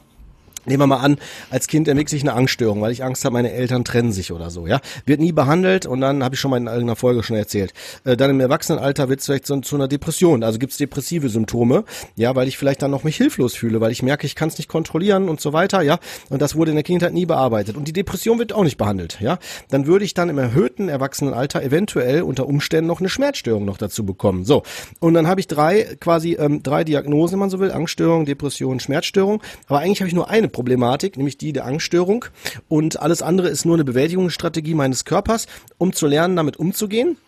Nehmen 0.66 0.82
wir 0.82 0.86
mal 0.86 0.96
an, 0.96 1.18
als 1.50 1.68
Kind 1.68 1.88
entwickelt 1.88 2.10
sich 2.10 2.22
eine 2.22 2.34
Angststörung, 2.34 2.80
weil 2.80 2.92
ich 2.92 3.04
Angst 3.04 3.24
habe, 3.24 3.34
meine 3.34 3.52
Eltern 3.52 3.84
trennen 3.84 4.12
sich 4.12 4.32
oder 4.32 4.50
so, 4.50 4.66
ja. 4.66 4.80
Wird 5.04 5.20
nie 5.20 5.32
behandelt 5.32 5.86
und 5.86 6.00
dann 6.00 6.22
habe 6.24 6.34
ich 6.34 6.40
schon 6.40 6.50
mal 6.50 6.56
in 6.56 6.66
irgendeiner 6.66 6.96
Folge 6.96 7.22
schon 7.22 7.36
erzählt. 7.36 7.72
Äh, 8.04 8.16
dann 8.16 8.30
im 8.30 8.40
Erwachsenenalter 8.40 9.08
wird 9.08 9.20
es 9.20 9.26
vielleicht 9.26 9.46
so, 9.46 9.60
zu 9.60 9.76
einer 9.76 9.88
Depression, 9.88 10.42
also 10.42 10.58
gibt 10.58 10.72
es 10.72 10.78
depressive 10.78 11.28
Symptome, 11.28 11.84
ja, 12.16 12.34
weil 12.34 12.48
ich 12.48 12.58
vielleicht 12.58 12.82
dann 12.82 12.90
noch 12.90 13.04
mich 13.04 13.16
hilflos 13.16 13.54
fühle, 13.54 13.80
weil 13.80 13.92
ich 13.92 14.02
merke, 14.02 14.26
ich 14.26 14.34
kann 14.34 14.48
es 14.48 14.58
nicht 14.58 14.68
kontrollieren 14.68 15.28
und 15.28 15.40
so 15.40 15.52
weiter, 15.52 15.82
ja. 15.82 15.98
Und 16.30 16.42
das 16.42 16.54
wurde 16.56 16.70
in 16.70 16.76
der 16.76 16.84
Kindheit 16.84 17.12
nie 17.12 17.26
bearbeitet. 17.26 17.76
Und 17.76 17.88
die 17.88 17.92
Depression 17.92 18.38
wird 18.38 18.52
auch 18.52 18.64
nicht 18.64 18.76
behandelt, 18.76 19.18
ja. 19.20 19.38
Dann 19.70 19.86
würde 19.86 20.04
ich 20.04 20.14
dann 20.14 20.28
im 20.28 20.38
erhöhten 20.38 20.88
Erwachsenenalter 20.88 21.62
eventuell 21.62 22.22
unter 22.22 22.46
Umständen 22.46 22.88
noch 22.88 23.00
eine 23.00 23.08
Schmerzstörung 23.08 23.64
noch 23.64 23.78
dazu 23.78 24.04
bekommen. 24.04 24.44
So. 24.44 24.62
Und 25.00 25.14
dann 25.14 25.26
habe 25.26 25.40
ich 25.40 25.46
drei, 25.46 25.96
quasi 26.00 26.34
ähm, 26.34 26.62
drei 26.62 26.84
Diagnosen, 26.84 27.34
wenn 27.34 27.40
man 27.40 27.50
so 27.50 27.60
will, 27.60 27.70
Angststörung, 27.70 28.24
Depression, 28.24 28.80
Schmerzstörung. 28.80 29.42
Aber 29.68 29.80
eigentlich 29.80 30.00
habe 30.00 30.08
ich 30.08 30.14
nur 30.14 30.30
eine 30.30 30.48
Problematik, 30.56 31.18
nämlich 31.18 31.36
die 31.36 31.52
der 31.52 31.66
Angststörung. 31.66 32.24
Und 32.66 32.98
alles 32.98 33.20
andere 33.20 33.48
ist 33.48 33.66
nur 33.66 33.74
eine 33.74 33.84
Bewältigungsstrategie 33.84 34.72
meines 34.72 35.04
Körpers, 35.04 35.48
um 35.76 35.92
zu 35.92 36.06
lernen, 36.06 36.34
damit 36.34 36.56
umzugehen. 36.56 37.18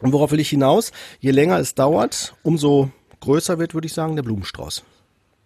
Und 0.00 0.12
worauf 0.12 0.30
will 0.30 0.38
ich 0.38 0.50
hinaus? 0.50 0.92
Je 1.18 1.32
länger 1.32 1.58
es 1.58 1.74
dauert, 1.74 2.36
umso 2.44 2.90
größer 3.18 3.58
wird, 3.58 3.74
würde 3.74 3.86
ich 3.86 3.92
sagen, 3.92 4.14
der 4.14 4.22
Blumenstrauß. 4.22 4.84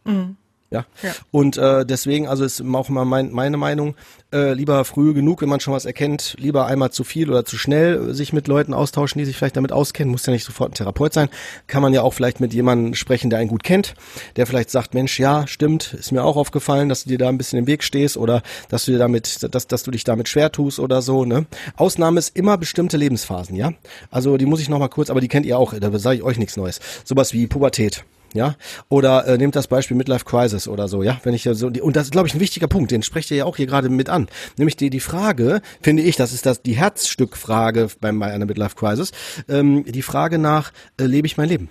Mhm. 0.05 0.37
Ja. 0.73 0.87
ja. 1.03 1.13
Und 1.31 1.57
äh, 1.57 1.85
deswegen, 1.85 2.29
also 2.29 2.45
ist 2.45 2.63
auch 2.63 2.89
immer 2.89 3.05
mein, 3.05 3.31
meine 3.31 3.57
Meinung, 3.57 3.95
äh, 4.33 4.55
lieber 4.55 4.85
früh 4.85 5.13
genug, 5.13 5.43
wenn 5.43 5.49
man 5.49 5.61
schon 5.61 5.75
was 5.75 5.85
erkennt, 5.85 6.37
lieber 6.39 6.67
einmal 6.67 6.91
zu 6.91 7.05
viel 7.05 7.31
oder 7.31 7.45
zu 7.45 7.59
schnell 7.59 8.15
sich 8.15 8.33
mit 8.33 8.49
Leuten 8.49 8.73
austauschen, 8.73 9.19
die 9.19 9.25
sich 9.25 9.37
vielleicht 9.37 9.57
damit 9.57 9.73
auskennen, 9.73 10.11
muss 10.11 10.27
ja 10.27 10.33
nicht 10.33 10.45
sofort 10.45 10.73
ein 10.73 10.75
Therapeut 10.75 11.13
sein, 11.13 11.29
kann 11.67 11.83
man 11.83 11.93
ja 11.93 12.03
auch 12.03 12.15
vielleicht 12.15 12.41
mit 12.41 12.55
jemandem 12.55 12.95
sprechen, 12.95 13.31
der 13.31 13.39
einen 13.39 13.49
gut 13.49 13.63
kennt, 13.63 13.95
der 14.37 14.47
vielleicht 14.47 14.71
sagt, 14.71 14.95
Mensch, 14.95 15.19
ja, 15.21 15.47
stimmt, 15.47 15.93
ist 15.93 16.13
mir 16.13 16.25
auch 16.25 16.37
aufgefallen, 16.37 16.89
dass 16.89 17.05
du 17.05 17.11
dir 17.11 17.19
da 17.19 17.29
ein 17.29 17.39
bisschen 17.39 17.59
im 17.59 17.67
Weg 17.67 17.85
stehst 17.85 18.17
oder 18.17 18.43
dass 18.69 18.87
du 18.87 18.93
dir 18.93 18.99
damit, 18.99 19.55
dass, 19.55 19.67
dass 19.67 19.83
du 19.83 19.91
dich 19.91 20.05
damit 20.05 20.29
schwer 20.29 20.51
tust 20.51 20.79
oder 20.79 21.03
so, 21.03 21.25
ne? 21.25 21.47
Ausnahme 21.77 22.19
ist 22.19 22.35
immer 22.37 22.57
bestimmte 22.57 22.97
Lebensphasen, 22.97 23.55
ja? 23.55 23.73
Also 24.11 24.37
die 24.39 24.47
muss 24.47 24.61
ich 24.61 24.69
nochmal 24.69 24.89
kurz, 24.89 25.11
aber 25.11 25.21
die 25.21 25.29
kennt 25.29 25.47
ihr 25.47 25.59
auch, 25.59 25.75
da 25.79 25.99
sage 25.99 26.17
ich 26.17 26.23
euch 26.23 26.39
nichts 26.39 26.57
Neues. 26.57 26.81
Sowas 27.05 27.33
wie 27.33 27.47
Pubertät 27.47 28.05
ja, 28.35 28.57
oder 28.89 29.27
äh, 29.27 29.39
nehmt 29.39 29.57
das 29.57 29.67
Beispiel 29.67 29.97
Midlife 29.97 30.25
Crisis 30.25 30.69
oder 30.69 30.89
so, 30.89 31.03
ja, 31.03 31.21
wenn 31.25 31.35
ich 31.35 31.45
ja 31.45 31.55
so 31.55 31.71
die, 31.71 31.81
und 31.81 31.97
das 31.97 32.05
ist 32.05 32.13
glaube 32.13 32.29
ich 32.29 32.35
ein 32.35 32.41
wichtiger 32.41 32.69
Punkt, 32.69 32.91
den 32.91 33.03
sprecht 33.03 33.31
ihr 33.31 33.37
ja 33.39 33.45
auch 33.45 33.57
hier 33.57 33.67
gerade 33.67 33.89
mit 33.89 34.09
an, 34.09 34.29
nämlich 34.57 34.77
die 34.77 34.91
die 34.91 35.01
Frage, 35.01 35.63
finde 35.81 36.03
ich, 36.03 36.17
das 36.17 36.33
ist 36.33 36.47
das 36.47 36.63
die 36.63 36.77
Herzstückfrage 36.77 37.89
beim 38.01 38.19
bei 38.19 38.33
einer 38.33 38.47
Midlife 38.47 38.77
Crisis, 38.77 39.13
ähm, 39.49 39.85
die 39.85 40.03
Frage 40.03 40.39
nach 40.39 40.73
äh, 40.99 41.05
lebe 41.05 41.27
ich 41.27 41.37
mein 41.37 41.49
Leben? 41.49 41.69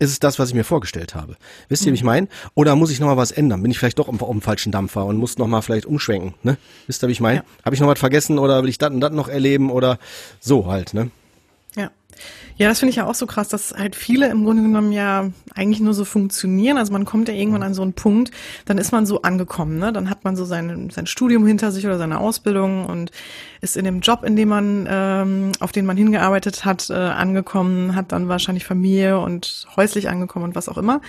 Ist 0.00 0.12
es 0.12 0.18
das, 0.18 0.38
was 0.38 0.48
ich 0.48 0.54
mir 0.54 0.64
vorgestellt 0.64 1.14
habe? 1.14 1.36
Wisst 1.68 1.84
ihr, 1.84 1.92
wie 1.92 1.96
ich 1.96 2.02
meine? 2.02 2.26
Oder 2.54 2.74
muss 2.74 2.90
ich 2.90 3.00
noch 3.00 3.06
mal 3.06 3.18
was 3.18 3.32
ändern? 3.32 3.60
Bin 3.60 3.70
ich 3.70 3.78
vielleicht 3.78 3.98
doch 3.98 4.08
auf 4.08 4.16
dem 4.16 4.40
falschen 4.40 4.72
Dampfer 4.72 5.04
und 5.04 5.18
muss 5.18 5.36
noch 5.36 5.46
mal 5.46 5.60
vielleicht 5.60 5.84
umschwenken? 5.84 6.32
Ne? 6.42 6.56
Wisst 6.86 7.04
ihr, 7.04 7.08
wie 7.08 7.12
ich 7.12 7.20
meine? 7.20 7.40
Ja. 7.40 7.44
Habe 7.66 7.74
ich 7.74 7.82
noch 7.82 7.86
was 7.86 7.98
vergessen 7.98 8.38
oder 8.38 8.62
will 8.62 8.70
ich 8.70 8.78
das 8.78 8.90
und 8.90 9.02
das 9.02 9.12
noch 9.12 9.28
erleben 9.28 9.70
oder 9.70 9.98
so 10.40 10.68
halt? 10.68 10.94
Ne? 10.94 11.10
Ja. 12.56 12.68
Das 12.68 12.78
finde 12.78 12.90
ich 12.90 12.96
ja 12.96 13.06
auch 13.06 13.14
so 13.14 13.26
krass, 13.26 13.48
dass 13.48 13.74
halt 13.76 13.96
viele 13.96 14.28
im 14.28 14.44
Grunde 14.44 14.62
genommen 14.62 14.92
ja 14.92 15.30
eigentlich 15.54 15.80
nur 15.80 15.94
so 15.94 16.04
funktionieren. 16.04 16.78
Also 16.78 16.92
man 16.92 17.04
kommt 17.04 17.28
ja 17.28 17.34
irgendwann 17.34 17.62
an 17.62 17.74
so 17.74 17.82
einen 17.82 17.92
Punkt, 17.92 18.30
dann 18.66 18.78
ist 18.78 18.92
man 18.92 19.06
so 19.06 19.22
angekommen, 19.22 19.78
ne? 19.78 19.92
Dann 19.92 20.10
hat 20.10 20.24
man 20.24 20.36
so 20.36 20.44
sein, 20.44 20.90
sein 20.90 21.06
Studium 21.06 21.46
hinter 21.46 21.72
sich 21.72 21.86
oder 21.86 21.98
seine 21.98 22.18
Ausbildung 22.20 22.86
und 22.86 23.10
ist 23.60 23.76
in 23.76 23.84
dem 23.84 24.00
Job, 24.00 24.24
in 24.24 24.36
dem 24.36 24.48
man, 24.48 24.86
ähm, 24.90 25.52
auf 25.60 25.72
den 25.72 25.86
man 25.86 25.96
hingearbeitet 25.96 26.64
hat, 26.64 26.90
äh, 26.90 26.94
angekommen, 26.94 27.94
hat 27.94 28.12
dann 28.12 28.28
wahrscheinlich 28.28 28.64
Familie 28.64 29.18
und 29.18 29.66
häuslich 29.76 30.08
angekommen 30.08 30.46
und 30.46 30.54
was 30.54 30.68
auch 30.68 30.78
immer. 30.78 31.00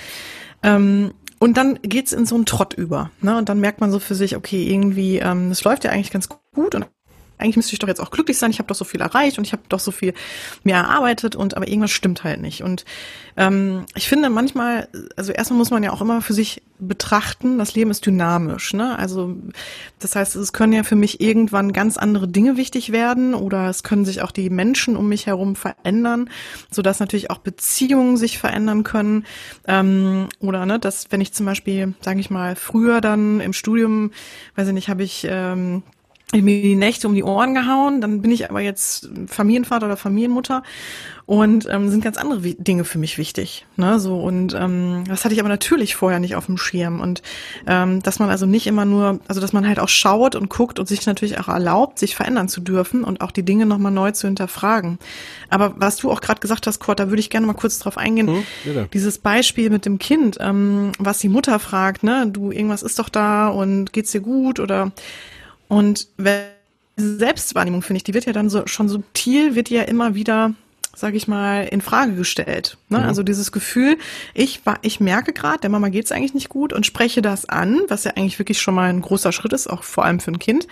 Ähm, 0.63 1.11
und 1.39 1.57
dann 1.57 1.79
geht's 1.81 2.13
in 2.13 2.27
so 2.27 2.35
einen 2.35 2.45
Trott 2.45 2.75
über. 2.75 3.09
Ne? 3.21 3.35
Und 3.35 3.49
dann 3.49 3.59
merkt 3.59 3.81
man 3.81 3.91
so 3.91 3.97
für 3.97 4.13
sich, 4.13 4.35
okay, 4.35 4.63
irgendwie, 4.71 5.17
ähm, 5.17 5.49
es 5.49 5.63
läuft 5.63 5.83
ja 5.83 5.89
eigentlich 5.89 6.11
ganz 6.11 6.29
gut 6.29 6.75
und 6.75 6.85
eigentlich 7.41 7.57
müsste 7.57 7.73
ich 7.73 7.79
doch 7.79 7.87
jetzt 7.87 7.99
auch 7.99 8.11
glücklich 8.11 8.37
sein, 8.37 8.51
ich 8.51 8.59
habe 8.59 8.67
doch 8.67 8.75
so 8.75 8.85
viel 8.85 9.01
erreicht 9.01 9.37
und 9.37 9.45
ich 9.45 9.53
habe 9.53 9.63
doch 9.69 9.79
so 9.79 9.91
viel 9.91 10.13
mehr 10.63 10.77
erarbeitet 10.77 11.35
und 11.35 11.57
aber 11.57 11.67
irgendwas 11.67 11.91
stimmt 11.91 12.23
halt 12.23 12.41
nicht. 12.41 12.63
Und 12.63 12.85
ähm, 13.37 13.85
ich 13.95 14.07
finde 14.07 14.29
manchmal, 14.29 14.87
also 15.15 15.31
erstmal 15.31 15.57
muss 15.57 15.71
man 15.71 15.83
ja 15.83 15.91
auch 15.91 16.01
immer 16.01 16.21
für 16.21 16.33
sich 16.33 16.61
betrachten, 16.79 17.57
das 17.57 17.75
Leben 17.75 17.91
ist 17.91 18.05
dynamisch. 18.05 18.73
Ne? 18.73 18.97
Also 18.97 19.35
das 19.99 20.15
heißt, 20.15 20.35
es 20.35 20.51
können 20.51 20.73
ja 20.73 20.83
für 20.83 20.95
mich 20.95 21.21
irgendwann 21.21 21.73
ganz 21.73 21.97
andere 21.97 22.27
Dinge 22.27 22.57
wichtig 22.57 22.91
werden 22.91 23.33
oder 23.33 23.69
es 23.69 23.83
können 23.83 24.03
sich 24.03 24.21
auch 24.21 24.31
die 24.31 24.49
Menschen 24.49 24.97
um 24.97 25.07
mich 25.07 25.27
herum 25.27 25.55
verändern, 25.55 26.29
sodass 26.71 26.99
natürlich 26.99 27.29
auch 27.29 27.37
Beziehungen 27.37 28.17
sich 28.17 28.39
verändern 28.39 28.83
können. 28.83 29.25
Ähm, 29.67 30.27
oder 30.39 30.65
ne, 30.65 30.79
dass 30.79 31.11
wenn 31.11 31.21
ich 31.21 31.33
zum 31.33 31.45
Beispiel, 31.45 31.93
sage 32.01 32.19
ich 32.19 32.29
mal, 32.29 32.55
früher 32.55 32.99
dann 32.99 33.39
im 33.39 33.53
Studium, 33.53 34.11
weiß 34.55 34.67
ich 34.67 34.73
nicht, 34.73 34.89
habe 34.89 35.03
ich 35.03 35.27
ähm, 35.29 35.83
ich 36.33 36.43
mir 36.43 36.61
die 36.61 36.75
Nächte 36.75 37.07
um 37.07 37.15
die 37.15 37.23
Ohren 37.23 37.53
gehauen, 37.53 38.01
dann 38.01 38.21
bin 38.21 38.31
ich 38.31 38.49
aber 38.49 38.61
jetzt 38.61 39.09
Familienvater 39.27 39.85
oder 39.85 39.97
Familienmutter 39.97 40.63
und 41.25 41.67
ähm, 41.69 41.89
sind 41.89 42.03
ganz 42.03 42.17
andere 42.17 42.41
Dinge 42.41 42.83
für 42.83 42.97
mich 42.97 43.17
wichtig. 43.17 43.65
Ne? 43.77 43.99
So 43.99 44.19
und 44.19 44.53
ähm, 44.53 45.03
das 45.07 45.23
hatte 45.23 45.33
ich 45.33 45.39
aber 45.39 45.49
natürlich 45.49 45.95
vorher 45.95 46.19
nicht 46.19 46.35
auf 46.35 46.47
dem 46.47 46.57
Schirm 46.57 46.99
und 46.99 47.21
ähm, 47.67 48.01
dass 48.03 48.19
man 48.19 48.29
also 48.29 48.45
nicht 48.45 48.67
immer 48.67 48.85
nur, 48.85 49.19
also 49.27 49.39
dass 49.39 49.53
man 49.53 49.67
halt 49.67 49.79
auch 49.79 49.89
schaut 49.89 50.35
und 50.35 50.49
guckt 50.49 50.79
und 50.79 50.87
sich 50.87 51.05
natürlich 51.05 51.39
auch 51.39 51.47
erlaubt, 51.47 51.99
sich 51.99 52.15
verändern 52.15 52.49
zu 52.49 52.61
dürfen 52.61 53.03
und 53.03 53.21
auch 53.21 53.31
die 53.31 53.43
Dinge 53.43 53.65
nochmal 53.65 53.91
neu 53.91 54.11
zu 54.11 54.27
hinterfragen. 54.27 54.99
Aber 55.49 55.73
was 55.77 55.97
du 55.97 56.11
auch 56.11 56.21
gerade 56.21 56.41
gesagt 56.41 56.67
hast, 56.67 56.79
Kurt, 56.79 56.99
da 56.99 57.09
würde 57.09 57.19
ich 57.19 57.29
gerne 57.29 57.47
mal 57.47 57.53
kurz 57.53 57.79
drauf 57.79 57.97
eingehen. 57.97 58.27
Hm, 58.27 58.43
Dieses 58.93 59.17
Beispiel 59.17 59.69
mit 59.69 59.85
dem 59.85 59.99
Kind, 59.99 60.37
ähm, 60.39 60.91
was 60.99 61.19
die 61.19 61.29
Mutter 61.29 61.59
fragt, 61.59 62.03
ne, 62.03 62.27
du 62.27 62.51
irgendwas 62.51 62.83
ist 62.83 62.99
doch 62.99 63.09
da 63.09 63.47
und 63.47 63.93
geht's 63.93 64.11
dir 64.11 64.21
gut 64.21 64.59
oder 64.59 64.91
und 65.71 66.09
diese 66.19 67.17
Selbstwahrnehmung, 67.17 67.81
finde 67.81 67.99
ich, 67.99 68.03
die 68.03 68.13
wird 68.13 68.25
ja 68.25 68.33
dann 68.33 68.49
so 68.49 68.67
schon 68.67 68.89
subtil, 68.89 69.55
wird 69.55 69.69
ja 69.69 69.83
immer 69.83 70.15
wieder 70.15 70.53
sage 70.93 71.15
ich 71.15 71.29
mal, 71.29 71.63
in 71.63 71.79
Frage 71.79 72.15
gestellt. 72.15 72.77
Ne? 72.89 72.99
Mhm. 72.99 73.05
Also 73.05 73.23
dieses 73.23 73.53
Gefühl, 73.53 73.97
ich 74.33 74.65
war, 74.65 74.79
ich 74.81 74.99
merke 74.99 75.31
gerade, 75.31 75.61
der 75.61 75.69
Mama 75.69 75.87
geht's 75.87 76.11
eigentlich 76.11 76.33
nicht 76.33 76.49
gut 76.49 76.73
und 76.73 76.85
spreche 76.85 77.21
das 77.21 77.47
an, 77.47 77.79
was 77.87 78.03
ja 78.03 78.11
eigentlich 78.17 78.37
wirklich 78.37 78.59
schon 78.59 78.75
mal 78.75 78.89
ein 78.89 79.01
großer 79.01 79.31
Schritt 79.31 79.53
ist, 79.53 79.67
auch 79.67 79.83
vor 79.83 80.03
allem 80.03 80.19
für 80.19 80.31
ein 80.31 80.39
Kind. 80.39 80.67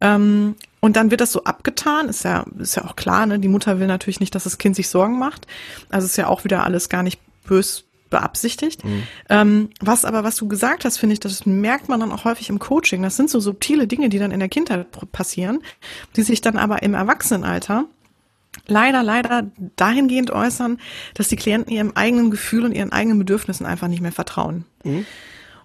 Ähm, 0.00 0.56
und 0.80 0.96
dann 0.96 1.12
wird 1.12 1.20
das 1.20 1.30
so 1.30 1.44
abgetan, 1.44 2.08
ist 2.08 2.24
ja, 2.24 2.44
ist 2.58 2.74
ja 2.74 2.84
auch 2.84 2.96
klar, 2.96 3.26
ne? 3.26 3.38
Die 3.38 3.46
Mutter 3.46 3.78
will 3.78 3.86
natürlich 3.86 4.18
nicht, 4.18 4.34
dass 4.34 4.42
das 4.42 4.58
Kind 4.58 4.74
sich 4.74 4.88
Sorgen 4.88 5.20
macht. 5.20 5.46
Also 5.90 6.06
ist 6.06 6.16
ja 6.16 6.26
auch 6.26 6.42
wieder 6.42 6.64
alles 6.64 6.88
gar 6.88 7.04
nicht 7.04 7.20
bös 7.44 7.84
beabsichtigt. 8.10 8.84
Mhm. 8.84 9.02
Ähm, 9.28 9.70
was 9.80 10.04
aber, 10.04 10.24
was 10.24 10.36
du 10.36 10.48
gesagt 10.48 10.84
hast, 10.84 10.98
finde 10.98 11.14
ich, 11.14 11.20
das 11.20 11.46
merkt 11.46 11.88
man 11.88 12.00
dann 12.00 12.12
auch 12.12 12.24
häufig 12.24 12.50
im 12.50 12.58
Coaching. 12.58 13.02
Das 13.02 13.16
sind 13.16 13.30
so 13.30 13.40
subtile 13.40 13.86
Dinge, 13.86 14.08
die 14.08 14.18
dann 14.18 14.32
in 14.32 14.40
der 14.40 14.48
Kindheit 14.48 14.86
passieren, 15.12 15.62
die 16.16 16.22
sich 16.22 16.40
dann 16.40 16.56
aber 16.56 16.82
im 16.82 16.94
Erwachsenenalter 16.94 17.86
leider, 18.66 19.02
leider 19.02 19.50
dahingehend 19.76 20.30
äußern, 20.30 20.78
dass 21.14 21.28
die 21.28 21.36
Klienten 21.36 21.72
ihrem 21.72 21.92
eigenen 21.94 22.30
Gefühl 22.30 22.64
und 22.64 22.72
ihren 22.72 22.92
eigenen 22.92 23.18
Bedürfnissen 23.18 23.66
einfach 23.66 23.88
nicht 23.88 24.02
mehr 24.02 24.12
vertrauen. 24.12 24.64
Mhm. 24.84 25.06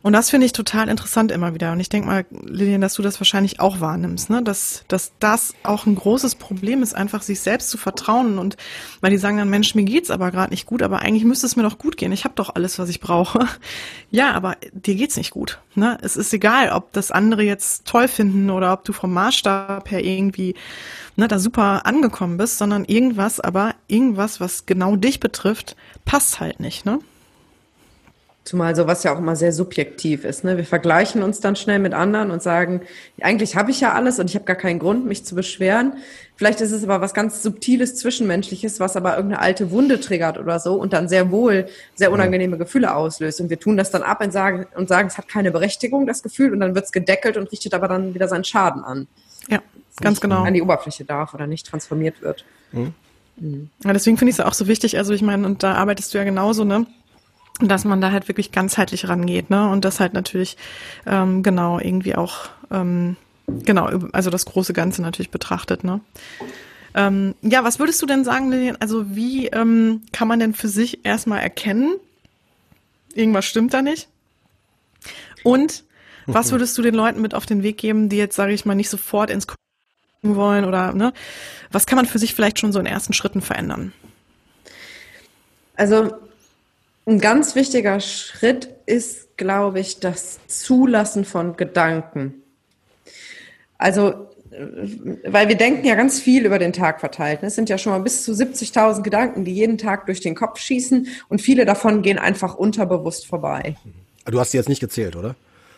Und 0.06 0.14
das 0.14 0.30
finde 0.30 0.46
ich 0.46 0.54
total 0.54 0.88
interessant 0.88 1.32
immer 1.32 1.56
wieder. 1.56 1.72
Und 1.72 1.80
ich 1.80 1.90
denke 1.90 2.08
mal, 2.08 2.26
Lilian, 2.30 2.80
dass 2.80 2.94
du 2.94 3.02
das 3.02 3.20
wahrscheinlich 3.20 3.60
auch 3.60 3.80
wahrnimmst, 3.80 4.30
ne? 4.30 4.44
Dass, 4.44 4.84
dass 4.88 5.14
das 5.18 5.56
auch 5.64 5.88
ein 5.88 5.96
großes 5.96 6.36
Problem 6.36 6.84
ist, 6.84 6.94
einfach 6.94 7.24
sich 7.24 7.40
selbst 7.40 7.72
zu 7.72 7.80
vertrauen. 7.80 8.38
Und 8.38 8.56
weil 9.02 9.10
die 9.10 9.18
sagen 9.18 9.38
dann, 9.38 9.50
Mensch, 9.50 9.74
mir 9.74 9.84
geht's 9.84 10.12
aber 10.12 10.30
gerade 10.30 10.54
nicht 10.54 10.68
gut, 10.68 10.84
aber 10.84 11.00
eigentlich 11.00 11.26
müsste 11.26 11.48
es 11.48 11.56
mir 11.56 11.64
doch 11.64 11.80
gut 11.80 11.98
gehen. 11.98 12.12
Ich 12.12 12.24
habe 12.24 12.36
doch 12.36 12.54
alles, 12.54 12.78
was 12.78 12.90
ich 12.90 13.00
brauche. 13.00 13.48
Ja, 14.12 14.32
aber 14.32 14.56
dir 14.72 14.96
geht's 14.96 15.18
nicht 15.18 15.32
gut. 15.32 15.60
Ne? 15.74 15.98
Es 16.02 16.16
ist 16.16 16.32
egal, 16.34 16.70
ob 16.70 16.94
das 16.94 17.12
andere 17.12 17.44
jetzt 17.44 17.86
toll 17.86 18.08
finden 18.08 18.50
oder 18.50 18.72
ob 18.72 18.86
du 18.86 18.94
vom 18.94 19.12
Maßstab 19.12 19.90
her 19.92 20.06
irgendwie 20.06 20.54
ne, 21.18 21.28
da 21.28 21.38
super 21.38 21.86
angekommen 21.86 22.38
bist, 22.38 22.60
sondern 22.60 22.86
irgendwas, 22.86 23.42
aber 23.42 23.76
irgendwas, 23.88 24.40
was 24.40 24.68
genau 24.68 24.96
dich 24.96 25.20
betrifft, 25.20 25.76
passt 26.06 26.40
halt 26.40 26.62
nicht, 26.62 26.86
ne? 26.86 27.00
Zumal 28.46 28.76
sowas 28.76 29.02
ja 29.04 29.12
auch 29.12 29.18
immer 29.18 29.36
sehr 29.36 29.52
subjektiv 29.52 30.24
ist. 30.24 30.44
Ne? 30.44 30.56
Wir 30.56 30.66
vergleichen 30.66 31.24
uns 31.24 31.40
dann 31.40 31.56
schnell 31.56 31.80
mit 31.80 31.96
anderen 31.96 32.30
und 32.30 32.44
sagen, 32.44 32.82
eigentlich 33.20 33.56
habe 33.56 33.72
ich 33.72 33.82
ja 33.82 33.94
alles 33.94 34.20
und 34.20 34.30
ich 34.30 34.36
habe 34.36 34.46
gar 34.46 34.56
keinen 34.56 34.78
Grund, 34.78 35.08
mich 35.08 35.26
zu 35.26 35.34
beschweren. 35.34 35.94
Vielleicht 36.36 36.62
ist 36.62 36.72
es 36.72 36.84
aber 36.84 37.02
was 37.02 37.16
ganz 37.16 37.42
Subtiles, 37.42 37.96
Zwischenmenschliches, 37.96 38.80
was 38.80 38.96
aber 38.96 39.16
irgendeine 39.16 39.42
alte 39.42 39.72
Wunde 39.72 40.00
triggert 40.00 40.38
oder 40.38 40.60
so 40.60 40.76
und 40.76 40.94
dann 40.94 41.10
sehr 41.10 41.32
wohl 41.32 41.66
sehr 41.96 42.12
unangenehme 42.12 42.60
Gefühle 42.60 42.96
auslöst. 42.96 43.42
Und 43.42 43.50
wir 43.50 43.60
tun 43.60 43.78
das 43.78 43.90
dann 43.90 44.04
ab 44.04 44.22
und 44.24 44.32
sagen, 44.32 44.68
und 44.76 44.90
sagen 44.90 45.08
es 45.08 45.18
hat 45.18 45.28
keine 45.28 45.50
Berechtigung, 45.50 46.06
das 46.06 46.22
Gefühl, 46.22 46.54
und 46.54 46.60
dann 46.60 46.76
wird 46.76 46.86
es 46.86 46.92
gedeckelt 46.92 47.38
und 47.38 47.52
richtet 47.52 47.74
aber 47.74 47.88
dann 47.88 48.14
wieder 48.14 48.28
seinen 48.28 48.44
Schaden 48.44 48.84
an. 48.84 49.08
Ja, 49.50 49.60
ganz 50.02 50.22
genau. 50.22 50.44
An 50.44 50.54
die 50.54 50.62
Oberfläche 50.62 51.04
darf 51.04 51.34
oder 51.34 51.48
nicht 51.48 51.66
transformiert 51.66 52.22
wird. 52.22 52.46
Mhm. 52.74 52.94
Mhm. 53.38 53.70
Ja, 53.84 53.94
deswegen 53.94 54.18
finde 54.18 54.30
ich 54.30 54.38
es 54.38 54.46
auch 54.46 54.54
so 54.54 54.68
wichtig. 54.68 55.00
Also 55.00 55.14
ich 55.14 55.24
meine, 55.24 55.48
und 55.48 55.64
da 55.64 55.74
arbeitest 55.74 56.14
du 56.14 56.20
ja 56.20 56.24
genauso, 56.26 56.64
ne? 56.64 56.86
Dass 57.60 57.86
man 57.86 58.02
da 58.02 58.12
halt 58.12 58.28
wirklich 58.28 58.52
ganzheitlich 58.52 59.08
rangeht, 59.08 59.50
ne? 59.50 59.70
Und 59.70 59.86
das 59.86 60.00
halt 60.00 60.14
natürlich 60.14 60.58
ähm, 61.06 61.44
genau 61.44 61.80
irgendwie 61.80 62.16
auch 62.16 62.50
ähm, 62.72 63.16
genau, 63.48 63.86
also 64.12 64.30
das 64.30 64.46
große 64.46 64.74
Ganze 64.74 65.02
natürlich 65.02 65.32
betrachtet, 65.32 65.84
ne? 65.84 66.02
Ähm, 66.94 67.36
ja, 67.42 67.64
was 67.64 67.80
würdest 67.80 68.02
du 68.02 68.06
denn 68.06 68.24
sagen, 68.24 68.50
Lilian? 68.50 68.78
Also 68.80 69.16
wie 69.16 69.48
ähm, 69.48 70.04
kann 70.14 70.28
man 70.28 70.40
denn 70.40 70.54
für 70.54 70.70
sich 70.70 71.06
erstmal 71.06 71.42
erkennen, 71.42 71.96
irgendwas 73.14 73.46
stimmt 73.46 73.74
da 73.74 73.82
nicht? 73.82 74.08
Und 75.44 75.84
was 76.26 76.52
würdest 76.54 76.78
du 76.78 76.82
den 76.82 76.96
Leuten 76.96 77.22
mit 77.22 77.34
auf 77.34 77.46
den 77.46 77.64
Weg 77.64 77.78
geben, 77.78 78.10
die 78.10 78.18
jetzt, 78.18 78.36
sage 78.36 78.54
ich 78.54 78.66
mal, 78.66 78.76
nicht 78.76 78.90
sofort 78.90 79.30
ins 79.30 79.48
Gucken 79.48 80.36
wollen 80.36 80.66
oder 80.66 80.94
ne? 80.94 81.14
Was 81.72 81.86
kann 81.86 81.98
man 81.98 82.06
für 82.06 82.20
sich 82.20 82.34
vielleicht 82.34 82.60
schon 82.60 82.72
so 82.72 82.80
in 82.80 82.86
ersten 82.86 83.14
Schritten 83.14 83.42
verändern? 83.42 83.92
Also 85.76 86.14
ein 87.06 87.20
ganz 87.20 87.56
wichtiger 87.56 88.00
Schritt 88.00 88.70
ist, 88.86 89.38
glaube 89.38 89.80
ich, 89.80 90.00
das 90.00 90.40
Zulassen 90.48 91.26
von 91.26 91.56
Gedanken. 91.56 92.42
Also, 93.78 94.30
weil 95.26 95.50
wir 95.50 95.58
denken 95.58 95.86
ja 95.86 95.96
ganz 95.96 96.20
viel 96.20 96.46
über 96.46 96.60
den 96.60 96.74
Tag 96.74 97.00
verteilt. 97.00 97.40
Es 97.44 97.56
sind 97.56 97.70
ja 97.70 97.78
schon 97.78 97.92
mal 97.92 98.00
bis 98.00 98.24
zu 98.24 98.32
70.000 98.32 99.02
Gedanken, 99.04 99.44
die 99.46 99.54
jeden 99.54 99.78
Tag 99.78 100.06
durch 100.06 100.22
den 100.22 100.34
Kopf 100.34 100.60
schießen 100.60 101.08
und 101.28 101.42
viele 101.42 101.66
davon 101.66 102.02
gehen 102.02 102.18
einfach 102.18 102.56
unterbewusst 102.56 103.28
vorbei. 103.28 103.76
Du 104.26 104.40
hast 104.40 104.52
sie 104.52 104.58
jetzt 104.58 104.70
nicht 104.70 104.80
gezählt, 104.80 105.16
oder? 105.16 105.36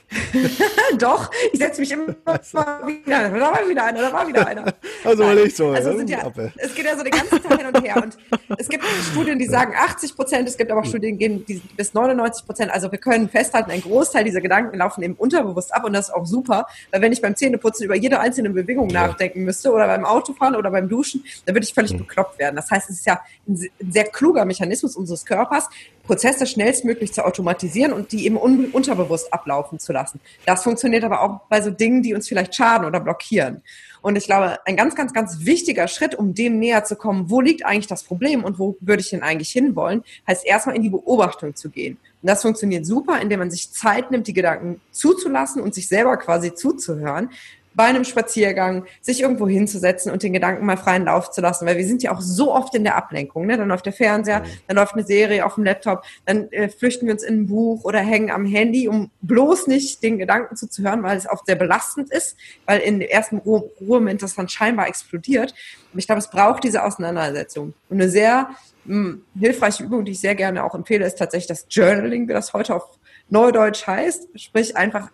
Doch, 0.99 1.29
ich 1.51 1.59
setze 1.59 1.81
mich 1.81 1.91
immer 1.91 2.07
wieder, 2.07 3.29
da 3.29 3.41
war 3.41 3.69
wieder 3.69 3.85
einer, 3.85 4.01
da 4.01 4.13
war 4.13 4.27
wieder 4.27 4.47
einer. 4.47 4.73
Also 5.03 5.23
Nein. 5.23 5.43
nicht 5.43 5.55
so. 5.55 5.69
Also 5.69 5.95
sind 5.95 6.09
ja, 6.09 6.31
es 6.57 6.75
geht 6.75 6.85
ja 6.85 6.97
so 6.97 7.03
die 7.03 7.11
ganze 7.11 7.41
Zeit 7.41 7.57
hin 7.57 7.67
und 7.67 7.83
her. 7.83 8.03
Und 8.03 8.17
es 8.57 8.67
gibt 8.67 8.83
Studien, 9.11 9.39
die 9.39 9.45
sagen 9.45 9.73
80 9.75 10.15
Prozent, 10.15 10.47
es 10.47 10.57
gibt 10.57 10.71
aber 10.71 10.81
auch 10.81 10.85
Studien, 10.85 11.17
die 11.17 11.27
gehen 11.27 11.61
bis 11.77 11.93
99 11.93 12.45
Prozent. 12.45 12.71
Also 12.71 12.91
wir 12.91 12.99
können 12.99 13.29
festhalten, 13.29 13.71
ein 13.71 13.81
Großteil 13.81 14.23
dieser 14.23 14.41
Gedanken 14.41 14.77
laufen 14.77 15.03
eben 15.03 15.13
unterbewusst 15.13 15.73
ab 15.73 15.85
und 15.85 15.93
das 15.93 16.09
ist 16.09 16.13
auch 16.13 16.25
super, 16.25 16.67
weil 16.91 17.01
wenn 17.01 17.11
ich 17.11 17.21
beim 17.21 17.35
Zähneputzen 17.35 17.85
über 17.85 17.95
jede 17.95 18.19
einzelne 18.19 18.49
Bewegung 18.49 18.89
ja. 18.89 19.07
nachdenken 19.07 19.43
müsste 19.43 19.71
oder 19.71 19.87
beim 19.87 20.03
Autofahren 20.03 20.55
oder 20.55 20.71
beim 20.71 20.89
Duschen, 20.89 21.23
dann 21.45 21.55
würde 21.55 21.65
ich 21.65 21.73
völlig 21.73 21.93
mhm. 21.93 21.99
bekloppt 21.99 22.39
werden. 22.39 22.55
Das 22.55 22.69
heißt, 22.69 22.89
es 22.89 22.97
ist 22.97 23.05
ja 23.05 23.21
ein 23.47 23.69
sehr 23.89 24.05
kluger 24.05 24.45
Mechanismus 24.45 24.95
unseres 24.95 25.25
Körpers, 25.25 25.69
Prozesse 26.07 26.47
schnellstmöglich 26.47 27.13
zu 27.13 27.23
automatisieren 27.23 27.93
und 27.93 28.11
die 28.11 28.25
eben 28.25 28.37
un 28.37 28.71
unterbewusst 28.71 29.31
ablaufen 29.31 29.77
zu 29.77 29.93
lassen. 29.93 30.19
Das 30.45 30.63
funktioniert 30.63 31.03
aber 31.03 31.21
auch 31.21 31.41
bei 31.49 31.61
so 31.61 31.69
Dingen, 31.69 32.01
die 32.01 32.15
uns 32.15 32.27
vielleicht 32.27 32.55
schaden 32.55 32.87
oder 32.87 32.99
blockieren. 32.99 33.61
Und 34.01 34.15
ich 34.15 34.25
glaube, 34.25 34.59
ein 34.65 34.77
ganz, 34.77 34.95
ganz, 34.95 35.13
ganz 35.13 35.45
wichtiger 35.45 35.87
Schritt, 35.87 36.15
um 36.15 36.33
dem 36.33 36.59
näher 36.59 36.83
zu 36.85 36.95
kommen, 36.95 37.29
wo 37.29 37.41
liegt 37.41 37.65
eigentlich 37.65 37.87
das 37.87 38.03
Problem 38.03 38.43
und 38.43 38.57
wo 38.57 38.77
würde 38.79 39.01
ich 39.01 39.09
denn 39.09 39.21
eigentlich 39.21 39.49
hinwollen, 39.49 40.03
heißt 40.27 40.45
erstmal 40.45 40.75
in 40.75 40.81
die 40.81 40.89
Beobachtung 40.89 41.55
zu 41.55 41.69
gehen. 41.69 41.97
Und 42.21 42.29
das 42.29 42.41
funktioniert 42.41 42.85
super, 42.85 43.19
indem 43.21 43.39
man 43.39 43.51
sich 43.51 43.71
Zeit 43.71 44.09
nimmt, 44.11 44.27
die 44.27 44.33
Gedanken 44.33 44.81
zuzulassen 44.91 45.61
und 45.61 45.75
sich 45.75 45.87
selber 45.87 46.17
quasi 46.17 46.53
zuzuhören, 46.53 47.31
bei 47.77 47.83
einem 47.83 48.03
Spaziergang 48.03 48.85
sich 49.01 49.21
irgendwo 49.21 49.47
hinzusetzen 49.47 50.11
und 50.11 50.23
den 50.23 50.33
Gedanken 50.33 50.65
mal 50.65 50.77
freien 50.77 51.05
Lauf 51.05 51.29
zu 51.29 51.41
lassen, 51.41 51.67
weil 51.67 51.77
wir 51.77 51.85
sind 51.85 52.01
ja 52.01 52.11
auch 52.11 52.21
so 52.21 52.53
oft 52.53 52.73
in 52.73 52.83
der 52.83 52.95
Ablenkung. 52.95 53.45
Ne? 53.45 53.55
Dann 53.55 53.69
läuft 53.69 53.85
der 53.85 53.93
Fernseher, 53.93 54.43
dann 54.67 54.75
läuft 54.75 54.95
eine 54.95 55.03
Serie 55.03 55.45
auf 55.45 55.55
dem 55.55 55.63
Laptop, 55.63 56.03
dann 56.25 56.51
äh, 56.51 56.69
flüchten 56.69 57.05
wir 57.05 57.13
uns 57.13 57.21
in 57.21 57.41
ein 57.41 57.45
Buch 57.45 57.85
oder 57.85 57.99
hängen 57.99 58.31
am 58.31 58.45
Handy, 58.45 58.89
um 58.89 59.11
bloß 59.21 59.67
nicht 59.67 60.01
den 60.01 60.17
Gedanken 60.17 60.55
zuzuhören, 60.55 61.03
weil 61.03 61.17
es 61.17 61.29
oft 61.29 61.45
sehr 61.45 61.55
belastend 61.55 62.11
ist, 62.11 62.35
weil 62.65 62.79
in 62.79 62.99
dem 62.99 63.09
ersten 63.09 63.37
Ruhe 63.37 63.69
Ruhemoment 63.79 64.23
das 64.23 64.33
dann 64.33 64.49
scheinbar 64.49 64.87
explodiert. 64.87 65.53
Und 65.93 65.99
ich 65.99 66.07
glaube, 66.07 66.19
es 66.19 66.31
braucht 66.31 66.63
diese 66.63 66.83
Auseinandersetzung. 66.83 67.75
Und 67.89 68.01
eine 68.01 68.09
sehr 68.09 68.49
mh, 68.85 68.95
hm, 68.95 69.21
hilfreiche 69.39 69.83
Übung, 69.83 70.03
die 70.03 70.13
ich 70.13 70.19
sehr 70.19 70.33
gerne 70.33 70.63
auch 70.63 70.73
empfehle, 70.73 71.05
ist 71.05 71.19
tatsächlich 71.19 71.47
das 71.47 71.67
Journaling, 71.69 72.27
wie 72.27 72.33
das 72.33 72.53
heute 72.53 72.73
auf 72.73 72.97
Neudeutsch 73.29 73.85
heißt, 73.85 74.29
sprich 74.35 74.77
einfach 74.77 75.09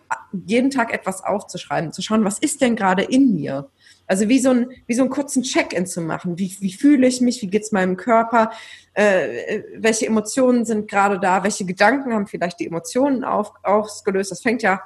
jeden 0.46 0.70
Tag 0.70 0.92
etwas 0.92 1.24
aufzuschreiben, 1.24 1.92
zu 1.92 2.02
schauen, 2.02 2.24
was 2.24 2.38
ist 2.38 2.60
denn 2.60 2.76
gerade 2.76 3.02
in 3.02 3.34
mir? 3.34 3.68
Also 4.06 4.28
wie 4.28 4.38
so, 4.38 4.50
ein, 4.50 4.68
wie 4.86 4.94
so 4.94 5.02
einen 5.02 5.10
kurzen 5.10 5.42
Check-in 5.42 5.86
zu 5.86 6.00
machen. 6.00 6.38
Wie, 6.38 6.54
wie 6.60 6.72
fühle 6.72 7.06
ich 7.06 7.20
mich? 7.20 7.40
Wie 7.40 7.46
geht's 7.46 7.72
meinem 7.72 7.96
Körper? 7.96 8.52
Äh, 8.92 9.62
welche 9.78 10.06
Emotionen 10.06 10.64
sind 10.64 10.88
gerade 10.88 11.18
da? 11.18 11.42
Welche 11.42 11.64
Gedanken 11.64 12.12
haben 12.12 12.26
vielleicht 12.26 12.60
die 12.60 12.66
Emotionen 12.66 13.24
auf, 13.24 13.52
ausgelöst? 13.62 14.30
Das 14.30 14.42
fängt 14.42 14.62
ja 14.62 14.82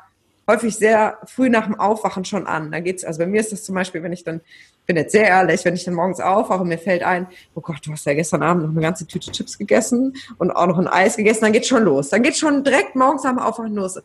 häufig 0.47 0.77
sehr 0.77 1.19
früh 1.27 1.51
nach 1.51 1.67
dem 1.67 1.79
Aufwachen 1.79 2.25
schon 2.25 2.47
an. 2.47 2.71
Da 2.71 2.81
geht's, 2.81 3.05
also 3.05 3.19
bei 3.19 3.27
mir 3.27 3.41
ist 3.41 3.53
das 3.53 3.65
zum 3.65 3.75
Beispiel, 3.75 4.03
wenn 4.03 4.13
ich 4.13 4.25
dann, 4.25 4.41
bin 4.89 4.97
jetzt 4.97 5.13
sehr 5.13 5.29
ehrlich, 5.29 5.65
wenn 5.65 5.75
ich 5.75 5.85
dann 5.85 5.95
morgens 5.95 6.19
aufwache 6.19 6.63
und 6.63 6.69
mir 6.69 6.79
fällt 6.79 7.03
ein, 7.03 7.27
oh 7.55 7.61
Gott, 7.61 7.87
du 7.87 7.93
hast 7.93 8.07
ja 8.07 8.15
gestern 8.15 8.43
Abend 8.43 8.65
noch 8.65 8.71
eine 8.71 8.81
ganze 8.81 9.07
Tüte 9.07 9.31
Chips 9.31 9.59
gegessen 9.59 10.17
und 10.39 10.51
auch 10.51 10.67
noch 10.67 10.79
ein 10.79 10.89
Eis 10.89 11.17
gegessen, 11.17 11.43
dann 11.43 11.53
geht's 11.53 11.69
schon 11.69 11.85
los. 11.85 12.09
Dann 12.09 12.23
geht's 12.23 12.39
schon 12.39 12.65
direkt 12.65 12.97
morgens 12.97 13.25
am 13.27 13.39
Aufwachen 13.39 13.75
los. 13.75 14.01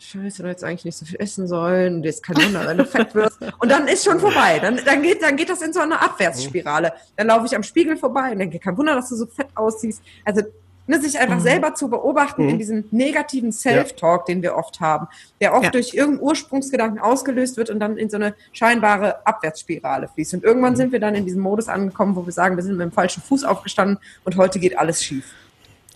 Scheiße, 0.00 0.42
du 0.42 0.48
hättest 0.48 0.64
eigentlich 0.64 0.84
nicht 0.84 0.96
so 0.96 1.06
viel 1.06 1.20
essen 1.20 1.46
sollen, 1.46 1.96
und 1.96 2.04
jetzt 2.04 2.24
kein 2.24 2.36
Wunder, 2.36 2.66
wenn 2.66 2.78
du 2.78 2.84
fett 2.84 3.14
wirst. 3.14 3.38
Und 3.60 3.70
dann 3.70 3.86
ist 3.86 4.04
schon 4.04 4.18
vorbei. 4.18 4.58
Dann, 4.58 4.80
dann, 4.84 5.02
geht, 5.02 5.22
dann 5.22 5.36
geht 5.36 5.48
das 5.48 5.62
in 5.62 5.72
so 5.72 5.80
eine 5.80 6.02
Abwärtsspirale. 6.02 6.92
Dann 7.16 7.28
laufe 7.28 7.46
ich 7.46 7.54
am 7.54 7.62
Spiegel 7.62 7.96
vorbei 7.96 8.32
und 8.32 8.40
denke, 8.40 8.58
kein 8.58 8.76
Wunder, 8.76 8.96
dass 8.96 9.10
du 9.10 9.14
so 9.14 9.26
fett 9.26 9.46
aussiehst. 9.54 10.02
Also 10.24 10.42
Ne, 10.86 11.00
sich 11.00 11.18
einfach 11.18 11.38
mhm. 11.38 11.42
selber 11.42 11.74
zu 11.74 11.88
beobachten 11.88 12.44
mhm. 12.44 12.50
in 12.50 12.58
diesem 12.58 12.84
negativen 12.90 13.52
Self-Talk, 13.52 14.28
ja. 14.28 14.34
den 14.34 14.42
wir 14.42 14.54
oft 14.54 14.80
haben, 14.80 15.06
der 15.40 15.54
oft 15.54 15.64
ja. 15.64 15.70
durch 15.70 15.94
irgendeinen 15.94 16.28
Ursprungsgedanken 16.28 16.98
ausgelöst 16.98 17.56
wird 17.56 17.70
und 17.70 17.80
dann 17.80 17.96
in 17.96 18.10
so 18.10 18.16
eine 18.16 18.34
scheinbare 18.52 19.26
Abwärtsspirale 19.26 20.08
fließt. 20.08 20.34
Und 20.34 20.44
irgendwann 20.44 20.74
mhm. 20.74 20.76
sind 20.76 20.92
wir 20.92 21.00
dann 21.00 21.14
in 21.14 21.24
diesem 21.24 21.40
Modus 21.40 21.68
angekommen, 21.68 22.16
wo 22.16 22.26
wir 22.26 22.32
sagen, 22.32 22.56
wir 22.56 22.62
sind 22.62 22.76
mit 22.76 22.82
dem 22.82 22.92
falschen 22.92 23.22
Fuß 23.22 23.44
aufgestanden 23.44 23.98
und 24.24 24.36
heute 24.36 24.58
geht 24.58 24.78
alles 24.78 25.02
schief. 25.02 25.32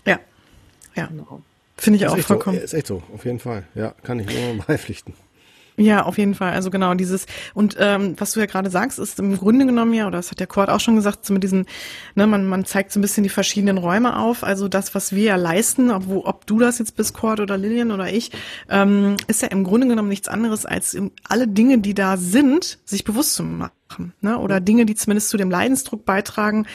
Ja. 0.06 0.18
Ja. 0.94 1.06
Genau. 1.06 1.42
Finde 1.76 1.98
ich 1.98 2.02
ist 2.02 2.10
auch 2.10 2.18
vollkommen. 2.18 2.56
So. 2.56 2.64
Ist 2.64 2.74
echt 2.74 2.86
so, 2.86 3.02
auf 3.14 3.24
jeden 3.26 3.38
Fall. 3.40 3.64
Ja, 3.74 3.94
kann 4.02 4.18
ich 4.20 4.26
nur 4.26 4.64
beipflichten. 4.66 5.12
Ja, 5.78 6.02
auf 6.02 6.18
jeden 6.18 6.34
Fall. 6.34 6.52
Also 6.52 6.70
genau 6.70 6.94
dieses 6.94 7.26
und 7.54 7.76
ähm, 7.78 8.14
was 8.18 8.32
du 8.32 8.40
ja 8.40 8.46
gerade 8.46 8.68
sagst, 8.68 8.98
ist 8.98 9.18
im 9.20 9.36
Grunde 9.36 9.64
genommen 9.64 9.94
ja, 9.94 10.06
oder 10.06 10.18
das 10.18 10.30
hat 10.30 10.40
der 10.40 10.48
Kurt 10.48 10.70
auch 10.70 10.80
schon 10.80 10.96
gesagt, 10.96 11.24
so 11.24 11.32
mit 11.32 11.44
diesen, 11.44 11.66
ne, 12.16 12.26
man 12.26 12.46
man 12.46 12.64
zeigt 12.64 12.92
so 12.92 12.98
ein 12.98 13.02
bisschen 13.02 13.22
die 13.22 13.28
verschiedenen 13.28 13.78
Räume 13.78 14.18
auf. 14.18 14.42
Also 14.42 14.66
das, 14.68 14.94
was 14.94 15.14
wir 15.14 15.22
ja 15.22 15.36
leisten, 15.36 15.90
ob, 15.90 16.08
wo, 16.08 16.24
ob 16.24 16.46
du 16.46 16.58
das 16.58 16.78
jetzt 16.78 16.96
bist, 16.96 17.14
Kurt 17.14 17.38
oder 17.40 17.56
Lilian 17.56 17.92
oder 17.92 18.12
ich, 18.12 18.32
ähm, 18.68 19.16
ist 19.28 19.42
ja 19.42 19.48
im 19.48 19.62
Grunde 19.62 19.86
genommen 19.86 20.08
nichts 20.08 20.28
anderes 20.28 20.66
als 20.66 20.96
alle 21.28 21.46
Dinge, 21.46 21.78
die 21.78 21.94
da 21.94 22.16
sind, 22.16 22.78
sich 22.84 23.04
bewusst 23.04 23.34
zu 23.34 23.44
machen 23.44 23.77
machen, 23.88 24.12
ne? 24.20 24.38
oder 24.38 24.60
Dinge, 24.60 24.86
die 24.86 24.94
zumindest 24.94 25.30
zu 25.30 25.36
dem 25.36 25.50
Leidensdruck 25.50 26.04
beitragen, 26.04 26.66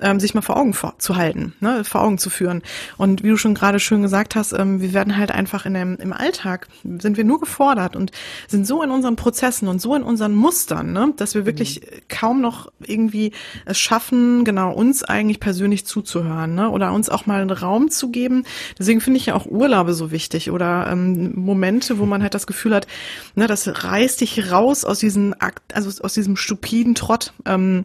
ähm, 0.00 0.20
sich 0.20 0.34
mal 0.34 0.40
vor 0.40 0.56
Augen 0.56 0.72
vor, 0.72 0.94
zu 0.98 1.16
halten, 1.16 1.54
ne? 1.60 1.84
vor 1.84 2.02
Augen 2.02 2.18
zu 2.18 2.30
führen. 2.30 2.62
Und 2.96 3.22
wie 3.22 3.28
du 3.28 3.36
schon 3.36 3.54
gerade 3.54 3.80
schön 3.80 4.02
gesagt 4.02 4.36
hast, 4.36 4.52
ähm, 4.52 4.80
wir 4.80 4.92
werden 4.94 5.16
halt 5.16 5.30
einfach 5.30 5.66
in 5.66 5.74
dem, 5.74 5.96
im 5.96 6.12
Alltag, 6.12 6.68
sind 6.82 7.16
wir 7.16 7.24
nur 7.24 7.40
gefordert 7.40 7.96
und 7.96 8.12
sind 8.48 8.66
so 8.66 8.82
in 8.82 8.90
unseren 8.90 9.16
Prozessen 9.16 9.68
und 9.68 9.80
so 9.80 9.94
in 9.94 10.02
unseren 10.02 10.34
Mustern, 10.34 10.92
ne? 10.92 11.12
dass 11.16 11.34
wir 11.34 11.46
wirklich 11.46 11.80
mhm. 11.80 11.84
kaum 12.08 12.40
noch 12.40 12.70
irgendwie 12.80 13.32
es 13.64 13.78
schaffen, 13.78 14.44
genau 14.44 14.72
uns 14.72 15.02
eigentlich 15.02 15.40
persönlich 15.40 15.86
zuzuhören 15.86 16.54
ne? 16.54 16.70
oder 16.70 16.92
uns 16.92 17.08
auch 17.08 17.26
mal 17.26 17.40
einen 17.40 17.50
Raum 17.50 17.90
zu 17.90 18.10
geben. 18.10 18.44
Deswegen 18.78 19.00
finde 19.00 19.18
ich 19.18 19.26
ja 19.26 19.34
auch 19.34 19.46
Urlaube 19.46 19.94
so 19.94 20.10
wichtig 20.10 20.50
oder 20.50 20.88
ähm, 20.90 21.32
Momente, 21.34 21.98
wo 21.98 22.06
man 22.06 22.22
halt 22.22 22.34
das 22.34 22.46
Gefühl 22.46 22.74
hat, 22.74 22.86
ne, 23.34 23.46
das 23.46 23.84
reißt 23.84 24.20
dich 24.20 24.50
raus 24.52 24.84
aus 24.84 25.00
diesem 25.00 25.34
Akt, 25.38 25.74
also 25.74 25.90
aus 26.02 26.14
diesem 26.14 26.36
Stupid 26.36 26.59
stupiden 26.60 26.94
Trott 26.94 27.32
ähm, 27.46 27.84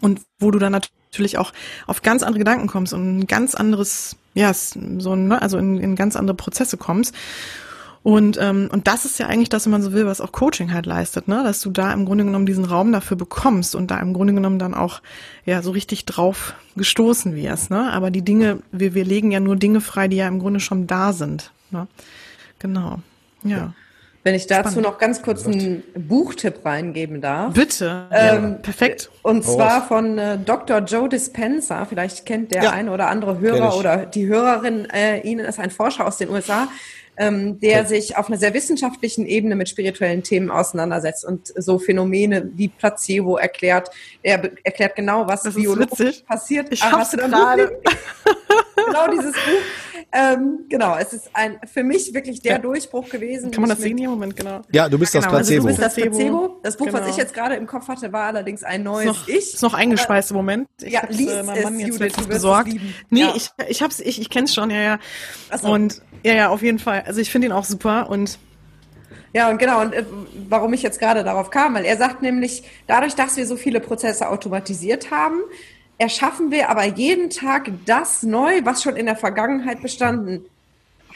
und 0.00 0.20
wo 0.38 0.50
du 0.50 0.58
dann 0.58 0.72
natürlich 0.72 1.38
auch 1.38 1.52
auf 1.86 2.02
ganz 2.02 2.22
andere 2.22 2.38
Gedanken 2.38 2.66
kommst 2.66 2.92
und 2.92 3.18
ein 3.18 3.26
ganz 3.26 3.54
anderes, 3.54 4.16
ja, 4.34 4.52
so, 4.52 5.14
ne, 5.14 5.40
also 5.40 5.58
in, 5.58 5.78
in 5.78 5.96
ganz 5.96 6.16
andere 6.16 6.36
Prozesse 6.36 6.76
kommst. 6.76 7.14
Und, 8.02 8.38
ähm, 8.40 8.68
und 8.70 8.86
das 8.86 9.04
ist 9.04 9.18
ja 9.18 9.26
eigentlich 9.26 9.48
das, 9.48 9.64
wenn 9.64 9.72
man 9.72 9.82
so 9.82 9.92
will, 9.92 10.06
was 10.06 10.20
auch 10.20 10.30
Coaching 10.30 10.72
halt 10.72 10.86
leistet, 10.86 11.26
ne? 11.26 11.42
Dass 11.42 11.60
du 11.60 11.70
da 11.70 11.92
im 11.92 12.04
Grunde 12.04 12.24
genommen 12.24 12.46
diesen 12.46 12.64
Raum 12.64 12.92
dafür 12.92 13.16
bekommst 13.16 13.74
und 13.74 13.90
da 13.90 13.98
im 13.98 14.12
Grunde 14.12 14.32
genommen 14.32 14.60
dann 14.60 14.74
auch 14.74 15.02
ja 15.44 15.60
so 15.60 15.72
richtig 15.72 16.04
drauf 16.04 16.54
gestoßen 16.76 17.34
wirst, 17.34 17.70
ne? 17.70 17.92
Aber 17.92 18.12
die 18.12 18.22
Dinge, 18.22 18.60
wir, 18.70 18.94
wir 18.94 19.04
legen 19.04 19.32
ja 19.32 19.40
nur 19.40 19.56
Dinge 19.56 19.80
frei, 19.80 20.06
die 20.06 20.18
ja 20.18 20.28
im 20.28 20.38
Grunde 20.38 20.60
schon 20.60 20.86
da 20.86 21.12
sind. 21.12 21.50
Ne? 21.72 21.88
Genau. 22.60 23.00
ja. 23.42 23.56
ja. 23.56 23.72
Wenn 24.26 24.34
ich 24.34 24.48
dazu 24.48 24.70
Spannend. 24.70 24.82
noch 24.88 24.98
ganz 24.98 25.22
kurz 25.22 25.46
einen 25.46 25.84
Buchtipp 25.94 26.64
reingeben 26.64 27.20
darf. 27.20 27.54
Bitte. 27.54 28.08
Ähm, 28.10 28.42
ja, 28.42 28.50
perfekt. 28.60 29.08
Und 29.22 29.44
zwar 29.44 29.86
von 29.86 30.18
äh, 30.18 30.36
Dr. 30.36 30.80
Joe 30.80 31.08
Dispenza. 31.08 31.84
Vielleicht 31.84 32.26
kennt 32.26 32.50
der 32.50 32.64
ja. 32.64 32.70
eine 32.72 32.90
oder 32.90 33.08
andere 33.08 33.38
Hörer 33.38 33.78
oder 33.78 33.98
die 34.04 34.26
Hörerin 34.26 34.90
äh, 34.90 35.20
ihn, 35.20 35.38
ist 35.38 35.60
ein 35.60 35.70
Forscher 35.70 36.08
aus 36.08 36.16
den 36.16 36.30
USA, 36.30 36.66
ähm, 37.16 37.60
der 37.60 37.82
okay. 37.82 38.00
sich 38.00 38.16
auf 38.16 38.26
einer 38.26 38.36
sehr 38.36 38.52
wissenschaftlichen 38.52 39.26
Ebene 39.26 39.54
mit 39.54 39.68
spirituellen 39.68 40.24
Themen 40.24 40.50
auseinandersetzt 40.50 41.24
und 41.24 41.52
so 41.56 41.78
Phänomene 41.78 42.50
wie 42.56 42.66
Placebo 42.66 43.36
erklärt. 43.36 43.90
Er 44.24 44.42
erklärt 44.64 44.96
genau, 44.96 45.28
was 45.28 45.44
biologisch 45.54 46.22
passiert. 46.26 46.66
Ich 46.72 46.82
ah, 46.82 46.98
hast 46.98 47.12
du 47.12 47.18
gerade. 47.18 47.80
genau 48.86 49.08
dieses 49.10 49.32
Buch. 49.32 50.02
Ähm, 50.12 50.60
genau, 50.68 50.96
es 50.96 51.12
ist 51.12 51.30
ein 51.34 51.58
für 51.72 51.82
mich 51.82 52.14
wirklich 52.14 52.40
der 52.40 52.52
ja. 52.52 52.58
Durchbruch 52.58 53.08
gewesen. 53.08 53.50
Kann 53.50 53.62
man 53.62 53.70
das 53.70 53.80
sehen 53.80 53.98
hier? 53.98 54.08
Moment, 54.08 54.36
genau. 54.36 54.62
Ja, 54.72 54.88
du 54.88 54.98
bist 54.98 55.12
genau, 55.12 55.24
das 55.24 55.32
Placebo. 55.32 55.68
Also 55.68 55.82
du 55.82 55.82
bist 55.82 55.82
das 55.82 55.94
Placebo. 55.94 56.60
Das 56.62 56.76
Buch, 56.76 56.86
genau. 56.86 57.00
was 57.00 57.08
ich 57.08 57.16
jetzt 57.16 57.34
gerade 57.34 57.56
im 57.56 57.66
Kopf 57.66 57.88
hatte, 57.88 58.12
war 58.12 58.24
allerdings 58.24 58.62
ein 58.62 58.82
neues 58.82 59.10
ist 59.10 59.16
noch, 59.16 59.28
Ich. 59.28 59.54
Ist 59.54 59.62
noch 59.62 59.74
eingespeist 59.74 60.30
im 60.30 60.36
Moment. 60.36 60.68
Ich 60.80 60.92
ja, 60.92 61.02
lies 61.08 61.30
äh, 61.30 61.42
mein 61.42 61.62
Mann 61.62 61.78
jetzt 61.78 61.98
Judith, 61.98 62.26
besorgt. 62.28 62.70
Nee, 63.10 63.20
ja. 63.20 63.32
ich, 63.34 63.50
ich 63.68 63.82
hab's, 63.82 64.00
ich, 64.00 64.20
ich 64.20 64.30
kenn's 64.30 64.54
schon, 64.54 64.70
ja, 64.70 64.80
ja. 64.80 64.98
So. 65.56 65.68
Und 65.68 66.02
ja, 66.24 66.34
ja, 66.34 66.48
auf 66.48 66.62
jeden 66.62 66.78
Fall. 66.78 67.04
Also 67.06 67.20
ich 67.20 67.30
finde 67.30 67.48
ihn 67.48 67.52
auch 67.52 67.64
super 67.64 68.08
und 68.08 68.38
ja, 69.32 69.50
und 69.50 69.58
genau, 69.58 69.82
und 69.82 69.92
äh, 69.92 70.04
warum 70.48 70.72
ich 70.72 70.82
jetzt 70.82 70.98
gerade 70.98 71.22
darauf 71.22 71.50
kam, 71.50 71.74
weil 71.74 71.84
er 71.84 71.98
sagt 71.98 72.22
nämlich, 72.22 72.62
dadurch, 72.86 73.14
dass 73.14 73.36
wir 73.36 73.46
so 73.46 73.56
viele 73.56 73.80
Prozesse 73.80 74.30
automatisiert 74.30 75.10
haben, 75.10 75.40
erschaffen 75.98 76.50
wir 76.50 76.68
aber 76.68 76.84
jeden 76.84 77.30
Tag 77.30 77.70
das 77.86 78.22
neu, 78.22 78.60
was 78.64 78.82
schon 78.82 78.96
in 78.96 79.06
der 79.06 79.16
Vergangenheit 79.16 79.82
bestanden 79.82 80.44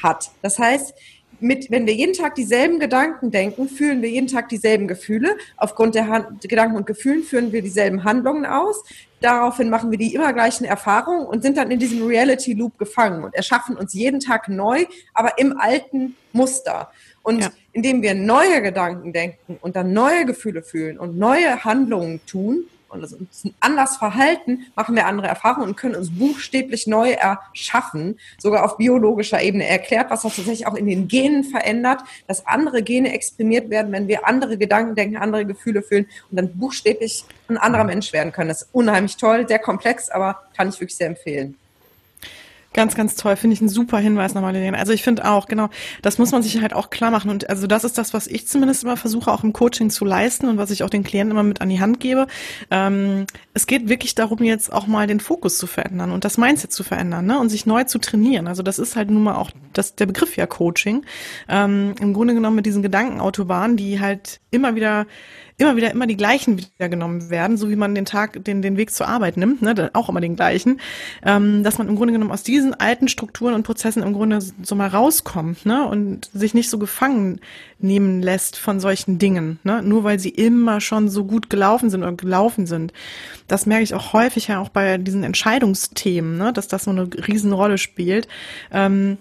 hat. 0.02 0.30
Das 0.42 0.58
heißt, 0.58 0.94
mit, 1.40 1.70
wenn 1.70 1.86
wir 1.86 1.94
jeden 1.94 2.12
Tag 2.12 2.34
dieselben 2.34 2.78
Gedanken 2.78 3.30
denken, 3.30 3.68
fühlen 3.68 4.02
wir 4.02 4.10
jeden 4.10 4.26
Tag 4.26 4.48
dieselben 4.48 4.88
Gefühle. 4.88 5.36
Aufgrund 5.56 5.94
der 5.94 6.08
Han 6.08 6.38
Gedanken 6.42 6.76
und 6.76 6.86
Gefühlen 6.86 7.22
führen 7.22 7.52
wir 7.52 7.62
dieselben 7.62 8.04
Handlungen 8.04 8.44
aus. 8.44 8.82
Daraufhin 9.20 9.70
machen 9.70 9.90
wir 9.90 9.98
die 9.98 10.14
immer 10.14 10.32
gleichen 10.32 10.64
Erfahrungen 10.64 11.26
und 11.26 11.42
sind 11.42 11.56
dann 11.56 11.70
in 11.70 11.78
diesem 11.78 12.06
Reality 12.06 12.52
Loop 12.54 12.78
gefangen 12.78 13.24
und 13.24 13.34
erschaffen 13.34 13.76
uns 13.76 13.94
jeden 13.94 14.20
Tag 14.20 14.48
neu, 14.48 14.84
aber 15.14 15.38
im 15.38 15.58
alten 15.58 16.16
Muster. 16.32 16.90
Und 17.22 17.40
ja. 17.40 17.50
indem 17.72 18.02
wir 18.02 18.14
neue 18.14 18.62
Gedanken 18.62 19.12
denken 19.12 19.58
und 19.60 19.76
dann 19.76 19.92
neue 19.92 20.24
Gefühle 20.24 20.62
fühlen 20.62 20.98
und 20.98 21.18
neue 21.18 21.64
Handlungen 21.64 22.20
tun, 22.26 22.64
und 22.90 23.02
uns 23.02 23.44
anders 23.60 23.96
verhalten, 23.96 24.66
machen 24.74 24.94
wir 24.94 25.06
andere 25.06 25.28
Erfahrungen 25.28 25.68
und 25.68 25.76
können 25.76 25.94
uns 25.94 26.10
buchstäblich 26.10 26.86
neu 26.86 27.12
erschaffen, 27.12 28.18
sogar 28.38 28.64
auf 28.64 28.76
biologischer 28.76 29.40
Ebene. 29.40 29.64
Er 29.64 29.80
erklärt, 29.80 30.10
was 30.10 30.22
das 30.22 30.36
tatsächlich 30.36 30.66
auch 30.66 30.74
in 30.74 30.86
den 30.86 31.08
Genen 31.08 31.44
verändert, 31.44 32.00
dass 32.26 32.46
andere 32.46 32.82
Gene 32.82 33.12
exprimiert 33.12 33.70
werden, 33.70 33.92
wenn 33.92 34.08
wir 34.08 34.26
andere 34.26 34.58
Gedanken 34.58 34.94
denken, 34.94 35.16
andere 35.16 35.46
Gefühle 35.46 35.82
fühlen 35.82 36.06
und 36.30 36.36
dann 36.36 36.56
buchstäblich 36.56 37.24
ein 37.48 37.56
anderer 37.56 37.84
Mensch 37.84 38.12
werden 38.12 38.32
können. 38.32 38.48
Das 38.48 38.62
ist 38.62 38.68
unheimlich 38.72 39.16
toll, 39.16 39.46
sehr 39.46 39.58
komplex, 39.58 40.10
aber 40.10 40.42
kann 40.56 40.68
ich 40.68 40.80
wirklich 40.80 40.96
sehr 40.96 41.08
empfehlen. 41.08 41.56
Ganz, 42.72 42.94
ganz 42.94 43.16
toll. 43.16 43.34
Finde 43.34 43.54
ich 43.54 43.60
ein 43.60 43.68
super 43.68 43.98
Hinweis 43.98 44.34
nochmal, 44.34 44.52
Lilian. 44.52 44.76
Also 44.76 44.92
ich 44.92 45.02
finde 45.02 45.28
auch, 45.28 45.46
genau, 45.46 45.70
das 46.02 46.18
muss 46.18 46.30
man 46.30 46.44
sich 46.44 46.60
halt 46.60 46.72
auch 46.72 46.90
klar 46.90 47.10
machen. 47.10 47.28
Und 47.28 47.50
also 47.50 47.66
das 47.66 47.82
ist 47.82 47.98
das, 47.98 48.14
was 48.14 48.28
ich 48.28 48.46
zumindest 48.46 48.84
immer 48.84 48.96
versuche, 48.96 49.32
auch 49.32 49.42
im 49.42 49.52
Coaching 49.52 49.90
zu 49.90 50.04
leisten 50.04 50.48
und 50.48 50.56
was 50.56 50.70
ich 50.70 50.84
auch 50.84 50.90
den 50.90 51.02
Klienten 51.02 51.32
immer 51.32 51.42
mit 51.42 51.60
an 51.60 51.68
die 51.68 51.80
Hand 51.80 51.98
gebe. 51.98 52.28
Ähm, 52.70 53.26
es 53.54 53.66
geht 53.66 53.88
wirklich 53.88 54.14
darum, 54.14 54.44
jetzt 54.44 54.72
auch 54.72 54.86
mal 54.86 55.08
den 55.08 55.18
Fokus 55.18 55.58
zu 55.58 55.66
verändern 55.66 56.12
und 56.12 56.24
das 56.24 56.38
Mindset 56.38 56.72
zu 56.72 56.84
verändern 56.84 57.26
ne? 57.26 57.40
und 57.40 57.48
sich 57.48 57.66
neu 57.66 57.82
zu 57.84 57.98
trainieren. 57.98 58.46
Also 58.46 58.62
das 58.62 58.78
ist 58.78 58.94
halt 58.94 59.10
nun 59.10 59.24
mal 59.24 59.34
auch 59.34 59.50
das, 59.72 59.96
der 59.96 60.06
Begriff 60.06 60.36
ja 60.36 60.46
Coaching. 60.46 61.04
Ähm, 61.48 61.96
Im 62.00 62.14
Grunde 62.14 62.34
genommen 62.34 62.54
mit 62.54 62.66
diesen 62.66 62.82
Gedankenautobahnen, 62.82 63.76
die 63.76 63.98
halt 63.98 64.40
immer 64.52 64.76
wieder 64.76 65.06
immer 65.60 65.76
wieder 65.76 65.90
immer 65.90 66.06
die 66.06 66.16
gleichen 66.16 66.58
wieder 66.58 66.88
genommen 66.88 67.30
werden, 67.30 67.56
so 67.56 67.70
wie 67.70 67.76
man 67.76 67.94
den 67.94 68.04
Tag, 68.04 68.44
den, 68.44 68.62
den 68.62 68.76
Weg 68.76 68.92
zur 68.92 69.08
Arbeit 69.08 69.36
nimmt, 69.36 69.62
ne, 69.62 69.90
auch 69.92 70.08
immer 70.08 70.20
den 70.20 70.36
gleichen, 70.36 70.80
ähm, 71.24 71.62
dass 71.62 71.78
man 71.78 71.88
im 71.88 71.96
Grunde 71.96 72.12
genommen 72.12 72.32
aus 72.32 72.42
diesen 72.42 72.74
alten 72.74 73.08
Strukturen 73.08 73.54
und 73.54 73.62
Prozessen 73.62 74.02
im 74.02 74.12
Grunde 74.12 74.40
so 74.40 74.74
mal 74.74 74.88
rauskommt, 74.88 75.66
ne, 75.66 75.86
und 75.86 76.30
sich 76.32 76.54
nicht 76.54 76.70
so 76.70 76.78
gefangen 76.78 77.40
nehmen 77.78 78.22
lässt 78.22 78.56
von 78.56 78.80
solchen 78.80 79.18
Dingen, 79.18 79.58
ne, 79.64 79.82
nur 79.82 80.04
weil 80.04 80.18
sie 80.18 80.30
immer 80.30 80.80
schon 80.80 81.08
so 81.08 81.24
gut 81.24 81.50
gelaufen 81.50 81.90
sind 81.90 82.02
oder 82.02 82.12
gelaufen 82.12 82.66
sind. 82.66 82.92
Das 83.48 83.66
merke 83.66 83.84
ich 83.84 83.94
auch 83.94 84.12
häufig 84.12 84.48
ja 84.48 84.60
auch 84.60 84.68
bei 84.68 84.98
diesen 84.98 85.24
Entscheidungsthemen, 85.24 86.38
ne, 86.38 86.52
dass 86.52 86.68
das 86.68 86.84
so 86.84 86.90
eine 86.90 87.08
Riesenrolle 87.26 87.78
spielt. 87.78 88.28
Ähm, 88.72 89.18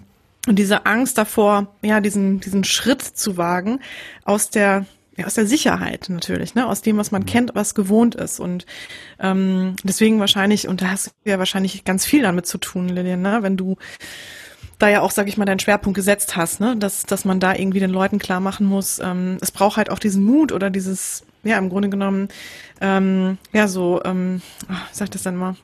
und 0.47 0.57
diese 0.57 0.85
Angst 0.85 1.17
davor, 1.17 1.67
ja, 1.81 1.99
diesen, 1.99 2.39
diesen 2.39 2.63
Schritt 2.63 3.01
zu 3.01 3.37
wagen 3.37 3.79
aus 4.23 4.49
der 4.49 4.85
ja, 5.19 5.25
aus 5.25 5.33
der 5.33 5.45
Sicherheit 5.45 6.05
natürlich, 6.09 6.55
ne, 6.55 6.67
aus 6.67 6.81
dem, 6.81 6.97
was 6.97 7.11
man 7.11 7.23
mhm. 7.23 7.27
kennt, 7.27 7.55
was 7.55 7.75
gewohnt 7.75 8.15
ist. 8.15 8.39
Und 8.39 8.65
ähm, 9.19 9.75
deswegen 9.83 10.19
wahrscheinlich, 10.19 10.67
und 10.67 10.81
da 10.81 10.91
hast 10.91 11.07
du 11.07 11.29
ja 11.29 11.39
wahrscheinlich 11.39 11.83
ganz 11.83 12.05
viel 12.05 12.21
damit 12.21 12.47
zu 12.47 12.57
tun, 12.57 12.89
Lilian, 12.89 13.21
ne, 13.21 13.39
wenn 13.41 13.57
du 13.57 13.77
da 14.77 14.87
ja 14.87 15.01
auch, 15.01 15.11
sag 15.11 15.27
ich 15.27 15.37
mal, 15.37 15.45
deinen 15.45 15.59
Schwerpunkt 15.59 15.95
gesetzt 15.95 16.37
hast, 16.37 16.61
ne, 16.61 16.77
dass, 16.77 17.03
dass 17.03 17.25
man 17.25 17.41
da 17.41 17.53
irgendwie 17.53 17.81
den 17.81 17.89
Leuten 17.89 18.17
klar 18.17 18.39
machen 18.39 18.65
muss, 18.65 18.99
ähm, 18.99 19.37
es 19.41 19.51
braucht 19.51 19.75
halt 19.75 19.89
auch 19.89 19.99
diesen 19.99 20.23
Mut 20.23 20.53
oder 20.53 20.69
dieses, 20.69 21.23
ja, 21.43 21.57
im 21.57 21.69
Grunde 21.69 21.89
genommen, 21.89 22.29
ähm, 22.79 23.37
ja, 23.51 23.67
so, 23.67 24.01
ähm, 24.05 24.41
ach, 24.69 24.89
wie 24.89 24.95
sag 24.95 25.05
ich 25.05 25.11
das 25.11 25.23
denn 25.23 25.35
mal? 25.35 25.55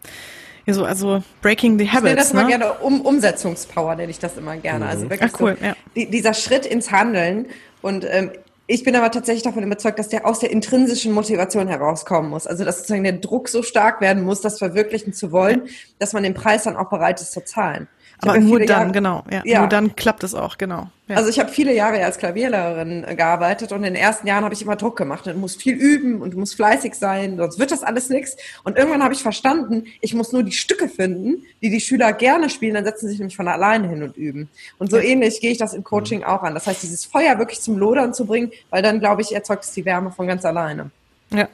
Ja, 0.66 0.74
so, 0.74 0.84
also 0.84 1.24
Breaking 1.42 1.80
the 1.80 1.88
Habits. 1.88 1.98
Ich 1.98 2.04
nenne 2.04 2.16
das 2.18 2.34
ne? 2.34 2.40
immer 2.42 2.50
gerne 2.50 2.74
um, 2.74 3.02
Umsetzungspower, 3.02 3.96
nenne 3.96 4.10
ich 4.10 4.20
das 4.20 4.36
immer 4.36 4.58
gerne. 4.58 4.86
Mhm. 4.86 4.92
Also 4.92 5.10
wirklich 5.10 5.32
Ach, 5.34 5.40
cool, 5.40 5.56
so, 5.58 5.66
ja. 5.66 5.76
die, 5.96 6.10
dieser 6.10 6.34
Schritt 6.34 6.66
ins 6.66 6.92
Handeln. 6.92 7.46
Und 7.82 8.06
ähm, 8.10 8.32
ich 8.68 8.84
bin 8.84 8.96
aber 8.96 9.12
tatsächlich 9.12 9.44
davon 9.44 9.64
überzeugt, 9.64 10.00
dass 10.00 10.10
der 10.10 10.26
aus 10.26 10.40
der 10.40 10.52
intrinsischen 10.52 11.12
Motivation 11.14 11.68
herauskommen 11.68 12.30
muss. 12.30 12.48
Also 12.48 12.66
dass 12.66 12.78
sozusagen 12.78 13.04
der 13.04 13.14
Druck 13.14 13.48
so 13.48 13.62
stark 13.62 14.02
werden 14.02 14.24
muss, 14.24 14.42
das 14.42 14.58
verwirklichen 14.58 15.14
zu 15.14 15.32
wollen, 15.32 15.68
dass 16.00 16.14
man 16.14 16.24
den 16.24 16.34
Preis 16.34 16.64
dann 16.64 16.76
auch 16.76 16.90
bereit 16.90 17.22
ist 17.22 17.32
zu 17.32 17.44
zahlen. 17.44 17.88
Aber 18.22 18.40
nur 18.40 18.60
dann, 18.60 18.68
Jahre, 18.68 18.92
genau. 18.92 19.24
Ja, 19.32 19.42
ja, 19.46 19.60
Nur 19.60 19.70
dann 19.70 19.96
klappt 19.96 20.24
es 20.24 20.34
auch, 20.34 20.58
genau. 20.58 20.90
Ja. 21.08 21.18
Also 21.18 21.30
ich 21.30 21.40
habe 21.40 21.52
viele 21.52 21.74
Jahre 21.74 22.04
als 22.04 22.18
Klavierlehrerin 22.18 23.06
gearbeitet 23.16 23.72
und 23.72 23.80
in 23.80 23.94
den 23.94 23.96
ersten 23.96 24.26
Jahren 24.26 24.44
habe 24.44 24.54
ich 24.54 24.62
immer 24.62 24.76
Druck 24.76 24.98
gemacht. 24.98 25.26
Du 25.28 25.34
musst 25.34 25.62
viel 25.62 25.76
üben 25.76 26.22
und 26.22 26.34
du 26.34 26.40
musst 26.40 26.56
fleißig 26.56 26.96
sein, 26.96 27.38
sonst 27.38 27.60
wird 27.60 27.72
das 27.72 27.84
alles 27.84 28.10
nichts. 28.10 28.38
Und 28.64 28.78
irgendwann 28.78 29.04
habe 29.04 29.14
ich 29.14 29.22
verstanden, 29.22 29.86
ich 30.02 30.14
muss 30.14 30.32
nur 30.32 30.44
die 30.44 30.54
Stücke 30.54 30.90
finden, 30.90 31.44
die 31.62 31.70
die 31.70 31.82
Schüler 31.82 32.14
gerne 32.14 32.50
spielen, 32.50 32.74
dann 32.74 32.86
setzen 32.86 33.08
sie 33.08 33.12
sich 33.12 33.20
nämlich 33.20 33.36
von 33.36 33.48
alleine 33.48 33.88
hin 33.90 34.02
und 34.02 34.18
üben. 34.18 34.50
Und 34.80 34.90
so 34.90 34.98
ähnlich 34.98 35.42
gehe 35.42 35.52
ich 35.52 35.58
das 35.58 35.74
im 35.74 35.84
Coaching 35.84 36.24
auch 36.24 36.42
an. 36.42 36.54
Das 36.54 36.68
heißt, 36.68 36.82
dieses 36.82 37.06
Feuer 37.06 37.38
wirklich 37.38 37.62
zum 37.62 37.78
Lodern 37.78 38.14
zu 38.14 38.26
bringen, 38.26 38.52
weil 38.70 38.82
dann, 38.82 39.00
glaube 39.00 39.22
ich, 39.22 39.36
erzeugt 39.36 39.66
es 39.66 39.74
die 39.74 39.86
Wärme 39.86 40.12
von 40.12 40.28
ganz 40.28 40.46
alleine. 40.46 40.90
Ja, 41.32 41.48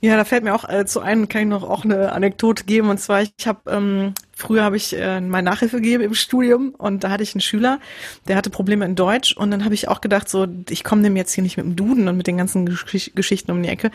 ja, 0.00 0.16
da 0.16 0.24
fällt 0.24 0.44
mir 0.44 0.54
auch 0.54 0.68
äh, 0.68 0.86
zu 0.86 1.00
einem, 1.00 1.28
kann 1.28 1.42
ich 1.42 1.48
noch 1.48 1.68
auch 1.68 1.84
eine 1.84 2.12
Anekdote 2.12 2.64
geben. 2.64 2.88
Und 2.88 2.98
zwar, 2.98 3.22
ich 3.22 3.46
habe 3.46 3.58
ähm, 3.68 4.14
früher 4.38 4.62
habe 4.62 4.76
ich 4.76 4.96
äh, 4.96 5.20
mal 5.20 5.42
Nachhilfe 5.42 5.76
gegeben 5.76 6.04
im 6.04 6.14
Studium 6.14 6.72
und 6.78 7.02
da 7.02 7.10
hatte 7.10 7.24
ich 7.24 7.34
einen 7.34 7.40
Schüler, 7.40 7.80
der 8.28 8.36
hatte 8.36 8.50
Probleme 8.50 8.84
in 8.84 8.94
Deutsch 8.94 9.36
und 9.36 9.50
dann 9.50 9.64
habe 9.64 9.74
ich 9.74 9.88
auch 9.88 10.00
gedacht, 10.00 10.28
so 10.28 10.46
ich 10.70 10.84
komme 10.84 11.02
dem 11.02 11.16
jetzt 11.16 11.32
hier 11.32 11.42
nicht 11.42 11.56
mit 11.56 11.66
dem 11.66 11.74
Duden 11.74 12.06
und 12.06 12.16
mit 12.16 12.28
den 12.28 12.36
ganzen 12.36 12.64
Gesch 12.66 13.10
Geschichten 13.14 13.50
um 13.50 13.62
die 13.62 13.68
Ecke, 13.68 13.90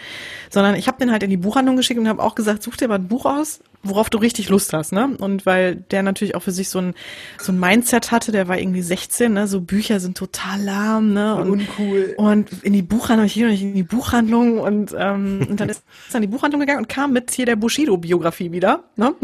sondern 0.50 0.76
ich 0.76 0.88
habe 0.88 0.98
den 0.98 1.12
halt 1.12 1.24
in 1.24 1.30
die 1.30 1.38
Buchhandlung 1.38 1.78
geschickt 1.78 2.00
und 2.00 2.10
habe 2.10 2.22
auch 2.22 2.36
gesagt, 2.36 2.62
such 2.62 2.76
dir 2.76 2.89
mal 2.89 2.96
ein 2.96 3.08
Buch 3.08 3.26
aus, 3.26 3.62
worauf 3.84 4.10
du 4.10 4.18
richtig 4.18 4.50
Lust 4.50 4.74
hast, 4.74 4.91
ne? 4.91 5.16
Und 5.18 5.46
weil 5.46 5.76
der 5.76 6.04
natürlich 6.04 6.36
auch 6.36 6.44
für 6.44 6.52
sich 6.52 6.68
so 6.68 6.80
ein 6.80 6.94
so 7.38 7.54
ein 7.54 7.60
Mindset 7.60 8.12
hatte, 8.12 8.34
der 8.34 8.50
war 8.50 8.58
irgendwie 8.58 8.82
16, 8.82 9.32
ne? 9.32 9.48
So 9.48 9.62
Bücher 9.62 10.02
sind 10.02 10.18
total 10.18 10.62
lahm, 10.62 11.14
ne? 11.14 11.36
Und, 11.36 11.52
uncool. 11.52 12.16
Und 12.18 12.50
in 12.64 12.74
die 12.74 12.82
Buchhandlung, 12.82 13.28
ich 13.28 13.36
gehe 13.36 13.48
nicht 13.48 13.62
in 13.62 13.76
die 13.76 13.84
Buchhandlung 13.84 14.60
und 14.60 14.94
ähm, 14.98 15.48
und 15.50 15.60
dann 15.62 15.70
ist 15.70 15.84
er 16.12 16.16
in 16.16 16.24
die 16.24 16.28
Buchhandlung 16.28 16.60
gegangen 16.60 16.80
und 16.80 16.89
kam 16.89 17.14
mit 17.14 17.32
hier 17.32 17.46
der 17.46 17.56
Bushido-Biografie 17.56 18.52
wieder, 18.52 18.84
ne? 18.98 19.16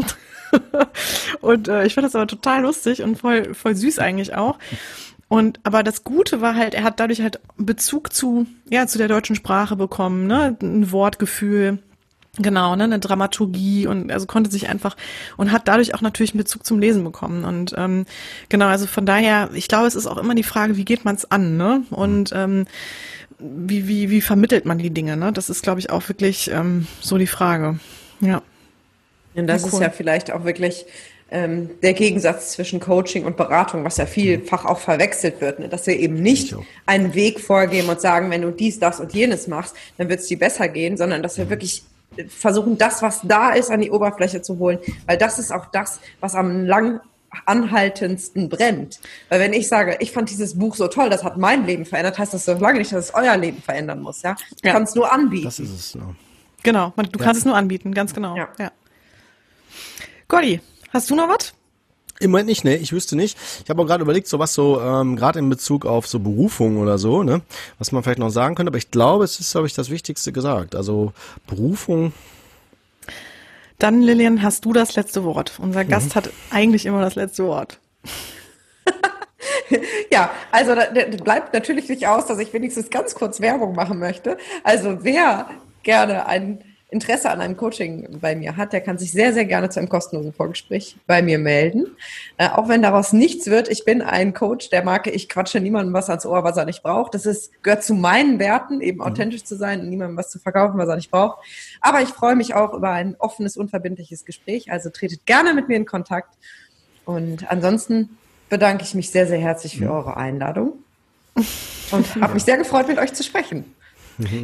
und 1.40 1.68
äh, 1.68 1.86
ich 1.86 1.94
fand 1.94 2.06
das 2.06 2.14
aber 2.14 2.26
total 2.26 2.62
lustig 2.62 3.02
und 3.02 3.16
voll 3.16 3.54
voll 3.54 3.74
süß 3.74 3.98
eigentlich 3.98 4.34
auch. 4.34 4.58
Und 5.28 5.60
aber 5.62 5.82
das 5.82 6.02
Gute 6.02 6.40
war 6.40 6.56
halt, 6.56 6.74
er 6.74 6.82
hat 6.82 6.98
dadurch 6.98 7.20
halt 7.20 7.40
Bezug 7.56 8.12
zu 8.12 8.46
ja 8.68 8.86
zu 8.86 8.98
der 8.98 9.08
deutschen 9.08 9.36
Sprache 9.36 9.76
bekommen, 9.76 10.26
ne, 10.26 10.56
ein 10.60 10.90
Wortgefühl 10.92 11.78
Genau, 12.38 12.76
ne, 12.76 12.84
eine 12.84 13.00
Dramaturgie 13.00 13.88
und 13.88 14.12
also 14.12 14.26
konnte 14.26 14.50
sich 14.50 14.68
einfach 14.68 14.96
und 15.36 15.50
hat 15.50 15.66
dadurch 15.66 15.94
auch 15.94 16.00
natürlich 16.00 16.32
einen 16.32 16.42
Bezug 16.42 16.64
zum 16.64 16.78
Lesen 16.78 17.02
bekommen. 17.02 17.44
Und 17.44 17.74
ähm, 17.76 18.06
genau, 18.48 18.66
also 18.66 18.86
von 18.86 19.04
daher, 19.04 19.50
ich 19.52 19.66
glaube, 19.66 19.88
es 19.88 19.96
ist 19.96 20.06
auch 20.06 20.16
immer 20.16 20.36
die 20.36 20.44
Frage, 20.44 20.76
wie 20.76 20.84
geht 20.84 21.04
man 21.04 21.16
es 21.16 21.28
an, 21.30 21.56
ne? 21.56 21.82
Und 21.90 22.30
ähm, 22.32 22.66
wie, 23.40 23.88
wie, 23.88 24.10
wie 24.10 24.20
vermittelt 24.20 24.64
man 24.64 24.78
die 24.78 24.90
Dinge, 24.90 25.16
ne? 25.16 25.32
Das 25.32 25.50
ist, 25.50 25.62
glaube 25.62 25.80
ich, 25.80 25.90
auch 25.90 26.08
wirklich 26.08 26.50
ähm, 26.52 26.86
so 27.00 27.18
die 27.18 27.26
Frage. 27.26 27.80
Ja. 28.20 28.42
Und 29.34 29.46
das 29.46 29.62
ja, 29.62 29.68
cool. 29.68 29.74
ist 29.74 29.80
ja 29.80 29.90
vielleicht 29.90 30.32
auch 30.32 30.44
wirklich 30.44 30.86
ähm, 31.30 31.70
der 31.82 31.94
Gegensatz 31.94 32.52
zwischen 32.52 32.80
Coaching 32.80 33.24
und 33.24 33.36
Beratung, 33.36 33.84
was 33.84 33.96
ja 33.96 34.06
vielfach 34.06 34.64
auch 34.64 34.78
verwechselt 34.78 35.40
wird, 35.40 35.60
ne? 35.60 35.68
dass 35.68 35.86
wir 35.86 35.98
eben 35.98 36.14
nicht 36.14 36.56
einen 36.86 37.14
Weg 37.14 37.40
vorgeben 37.40 37.88
und 37.88 38.00
sagen, 38.00 38.30
wenn 38.30 38.42
du 38.42 38.50
dies, 38.50 38.78
das 38.80 39.00
und 39.00 39.12
jenes 39.14 39.46
machst, 39.46 39.76
dann 39.96 40.08
wird 40.08 40.20
es 40.20 40.26
dir 40.26 40.38
besser 40.38 40.68
gehen, 40.68 40.96
sondern 40.96 41.22
dass 41.22 41.38
wir 41.38 41.44
mhm. 41.44 41.50
wirklich 41.50 41.84
versuchen, 42.28 42.76
das, 42.78 43.02
was 43.02 43.20
da 43.22 43.52
ist, 43.52 43.70
an 43.70 43.80
die 43.80 43.90
Oberfläche 43.90 44.42
zu 44.42 44.58
holen, 44.58 44.78
weil 45.06 45.16
das 45.16 45.38
ist 45.38 45.52
auch 45.52 45.66
das, 45.66 46.00
was 46.18 46.34
am 46.34 46.66
lang 46.66 47.00
anhaltendsten 47.46 48.48
brennt. 48.48 48.98
Weil 49.28 49.38
wenn 49.38 49.52
ich 49.52 49.68
sage, 49.68 49.96
ich 50.00 50.10
fand 50.10 50.30
dieses 50.30 50.58
Buch 50.58 50.74
so 50.74 50.88
toll, 50.88 51.10
das 51.10 51.22
hat 51.22 51.36
mein 51.36 51.64
Leben 51.64 51.84
verändert, 51.84 52.18
heißt 52.18 52.34
das 52.34 52.44
so 52.44 52.54
lange 52.54 52.80
nicht, 52.80 52.92
dass 52.92 53.10
es 53.10 53.14
euer 53.14 53.36
Leben 53.36 53.62
verändern 53.62 54.02
muss. 54.02 54.22
Ja, 54.22 54.34
du 54.34 54.68
ja. 54.68 54.72
kannst 54.72 54.96
nur 54.96 55.12
anbieten. 55.12 55.44
Das 55.44 55.60
ist 55.60 55.70
es. 55.70 55.94
Ja. 55.94 56.00
Genau, 56.64 56.92
du 56.96 57.02
ja. 57.02 57.24
kannst 57.24 57.40
es 57.40 57.44
nur 57.44 57.54
anbieten, 57.54 57.94
ganz 57.94 58.12
genau. 58.12 58.36
Ja. 58.36 58.48
Gotti, 60.28 60.60
hast 60.90 61.10
du 61.10 61.14
noch 61.14 61.28
was? 61.28 61.52
Im 62.20 62.32
Moment 62.32 62.48
nicht, 62.48 62.64
ne? 62.64 62.76
Ich 62.76 62.92
wüsste 62.92 63.16
nicht. 63.16 63.38
Ich 63.64 63.70
habe 63.70 63.80
auch 63.80 63.86
gerade 63.86 64.02
überlegt, 64.02 64.28
so 64.28 64.38
was 64.38 64.52
so, 64.52 64.78
ähm, 64.78 65.16
gerade 65.16 65.38
in 65.38 65.48
Bezug 65.48 65.86
auf 65.86 66.06
so 66.06 66.20
Berufung 66.20 66.76
oder 66.76 66.98
so, 66.98 67.22
ne? 67.22 67.40
Was 67.78 67.92
man 67.92 68.02
vielleicht 68.02 68.18
noch 68.18 68.28
sagen 68.28 68.54
könnte, 68.54 68.68
aber 68.68 68.78
ich 68.78 68.90
glaube, 68.90 69.24
es 69.24 69.40
ist, 69.40 69.52
glaube 69.52 69.66
ich, 69.66 69.72
das 69.72 69.88
Wichtigste 69.88 70.30
gesagt. 70.30 70.74
Also 70.74 71.14
Berufung. 71.46 72.12
Dann, 73.78 74.02
Lilian, 74.02 74.42
hast 74.42 74.66
du 74.66 74.74
das 74.74 74.96
letzte 74.96 75.24
Wort. 75.24 75.58
Unser 75.58 75.86
Gast 75.86 76.10
mhm. 76.10 76.14
hat 76.16 76.30
eigentlich 76.50 76.84
immer 76.84 77.00
das 77.00 77.14
letzte 77.14 77.46
Wort. 77.46 77.80
ja, 80.12 80.30
also 80.52 80.74
da, 80.74 80.86
da 80.86 81.04
bleibt 81.24 81.54
natürlich 81.54 81.88
nicht 81.88 82.06
aus, 82.06 82.26
dass 82.26 82.38
ich 82.38 82.52
wenigstens 82.52 82.90
ganz 82.90 83.14
kurz 83.14 83.40
Werbung 83.40 83.74
machen 83.74 83.98
möchte. 83.98 84.36
Also 84.62 84.98
wer 85.02 85.48
gerne 85.82 86.26
einen 86.26 86.62
Interesse 86.90 87.30
an 87.30 87.40
einem 87.40 87.56
Coaching 87.56 88.18
bei 88.20 88.34
mir 88.34 88.56
hat, 88.56 88.72
der 88.72 88.80
kann 88.80 88.98
sich 88.98 89.12
sehr, 89.12 89.32
sehr 89.32 89.44
gerne 89.44 89.70
zu 89.70 89.78
einem 89.78 89.88
kostenlosen 89.88 90.32
Vorgespräch 90.32 90.96
bei 91.06 91.22
mir 91.22 91.38
melden. 91.38 91.86
Äh, 92.36 92.48
auch 92.48 92.68
wenn 92.68 92.82
daraus 92.82 93.12
nichts 93.12 93.46
wird, 93.46 93.68
ich 93.68 93.84
bin 93.84 94.02
ein 94.02 94.34
Coach 94.34 94.70
der 94.70 94.84
Marke, 94.84 95.10
ich 95.10 95.28
quatsche 95.28 95.60
niemandem 95.60 95.94
was 95.94 96.08
ans 96.08 96.26
Ohr, 96.26 96.42
was 96.44 96.56
er 96.56 96.64
nicht 96.64 96.82
braucht. 96.82 97.14
Das 97.14 97.26
ist, 97.26 97.62
gehört 97.62 97.84
zu 97.84 97.94
meinen 97.94 98.38
Werten, 98.38 98.80
eben 98.80 98.98
mhm. 98.98 99.04
authentisch 99.04 99.44
zu 99.44 99.56
sein 99.56 99.80
und 99.80 99.88
niemandem 99.88 100.16
was 100.16 100.30
zu 100.30 100.38
verkaufen, 100.38 100.78
was 100.78 100.88
er 100.88 100.96
nicht 100.96 101.10
braucht. 101.10 101.38
Aber 101.80 102.02
ich 102.02 102.08
freue 102.08 102.36
mich 102.36 102.54
auch 102.54 102.74
über 102.74 102.90
ein 102.90 103.14
offenes, 103.18 103.56
unverbindliches 103.56 104.24
Gespräch. 104.24 104.72
Also 104.72 104.90
tretet 104.90 105.26
gerne 105.26 105.54
mit 105.54 105.68
mir 105.68 105.76
in 105.76 105.86
Kontakt. 105.86 106.34
Und 107.04 107.50
ansonsten 107.50 108.18
bedanke 108.48 108.84
ich 108.84 108.94
mich 108.94 109.10
sehr, 109.10 109.26
sehr 109.26 109.38
herzlich 109.38 109.78
für 109.78 109.90
eure 109.90 110.16
Einladung 110.16 110.72
und 111.92 112.16
habe 112.16 112.34
mich 112.34 112.44
sehr 112.44 112.58
gefreut, 112.58 112.88
mit 112.88 112.98
euch 112.98 113.12
zu 113.14 113.22
sprechen. 113.22 113.76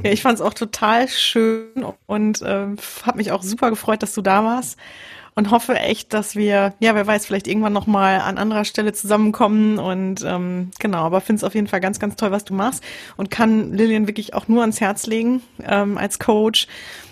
Ja, 0.05 0.11
ich 0.11 0.23
fand 0.23 0.37
es 0.37 0.41
auch 0.41 0.55
total 0.55 1.09
schön 1.09 1.85
und 2.07 2.43
äh, 2.43 2.67
habe 3.05 3.17
mich 3.17 3.33
auch 3.33 3.43
super 3.43 3.71
gefreut, 3.71 4.03
dass 4.03 4.15
du 4.15 4.23
da 4.23 4.45
warst 4.45 4.79
und 5.37 5.51
hoffe 5.51 5.75
echt, 5.75 6.15
dass 6.15 6.35
wir, 6.35 6.75
ja, 6.81 6.95
wer 6.95 7.07
weiß, 7.07 7.27
vielleicht 7.27 7.47
irgendwann 7.47 7.75
noch 7.75 7.87
mal 7.87 8.21
an 8.21 8.39
anderer 8.39 8.65
Stelle 8.65 8.93
zusammenkommen 8.93 9.79
und 9.79 10.25
ähm, 10.25 10.71
genau, 10.81 11.05
aber 11.05 11.21
finde 11.21 11.41
es 11.41 11.45
auf 11.45 11.55
jeden 11.55 11.67
Fall 11.67 11.81
ganz, 11.81 12.01
ganz 12.01 12.17
toll, 12.17 12.31
was 12.31 12.45
du 12.45 12.55
machst 12.55 12.83
und 13.17 13.31
kann 13.31 13.73
Lillian 13.73 14.09
wirklich 14.09 14.35
auch 14.35 14.49
nur 14.49 14.63
ans 14.63 14.81
Herz 14.81 15.07
legen 15.07 15.43
ähm, 15.63 15.99
als 15.99 16.19
Coach. 16.19 16.67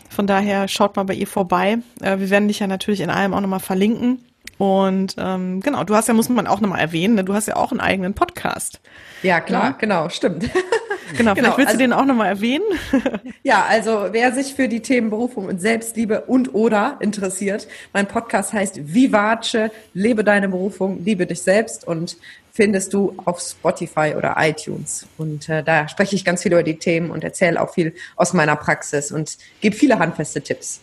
Von 0.09 0.27
daher 0.27 0.69
schaut 0.69 0.97
mal 0.97 1.05
bei 1.05 1.15
ihr 1.15 1.27
vorbei. 1.27 1.79
Äh, 2.01 2.19
wir 2.19 2.31
werden 2.31 2.49
dich 2.49 2.61
ja 2.61 2.67
natürlich 2.67 3.01
in 3.01 3.11
allem 3.11 3.35
auch 3.35 3.41
nochmal 3.41 3.61
verlinken. 3.61 4.25
Und 4.59 5.17
ähm, 5.19 5.61
genau, 5.61 5.85
du 5.85 5.95
hast 5.95 6.09
ja, 6.09 6.15
muss 6.15 6.29
man 6.29 6.47
auch 6.47 6.61
nochmal 6.61 6.81
erwähnen, 6.81 7.15
ne? 7.17 7.25
du 7.25 7.35
hast 7.35 7.49
ja 7.49 7.57
auch 7.57 7.73
einen 7.73 7.81
eigenen 7.81 8.15
Podcast. 8.15 8.81
Ja, 9.23 9.41
klar, 9.41 9.65
ja? 9.65 9.77
genau, 9.79 10.09
stimmt. 10.09 10.49
Genau, 11.19 11.35
vielleicht 11.35 11.59
willst 11.59 11.69
also, 11.69 11.79
du 11.79 11.85
den 11.85 11.93
auch 11.93 12.07
nochmal 12.07 12.29
erwähnen. 12.29 12.65
Ja, 13.43 13.67
also 13.69 14.09
wer 14.13 14.33
sich 14.33 14.55
für 14.55 14.69
die 14.69 14.81
Themen 14.81 15.11
Berufung 15.11 15.47
und 15.47 15.61
Selbstliebe 15.61 16.23
und 16.23 16.55
oder 16.55 16.97
interessiert, 17.01 17.69
mein 17.93 18.09
Podcast 18.09 18.55
heißt 18.55 18.95
Vivace, 18.95 19.71
lebe 19.93 20.25
deine 20.25 20.49
Berufung, 20.49 21.05
liebe 21.05 21.27
dich 21.27 21.43
selbst 21.43 21.87
und 21.87 22.17
findest 22.53 22.95
du 22.95 23.15
auf 23.27 23.41
Spotify 23.41 24.15
oder 24.17 24.37
iTunes. 24.39 25.07
Und 25.19 25.49
äh, 25.51 25.63
da 25.63 25.89
spreche 25.89 26.17
ich 26.17 26.25
ganz 26.25 26.43
viel 26.43 26.53
über 26.53 26.63
die 26.63 26.79
Themen 26.79 27.11
und 27.11 27.23
erzähle 27.23 27.61
auch 27.61 27.75
viel 27.75 27.95
aus 28.17 28.33
meiner 28.33 28.57
Praxis 28.57 29.13
und 29.13 29.37
gebe 29.61 29.77
viele 29.77 29.99
handfeste 29.99 30.41
Tipps. 30.41 30.81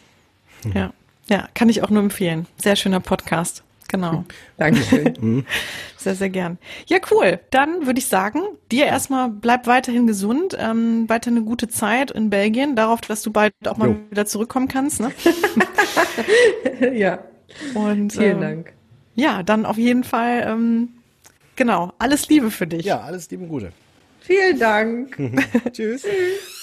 Ja, 0.76 0.94
ja, 1.32 1.48
kann 1.54 1.70
ich 1.70 1.82
auch 1.82 1.90
nur 1.90 2.04
empfehlen. 2.04 2.46
Sehr 2.58 2.76
schöner 2.76 3.00
Podcast. 3.00 3.64
Genau. 3.88 4.26
Dankeschön. 4.58 5.14
Mhm. 5.22 5.46
sehr, 5.96 6.16
sehr 6.16 6.30
gern. 6.30 6.58
Ja, 6.88 6.98
cool. 7.12 7.40
Dann 7.52 7.86
würde 7.86 8.00
ich 8.00 8.08
sagen, 8.08 8.42
dir 8.70 8.86
erstmal 8.86 9.30
bleib 9.30 9.66
weiterhin 9.66 10.08
gesund, 10.08 10.58
ähm, 10.60 11.08
weiter 11.08 11.32
eine 11.32 11.44
gute 11.44 11.70
Zeit 11.70 12.12
in 12.12 12.30
Belgien, 12.30 12.76
darauf, 12.76 13.00
dass 13.00 13.22
du 13.22 13.32
bald 13.32 13.54
auch 13.66 13.78
mal 13.78 13.90
jo. 13.90 13.98
wieder 14.10 14.26
zurückkommen 14.26 14.68
kannst. 14.68 15.00
Ne? 15.00 15.12
ja. 16.94 17.20
Und, 17.76 18.12
Vielen 18.12 18.32
ähm, 18.32 18.42
Dank. 18.42 18.74
Ja, 19.16 19.42
dann 19.44 19.66
auf 19.66 19.78
jeden 19.78 20.04
Fall, 20.04 20.46
ähm, 20.48 20.90
genau, 21.56 21.94
alles 21.98 22.28
Liebe 22.28 22.52
für 22.52 22.68
dich. 22.68 22.84
Ja, 22.84 23.00
alles 23.02 23.30
Liebe 23.30 23.44
und 23.44 23.50
Gute. 23.50 23.72
Vielen 24.20 24.60
Dank. 24.60 25.16
Tschüss. 25.72 26.02
Tschüss. 26.02 26.62